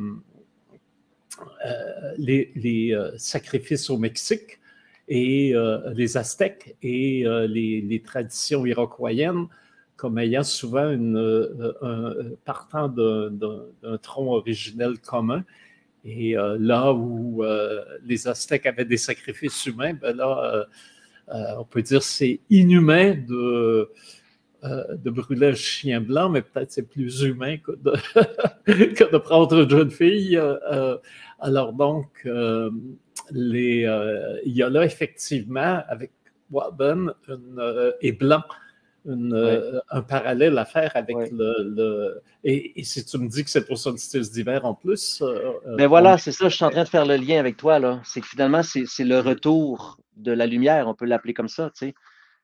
euh, 2.19 3.13
sacrifices 3.19 3.91
au 3.91 3.99
Mexique 3.99 4.59
et 5.09 5.55
les 5.95 6.17
Aztèques 6.17 6.77
et 6.83 7.25
les, 7.47 8.03
traditions 8.05 8.67
iroquoiennes 8.67 9.47
comme 9.97 10.19
ayant 10.19 10.43
souvent 10.43 10.91
une, 10.91 11.17
un, 11.81 12.15
partant 12.45 12.89
d'un 12.89 13.99
tronc 14.03 14.33
originel 14.33 14.99
commun. 14.99 15.45
Et 16.07 16.37
là 16.59 16.93
où 16.93 17.43
les 18.05 18.29
Aztèques 18.29 18.67
avaient 18.67 18.85
des 18.85 18.97
sacrifices 18.97 19.67
humains, 19.67 19.95
ben 19.95 20.17
là, 20.17 20.67
euh, 21.33 21.55
on 21.59 21.65
peut 21.65 21.83
dire 21.83 22.03
c'est 22.03 22.41
inhumain 22.51 23.15
de, 23.15 23.91
euh, 24.65 24.97
de 24.97 25.11
brûler 25.11 25.49
un 25.49 25.55
chien 25.55 26.01
blanc, 26.01 26.29
mais 26.29 26.43
peut-être 26.43 26.71
c'est 26.71 26.89
plus 26.89 27.23
humain 27.23 27.57
que 27.59 27.73
de, 27.73 29.19
prendre 29.19 29.63
une 29.63 29.71
jeune 29.71 29.91
fille. 29.91 30.37
Euh, 30.37 30.97
alors 31.41 31.73
donc, 31.73 32.23
il 32.25 33.83
y 34.45 34.63
a 34.63 34.69
là 34.71 34.85
effectivement, 34.85 35.83
avec 35.89 36.13
Waben 36.51 37.13
et 38.01 38.13
Blanc, 38.13 38.45
un 39.09 40.03
parallèle 40.03 40.59
à 40.59 40.65
faire 40.65 40.93
avec 40.95 41.17
le. 41.33 42.21
Et, 42.45 42.83
si 42.85 43.05
tu 43.05 43.19
me 43.19 43.29
dis 43.29 43.45
que 43.45 43.51
c'est 43.51 43.67
pour 43.67 43.79
solstice 43.79 44.31
d'hiver 44.33 44.65
en 44.65 44.75
plus. 44.75 45.23
Mais 45.67 45.77
ben 45.77 45.87
voilà, 45.89 46.19
c'est 46.19 46.33
ça, 46.33 46.49
je 46.49 46.57
suis 46.57 46.65
en 46.65 46.71
train 46.71 46.85
de 46.85 46.89
faire 46.89 47.07
le 47.07 47.17
lien 47.17 47.39
avec 47.39 47.57
toi. 47.57 47.79
là. 47.79 48.01
C'est 48.05 48.21
que 48.21 48.27
finalement, 48.27 48.63
c'est 48.63 49.05
le 49.05 49.21
retour 49.21 49.99
de 50.17 50.33
la 50.33 50.47
lumière, 50.47 50.89
on 50.89 50.95
peut 50.95 51.05
l'appeler 51.05 51.35
comme 51.35 51.49
ça, 51.49 51.71
tu 51.71 51.87
sais. 51.87 51.95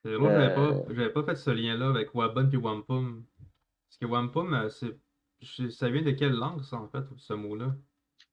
Euh, 0.07 0.19
moi, 0.19 0.31
je 0.31 0.37
n'avais 0.37 1.11
pas, 1.11 1.23
pas, 1.23 1.33
fait 1.33 1.39
ce 1.39 1.51
lien-là 1.51 1.89
avec 1.89 2.15
Wabun 2.15 2.51
et 2.51 2.57
Wampum. 2.57 3.25
Parce 3.89 3.99
que 4.01 4.07
Wampum, 4.07 4.55
euh, 4.55 4.69
ça 5.71 5.89
vient 5.89 6.03
de 6.03 6.11
quelle 6.11 6.33
langue, 6.33 6.63
ça, 6.63 6.77
en 6.77 6.89
fait, 6.89 7.05
ce 7.17 7.35
mot-là? 7.35 7.75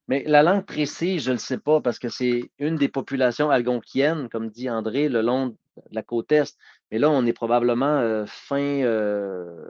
Mais 0.08 0.24
la 0.26 0.42
langue 0.42 0.66
précise, 0.66 1.24
je 1.24 1.30
ne 1.30 1.36
le 1.36 1.40
sais 1.40 1.60
pas, 1.60 1.82
parce 1.82 2.00
que 2.00 2.10
c'est 2.10 2.50
une 2.58 2.76
des 2.76 2.90
populations 2.90 3.52
algonquiennes, 3.52 4.30
comme 4.30 4.50
dit 4.50 4.70
André, 4.70 5.08
le 5.08 5.22
long 5.22 5.48
de 5.50 5.56
la 5.92 6.02
côte 6.02 6.32
Est. 6.32 6.58
Mais 6.92 7.00
là, 7.00 7.10
on 7.10 7.26
est 7.26 7.34
probablement 7.34 8.00
euh, 8.00 8.26
fin 8.28 8.82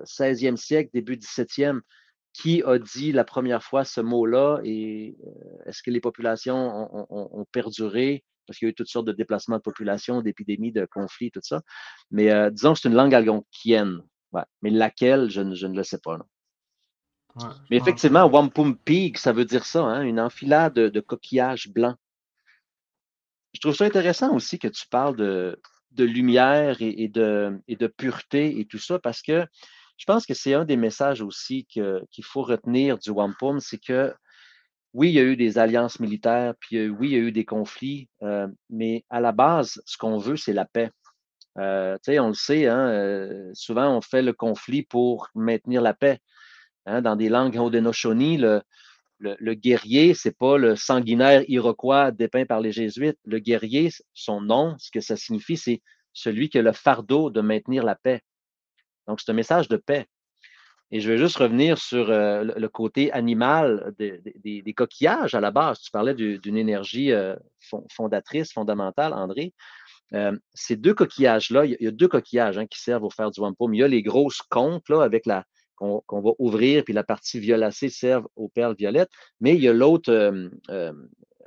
16e 0.03 0.55
siècle, 0.55 0.89
début 0.93 1.15
17e. 1.15 1.81
Qui 2.31 2.61
a 2.63 2.77
dit 2.77 3.11
la 3.11 3.23
première 3.23 3.63
fois 3.63 3.83
ce 3.83 4.01
mot-là 4.01 4.59
et 4.63 5.17
est-ce 5.65 5.81
que 5.81 5.89
les 5.89 5.99
populations 5.99 6.87
ont 7.09 7.45
perduré? 7.51 8.23
parce 8.49 8.57
qu'il 8.57 8.65
y 8.65 8.69
a 8.69 8.71
eu 8.71 8.73
toutes 8.73 8.87
sortes 8.87 9.05
de 9.05 9.11
déplacements 9.11 9.57
de 9.57 9.61
population, 9.61 10.23
d'épidémies, 10.23 10.71
de 10.71 10.83
conflits, 10.85 11.29
tout 11.29 11.39
ça. 11.43 11.61
Mais 12.09 12.31
euh, 12.31 12.49
disons 12.49 12.73
que 12.73 12.79
c'est 12.79 12.89
une 12.89 12.95
langue 12.95 13.13
algonquienne. 13.13 14.01
Mais 14.63 14.71
laquelle, 14.71 15.29
je 15.29 15.41
ne, 15.41 15.75
le 15.75 15.83
sais 15.83 15.99
pas. 15.99 16.17
Mais 17.69 17.77
effectivement, 17.77 18.25
Wampum 18.25 18.75
Peak, 18.75 19.19
ça 19.19 19.33
veut 19.33 19.45
dire 19.45 19.65
ça, 19.65 19.83
hein, 19.83 20.01
une 20.01 20.19
enfilade 20.19 20.73
de, 20.73 20.99
coquillages 20.99 21.69
blancs. 21.69 21.95
Je 23.53 23.59
trouve 23.59 23.75
ça 23.75 23.85
intéressant 23.85 24.33
aussi 24.33 24.57
que 24.57 24.67
tu 24.67 24.87
parles 24.87 25.15
de, 25.15 25.61
lumière 25.97 26.77
et, 26.81 27.07
de, 27.07 27.59
et, 27.67 27.75
de, 27.75 27.87
pureté 27.87 28.59
et 28.59 28.65
tout 28.65 28.77
ça, 28.79 28.99
parce 28.99 29.21
que 29.21 29.45
je 29.97 30.05
pense 30.05 30.25
que 30.25 30.33
c'est 30.33 30.53
un 30.53 30.65
des 30.65 30.77
messages 30.77 31.21
aussi 31.21 31.65
qu'il 31.65 32.23
faut 32.23 32.41
retenir 32.41 32.97
du 32.97 33.09
Wampum, 33.09 33.59
c'est 33.59 33.79
que 33.79 34.13
oui, 34.93 35.09
il 35.09 35.15
y 35.15 35.19
a 35.19 35.23
eu 35.23 35.35
des 35.35 35.57
alliances 35.59 35.99
militaires, 35.99 36.53
puis 36.59 36.77
euh, 36.77 36.87
oui, 36.87 37.09
il 37.09 37.13
y 37.13 37.15
a 37.15 37.19
eu 37.19 37.31
des 37.31 37.45
conflits, 37.45 38.09
euh, 38.23 38.47
mais 38.69 39.05
à 39.09 39.19
la 39.19 39.31
base, 39.31 39.81
ce 39.85 39.97
qu'on 39.97 40.17
veut, 40.17 40.35
c'est 40.37 40.53
la 40.53 40.65
paix. 40.65 40.89
Euh, 41.57 41.97
on 42.07 42.27
le 42.29 42.33
sait, 42.33 42.67
hein, 42.67 43.51
souvent 43.53 43.95
on 43.95 44.01
fait 44.01 44.21
le 44.21 44.33
conflit 44.33 44.83
pour 44.83 45.27
maintenir 45.35 45.81
la 45.81 45.93
paix. 45.93 46.19
Hein. 46.85 47.01
dans 47.01 47.15
des 47.15 47.29
langues 47.29 47.57
Haudenosaunee, 47.57 48.37
le, 48.37 48.61
le, 49.19 49.35
le 49.39 49.53
guerrier, 49.53 50.13
c'est 50.13 50.35
pas 50.37 50.57
le 50.57 50.75
sanguinaire 50.75 51.43
iroquois 51.47 52.11
dépeint 52.11 52.45
par 52.45 52.61
les 52.61 52.71
jésuites. 52.71 53.19
Le 53.25 53.39
guerrier, 53.39 53.89
son 54.13 54.41
nom, 54.41 54.75
ce 54.79 54.91
que 54.91 55.01
ça 55.01 55.15
signifie, 55.15 55.57
c'est 55.57 55.81
celui 56.13 56.49
qui 56.49 56.57
a 56.57 56.61
le 56.61 56.71
fardeau 56.71 57.29
de 57.29 57.41
maintenir 57.41 57.83
la 57.83 57.95
paix. 57.95 58.21
Donc, 59.07 59.21
c'est 59.21 59.31
un 59.31 59.35
message 59.35 59.67
de 59.67 59.77
paix. 59.77 60.07
Et 60.91 61.01
je 61.01 61.11
vais 61.11 61.17
juste 61.17 61.37
revenir 61.37 61.77
sur 61.77 62.09
euh, 62.09 62.43
le 62.43 62.67
côté 62.67 63.11
animal 63.11 63.93
des, 63.99 64.73
coquillages 64.73 65.35
à 65.35 65.39
la 65.39 65.51
base. 65.51 65.81
Tu 65.81 65.91
parlais 65.91 66.15
d'une 66.15 66.57
énergie 66.57 67.11
euh, 67.11 67.35
fondatrice, 67.91 68.51
fondamentale, 68.51 69.13
André. 69.13 69.53
Euh, 70.13 70.35
ces 70.55 70.75
deux 70.75 70.95
coquillages-là, 70.95 71.65
il 71.65 71.77
y, 71.79 71.87
a 71.87 71.91
deux 71.91 72.07
coquillages 72.07 72.57
hein, 72.57 72.65
qui 72.65 72.79
servent 72.79 73.03
au 73.03 73.11
faire 73.11 73.29
du 73.29 73.39
wampum. 73.39 73.73
Il 73.75 73.79
y 73.79 73.83
a 73.83 73.87
les 73.87 74.01
grosses 74.01 74.41
conques 74.41 74.89
avec 74.89 75.27
la 75.27 75.45
qu'on 75.79 76.21
va 76.21 76.31
ouvrir, 76.37 76.83
puis 76.83 76.93
la 76.93 77.03
partie 77.03 77.39
violacée 77.39 77.89
serve 77.89 78.27
aux 78.35 78.49
perles 78.49 78.75
violettes, 78.77 79.09
mais 79.39 79.55
il 79.55 79.61
y 79.61 79.67
a 79.67 79.73
l'autre 79.73 80.11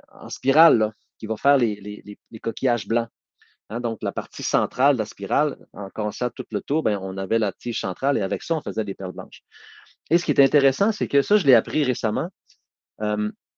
en 0.09 0.29
spirale 0.29 0.91
qui 1.17 1.27
va 1.27 1.37
faire 1.37 1.57
les 1.57 2.17
coquillages 2.41 2.87
blancs. 2.87 3.07
Hein, 3.69 3.79
donc, 3.79 3.99
la 4.03 4.11
partie 4.11 4.43
centrale 4.43 4.95
de 4.95 4.99
la 4.99 5.05
spirale, 5.05 5.57
en 5.71 5.89
commençant 5.89 6.29
tout 6.29 6.45
le 6.51 6.61
tour, 6.61 6.83
ben, 6.83 6.99
on 7.01 7.17
avait 7.17 7.39
la 7.39 7.51
tige 7.51 7.79
centrale 7.79 8.17
et 8.17 8.21
avec 8.21 8.43
ça, 8.43 8.55
on 8.55 8.61
faisait 8.61 8.83
des 8.83 8.93
perles 8.93 9.13
blanches. 9.13 9.41
Et 10.09 10.17
ce 10.17 10.25
qui 10.25 10.31
est 10.31 10.41
intéressant, 10.41 10.91
c'est 10.91 11.07
que 11.07 11.21
ça, 11.21 11.37
je 11.37 11.47
l'ai 11.47 11.55
appris 11.55 11.83
récemment. 11.83 12.29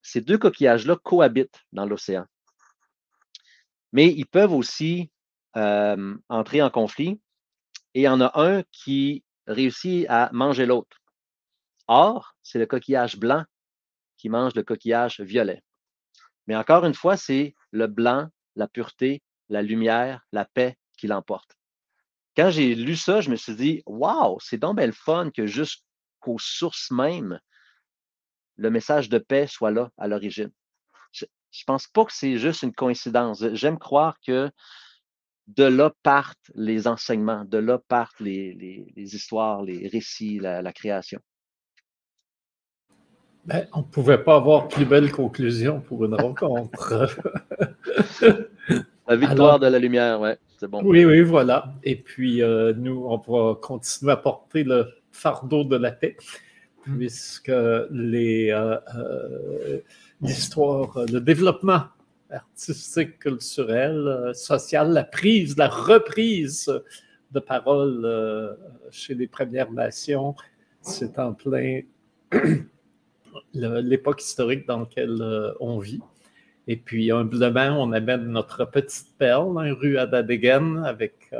ces 0.01 0.21
deux 0.21 0.37
coquillages-là 0.37 0.97
cohabitent 1.03 1.59
dans 1.73 1.85
l'océan. 1.85 2.25
Mais 3.91 4.07
ils 4.07 4.27
peuvent 4.27 4.53
aussi 4.53 5.09
entrer 5.55 6.61
en 6.61 6.69
conflit 6.69 7.19
et 7.93 8.01
il 8.01 8.03
y 8.03 8.07
en 8.07 8.21
a 8.21 8.31
un 8.35 8.63
qui 8.71 9.24
réussit 9.47 10.05
à 10.09 10.29
manger 10.33 10.65
l'autre. 10.65 10.97
Or, 11.87 12.35
c'est 12.41 12.59
le 12.59 12.65
coquillage 12.65 13.17
blanc 13.17 13.43
qui 14.17 14.29
mange 14.29 14.55
le 14.55 14.63
coquillage 14.63 15.19
violet. 15.19 15.61
Mais 16.47 16.55
encore 16.55 16.85
une 16.85 16.93
fois, 16.93 17.17
c'est 17.17 17.55
le 17.71 17.87
blanc, 17.87 18.29
la 18.55 18.67
pureté, 18.67 19.21
la 19.49 19.61
lumière, 19.61 20.25
la 20.31 20.45
paix 20.45 20.77
qui 20.97 21.07
l'emporte. 21.07 21.57
Quand 22.35 22.49
j'ai 22.49 22.75
lu 22.75 22.95
ça, 22.95 23.21
je 23.21 23.29
me 23.29 23.35
suis 23.35 23.55
dit, 23.55 23.83
waouh, 23.85 24.37
c'est 24.39 24.57
donc 24.57 24.77
belle 24.77 24.93
fun 24.93 25.31
que 25.31 25.47
jusqu'aux 25.47 26.39
sources 26.39 26.91
même, 26.91 27.39
le 28.57 28.69
message 28.69 29.09
de 29.09 29.17
paix 29.17 29.47
soit 29.47 29.71
là 29.71 29.91
à 29.97 30.07
l'origine. 30.07 30.51
Je 31.11 31.25
ne 31.25 31.65
pense 31.65 31.87
pas 31.87 32.05
que 32.05 32.13
c'est 32.13 32.37
juste 32.37 32.63
une 32.63 32.73
coïncidence. 32.73 33.43
J'aime 33.53 33.79
croire 33.79 34.17
que 34.25 34.51
de 35.47 35.63
là 35.63 35.91
partent 36.03 36.51
les 36.55 36.87
enseignements, 36.87 37.45
de 37.45 37.57
là 37.57 37.79
partent 37.87 38.19
les, 38.19 38.87
histoires, 38.95 39.63
les 39.63 39.87
récits, 39.87 40.39
la, 40.39 40.73
création. 40.73 41.19
Ben, 43.45 43.67
on 43.73 43.79
ne 43.79 43.83
pouvait 43.83 44.23
pas 44.23 44.37
avoir 44.37 44.67
plus 44.67 44.85
belle 44.85 45.11
conclusion 45.11 45.79
pour 45.79 46.03
une 46.05 46.15
rencontre. 46.15 47.15
la 49.07 49.15
victoire 49.15 49.59
de 49.59 49.67
la 49.67 49.77
lumière, 49.77 50.19
ouais, 50.19 50.39
c'est 50.57 50.67
bon. 50.67 50.81
Oui, 50.83 51.05
oui, 51.05 51.21
voilà. 51.21 51.73
Et 51.83 51.95
puis, 51.95 52.41
euh, 52.41 52.73
nous, 52.75 53.05
on 53.05 53.17
va 53.17 53.55
continuer 53.55 54.13
à 54.13 54.17
porter 54.17 54.63
le 54.63 54.87
fardeau 55.11 55.63
de 55.63 55.75
la 55.75 55.91
paix, 55.91 56.17
puisque 56.81 57.51
les, 57.91 58.49
euh, 58.49 58.77
euh, 58.97 59.79
l'histoire, 60.21 60.97
le 61.11 61.19
développement 61.19 61.83
artistique, 62.29 63.19
culturel, 63.19 64.07
euh, 64.07 64.33
social, 64.33 64.91
la 64.91 65.03
prise, 65.03 65.57
la 65.57 65.67
reprise 65.67 66.71
de 67.31 67.39
parole 67.39 68.01
euh, 68.05 68.53
chez 68.91 69.13
les 69.13 69.27
Premières 69.27 69.71
Nations. 69.71 70.35
C'est 70.81 71.17
en 71.19 71.33
plein 71.33 71.81
l'époque 73.53 74.21
historique 74.21 74.67
dans 74.67 74.81
laquelle 74.81 75.21
euh, 75.21 75.53
on 75.59 75.79
vit. 75.79 76.01
Et 76.67 76.77
puis, 76.77 77.11
humblement, 77.11 77.81
on 77.81 77.91
amène 77.91 78.25
notre 78.25 78.65
petite 78.65 79.15
perle, 79.17 79.57
hein, 79.59 79.73
rue 79.73 79.99
Adadegen, 79.99 80.83
avec 80.83 81.31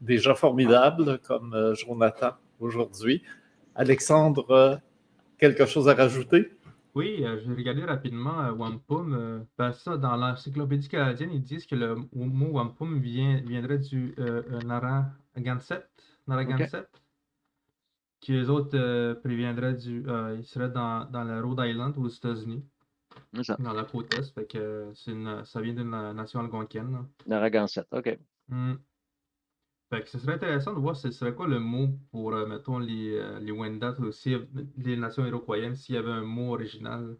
des 0.00 0.16
gens 0.16 0.34
formidables 0.34 1.18
comme 1.18 1.74
Jonathan 1.74 2.30
aujourd'hui. 2.58 3.22
Alexandre, 3.74 4.80
quelque 5.36 5.66
chose 5.66 5.90
à 5.90 5.94
rajouter? 5.94 6.52
Oui, 6.94 7.24
euh, 7.24 7.40
j'ai 7.40 7.52
regardé 7.52 7.84
rapidement 7.84 8.40
euh, 8.40 8.52
wampum. 8.52 9.14
Euh, 9.14 9.40
ben 9.56 9.72
ça, 9.72 9.96
dans 9.96 10.16
l'encyclopédie 10.16 10.88
canadienne, 10.88 11.30
ils 11.32 11.42
disent 11.42 11.66
que 11.66 11.76
le 11.76 11.94
mot 12.12 12.52
wampum 12.52 13.00
vient, 13.00 13.40
viendrait 13.40 13.78
du 13.78 14.14
Narragansett, 14.64 15.88
Narragansett, 16.26 16.88
qui 18.20 18.32
eux 18.32 18.50
autres 18.50 19.14
préviendraient 19.22 19.74
du. 19.74 20.04
ils 20.36 20.44
seraient 20.44 20.70
dans, 20.70 21.04
dans 21.10 21.24
la 21.24 21.40
Rhode 21.40 21.60
Island 21.64 21.96
aux 21.96 22.08
États-Unis, 22.08 22.64
dans 23.58 23.72
la 23.72 23.84
côte 23.84 24.12
Est. 24.18 24.34
Fait 24.34 24.46
que 24.46 24.90
c'est 24.94 25.12
une, 25.12 25.44
ça 25.44 25.60
vient 25.60 25.74
d'une 25.74 25.90
nation 25.90 26.40
algonquienne. 26.40 27.06
Narragansett, 27.26 27.86
OK. 27.92 28.18
Hmm. 28.48 28.74
Fait 29.90 30.02
que 30.02 30.08
ce 30.08 30.20
serait 30.20 30.34
intéressant 30.34 30.72
de 30.72 30.78
voir 30.78 30.94
ce 30.94 31.10
serait 31.10 31.34
quoi 31.34 31.48
le 31.48 31.58
mot 31.58 31.88
pour, 32.12 32.32
euh, 32.32 32.46
mettons, 32.46 32.78
les, 32.78 33.16
euh, 33.16 33.40
les 33.40 33.50
Wendat 33.50 33.96
aussi, 33.98 34.36
les 34.76 34.96
nations 34.96 35.26
iroquoiennes, 35.26 35.74
s'il 35.74 35.96
y 35.96 35.98
avait 35.98 36.12
un 36.12 36.22
mot 36.22 36.54
original. 36.54 37.16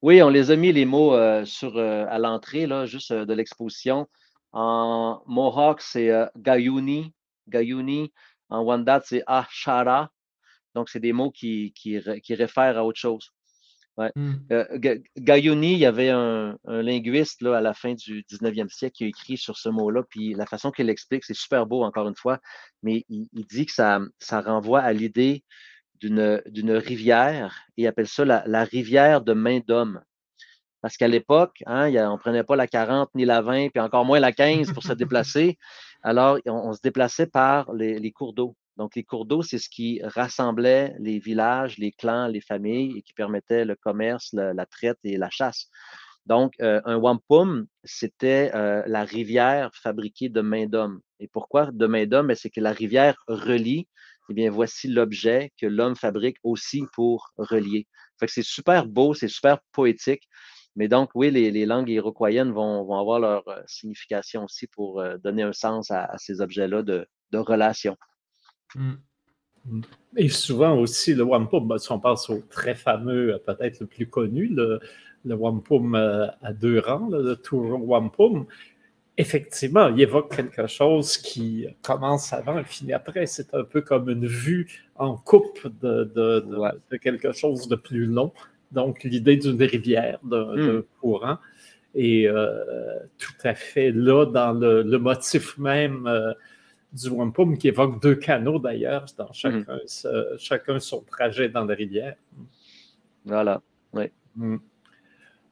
Oui, 0.00 0.22
on 0.22 0.28
les 0.28 0.52
a 0.52 0.56
mis 0.56 0.72
les 0.72 0.84
mots 0.84 1.12
euh, 1.14 1.44
sur, 1.44 1.76
à 1.76 2.18
l'entrée, 2.20 2.68
juste 2.86 3.12
de 3.12 3.34
l'exposition. 3.34 4.08
En 4.52 5.22
Mohawk, 5.26 5.80
c'est. 5.80 6.10
Gayuni. 6.36 7.12
En 8.48 8.62
Wendat, 8.62 9.02
c'est 9.04 9.24
Ashara. 9.26 10.10
Donc, 10.74 10.88
c'est 10.88 11.00
des 11.00 11.12
mots 11.12 11.32
qui, 11.32 11.72
qui, 11.72 11.98
qui 12.22 12.34
réfèrent 12.34 12.78
à 12.78 12.84
autre 12.84 12.98
chose. 12.98 13.32
Ouais. 14.00 14.10
Hmm. 14.16 14.36
Euh, 14.50 14.64
il 15.14 15.76
y 15.76 15.84
avait 15.84 16.08
un, 16.08 16.56
linguiste 16.64 17.42
là, 17.42 17.58
à 17.58 17.60
la 17.60 17.74
fin 17.74 17.92
du 17.92 18.22
19e 18.22 18.70
siècle 18.70 18.94
qui 18.94 19.04
a 19.04 19.06
écrit 19.08 19.36
sur 19.36 19.58
ce 19.58 19.68
mot-là, 19.68 20.02
puis 20.08 20.32
la 20.32 20.46
façon 20.46 20.70
qu'il 20.70 20.86
l'explique, 20.86 21.22
c'est 21.22 21.36
super 21.36 21.66
beau, 21.66 21.82
encore 21.82 22.08
une 22.08 22.16
fois, 22.16 22.38
mais 22.82 23.04
il, 23.10 23.28
dit 23.50 23.66
que 23.66 23.72
ça, 23.72 24.00
ça 24.18 24.40
renvoie 24.40 24.80
à 24.80 24.94
l'idée 24.94 25.44
d'une 26.00 26.72
rivière, 26.72 27.66
et 27.76 27.82
il 27.82 27.86
appelle 27.86 28.08
ça 28.08 28.24
la, 28.24 28.64
rivière 28.64 29.20
de 29.20 29.34
main 29.34 29.60
d'homme. 29.66 30.00
Parce 30.80 30.96
qu'à 30.96 31.08
l'époque, 31.08 31.62
hein, 31.66 31.92
on 32.08 32.12
ne 32.12 32.18
prenait 32.18 32.44
pas 32.44 32.56
la 32.56 32.66
40 32.66 33.10
ni 33.14 33.26
la 33.26 33.42
20, 33.42 33.68
puis 33.68 33.80
encore 33.80 34.06
moins 34.06 34.18
la 34.18 34.32
15 34.32 34.72
pour 34.72 34.82
se 34.82 34.94
déplacer. 34.94 35.58
Alors, 36.02 36.38
on, 36.46 36.72
se 36.72 36.80
déplaçait 36.82 37.26
par 37.26 37.70
les 37.74 38.12
cours 38.12 38.32
d'eau. 38.32 38.56
Donc, 38.80 38.96
les 38.96 39.04
cours 39.04 39.26
d'eau, 39.26 39.42
c'est 39.42 39.58
ce 39.58 39.68
qui 39.68 40.00
rassemblait 40.02 40.96
les 41.00 41.18
villages, 41.18 41.76
les 41.76 41.92
clans, 41.92 42.28
les 42.28 42.40
familles 42.40 42.96
et 42.96 43.02
qui 43.02 43.12
permettait 43.12 43.66
le 43.66 43.76
commerce, 43.76 44.30
la, 44.32 44.64
traite 44.64 44.96
et 45.04 45.18
la 45.18 45.28
chasse. 45.28 45.68
Donc, 46.24 46.54
euh, 46.62 46.80
un 46.86 46.96
wampum, 46.96 47.66
c'était 47.84 48.50
euh, 48.54 48.82
la 48.86 49.04
rivière 49.04 49.70
fabriquée 49.74 50.30
de 50.30 50.40
main 50.40 50.64
d'homme. 50.64 51.02
Et 51.18 51.28
pourquoi 51.28 51.70
de 51.70 51.86
main 51.86 52.06
d'homme? 52.06 52.28
Ben, 52.28 52.34
c'est 52.34 52.48
que 52.48 52.62
la 52.62 52.72
rivière 52.72 53.22
relie. 53.28 53.86
Eh 54.30 54.32
bien, 54.32 54.50
voici 54.50 54.88
l'objet 54.88 55.52
que 55.60 55.66
l'homme 55.66 55.94
fabrique 55.94 56.38
aussi 56.42 56.84
pour 56.94 57.34
relier. 57.36 57.86
Fait 58.18 58.28
c'est 58.28 58.42
super 58.42 58.86
beau, 58.86 59.12
c'est 59.12 59.28
super 59.28 59.58
poétique. 59.72 60.26
Mais 60.74 60.88
donc, 60.88 61.10
oui, 61.14 61.30
les, 61.30 61.66
langues 61.66 61.90
iroquoiennes 61.90 62.52
vont, 62.52 62.98
avoir 62.98 63.20
leur 63.20 63.46
euh, 63.46 63.60
signification 63.66 64.44
aussi 64.44 64.68
pour 64.68 65.04
donner 65.22 65.42
un 65.42 65.52
sens 65.52 65.90
à, 65.90 66.16
ces 66.16 66.40
objets-là 66.40 66.82
de, 66.82 67.06
de 67.30 67.38
relation. 67.38 67.98
Mm. 68.74 68.94
Et 70.16 70.28
souvent 70.28 70.76
aussi, 70.78 71.14
le 71.14 71.22
wampum, 71.22 71.78
si 71.78 71.92
on 71.92 72.00
pense 72.00 72.30
au 72.30 72.42
très 72.50 72.74
fameux, 72.74 73.34
euh, 73.34 73.38
peut-être 73.38 73.80
le 73.80 73.86
plus 73.86 74.06
connu, 74.06 74.48
le, 74.48 74.80
wampum 75.24 75.94
euh, 75.94 76.26
à 76.42 76.52
deux 76.52 76.78
rangs, 76.80 77.10
le 77.10 77.36
tour 77.36 77.86
wampum, 77.86 78.46
effectivement, 79.16 79.88
il 79.88 80.00
évoque 80.00 80.34
quelque 80.34 80.66
chose 80.66 81.18
qui 81.18 81.66
commence 81.82 82.32
avant 82.32 82.58
et 82.58 82.64
finit 82.64 82.94
après. 82.94 83.26
C'est 83.26 83.54
un 83.54 83.64
peu 83.64 83.82
comme 83.82 84.08
une 84.08 84.26
vue 84.26 84.66
en 84.96 85.16
coupe 85.16 85.68
de, 85.82 86.96
quelque 87.02 87.32
chose 87.32 87.68
de 87.68 87.76
plus 87.76 88.06
long. 88.06 88.32
Donc, 88.72 89.04
l'idée 89.04 89.36
d'une 89.36 89.62
rivière, 89.62 90.20
d'un 90.22 90.56
mm. 90.56 90.82
courant. 91.00 91.38
Et 91.94 92.28
euh, 92.28 92.98
tout 93.18 93.34
à 93.42 93.54
fait 93.54 93.90
là, 93.90 94.24
dans 94.24 94.52
le, 94.52 94.98
motif 94.98 95.58
même 95.58 96.08
du 96.92 97.08
wampum 97.08 97.56
qui 97.56 97.68
évoque 97.68 98.02
deux 98.02 98.16
canaux 98.16 98.58
d'ailleurs, 98.58 99.06
dans 99.16 99.26
mhm. 99.26 99.32
chacun, 99.32 99.78
chacun 100.38 100.78
son 100.78 101.02
trajet 101.02 101.48
dans 101.48 101.64
la 101.64 101.74
rivière. 101.74 102.16
Voilà, 103.24 103.60
oui. 103.92 104.04
Mm. 104.36 104.56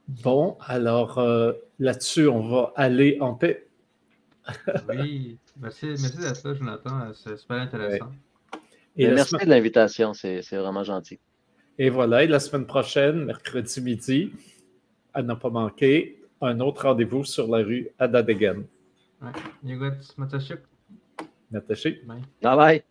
Bon, 0.09 0.57
alors 0.67 1.19
euh, 1.19 1.53
là-dessus, 1.79 2.29
on 2.29 2.49
va 2.49 2.73
aller 2.77 3.19
en 3.21 3.35
paix. 3.35 3.69
oui, 4.89 5.39
merci, 5.61 5.87
merci 5.87 6.17
d'être 6.17 6.43
là, 6.45 6.55
Jonathan. 6.55 7.13
C'est 7.13 7.37
super 7.37 7.59
intéressant. 7.59 8.13
Et 8.97 9.09
merci 9.09 9.37
de 9.37 9.45
l'invitation, 9.45 10.15
c'est 10.15 10.41
vraiment 10.53 10.83
gentil. 10.83 11.21
Et 11.79 11.91
voilà, 11.91 12.25
et 12.25 12.27
la 12.27 12.41
semaine 12.41 12.67
prochaine, 12.67 13.25
mercredi 13.25 13.81
midi, 13.81 14.33
à 15.15 15.23
ne 15.23 15.35
pas 15.35 15.51
manquer, 15.51 16.21
un 16.41 16.59
autre 16.61 16.83
rendez-vous 16.83 17.25
sur 17.25 17.47
la 17.47 17.59
rue 17.59 17.89
Adadegen. 17.99 18.65
Ouais. 19.23 19.31
Natasha. 21.51 21.91
Bye 22.43 22.57
bye. 22.57 22.83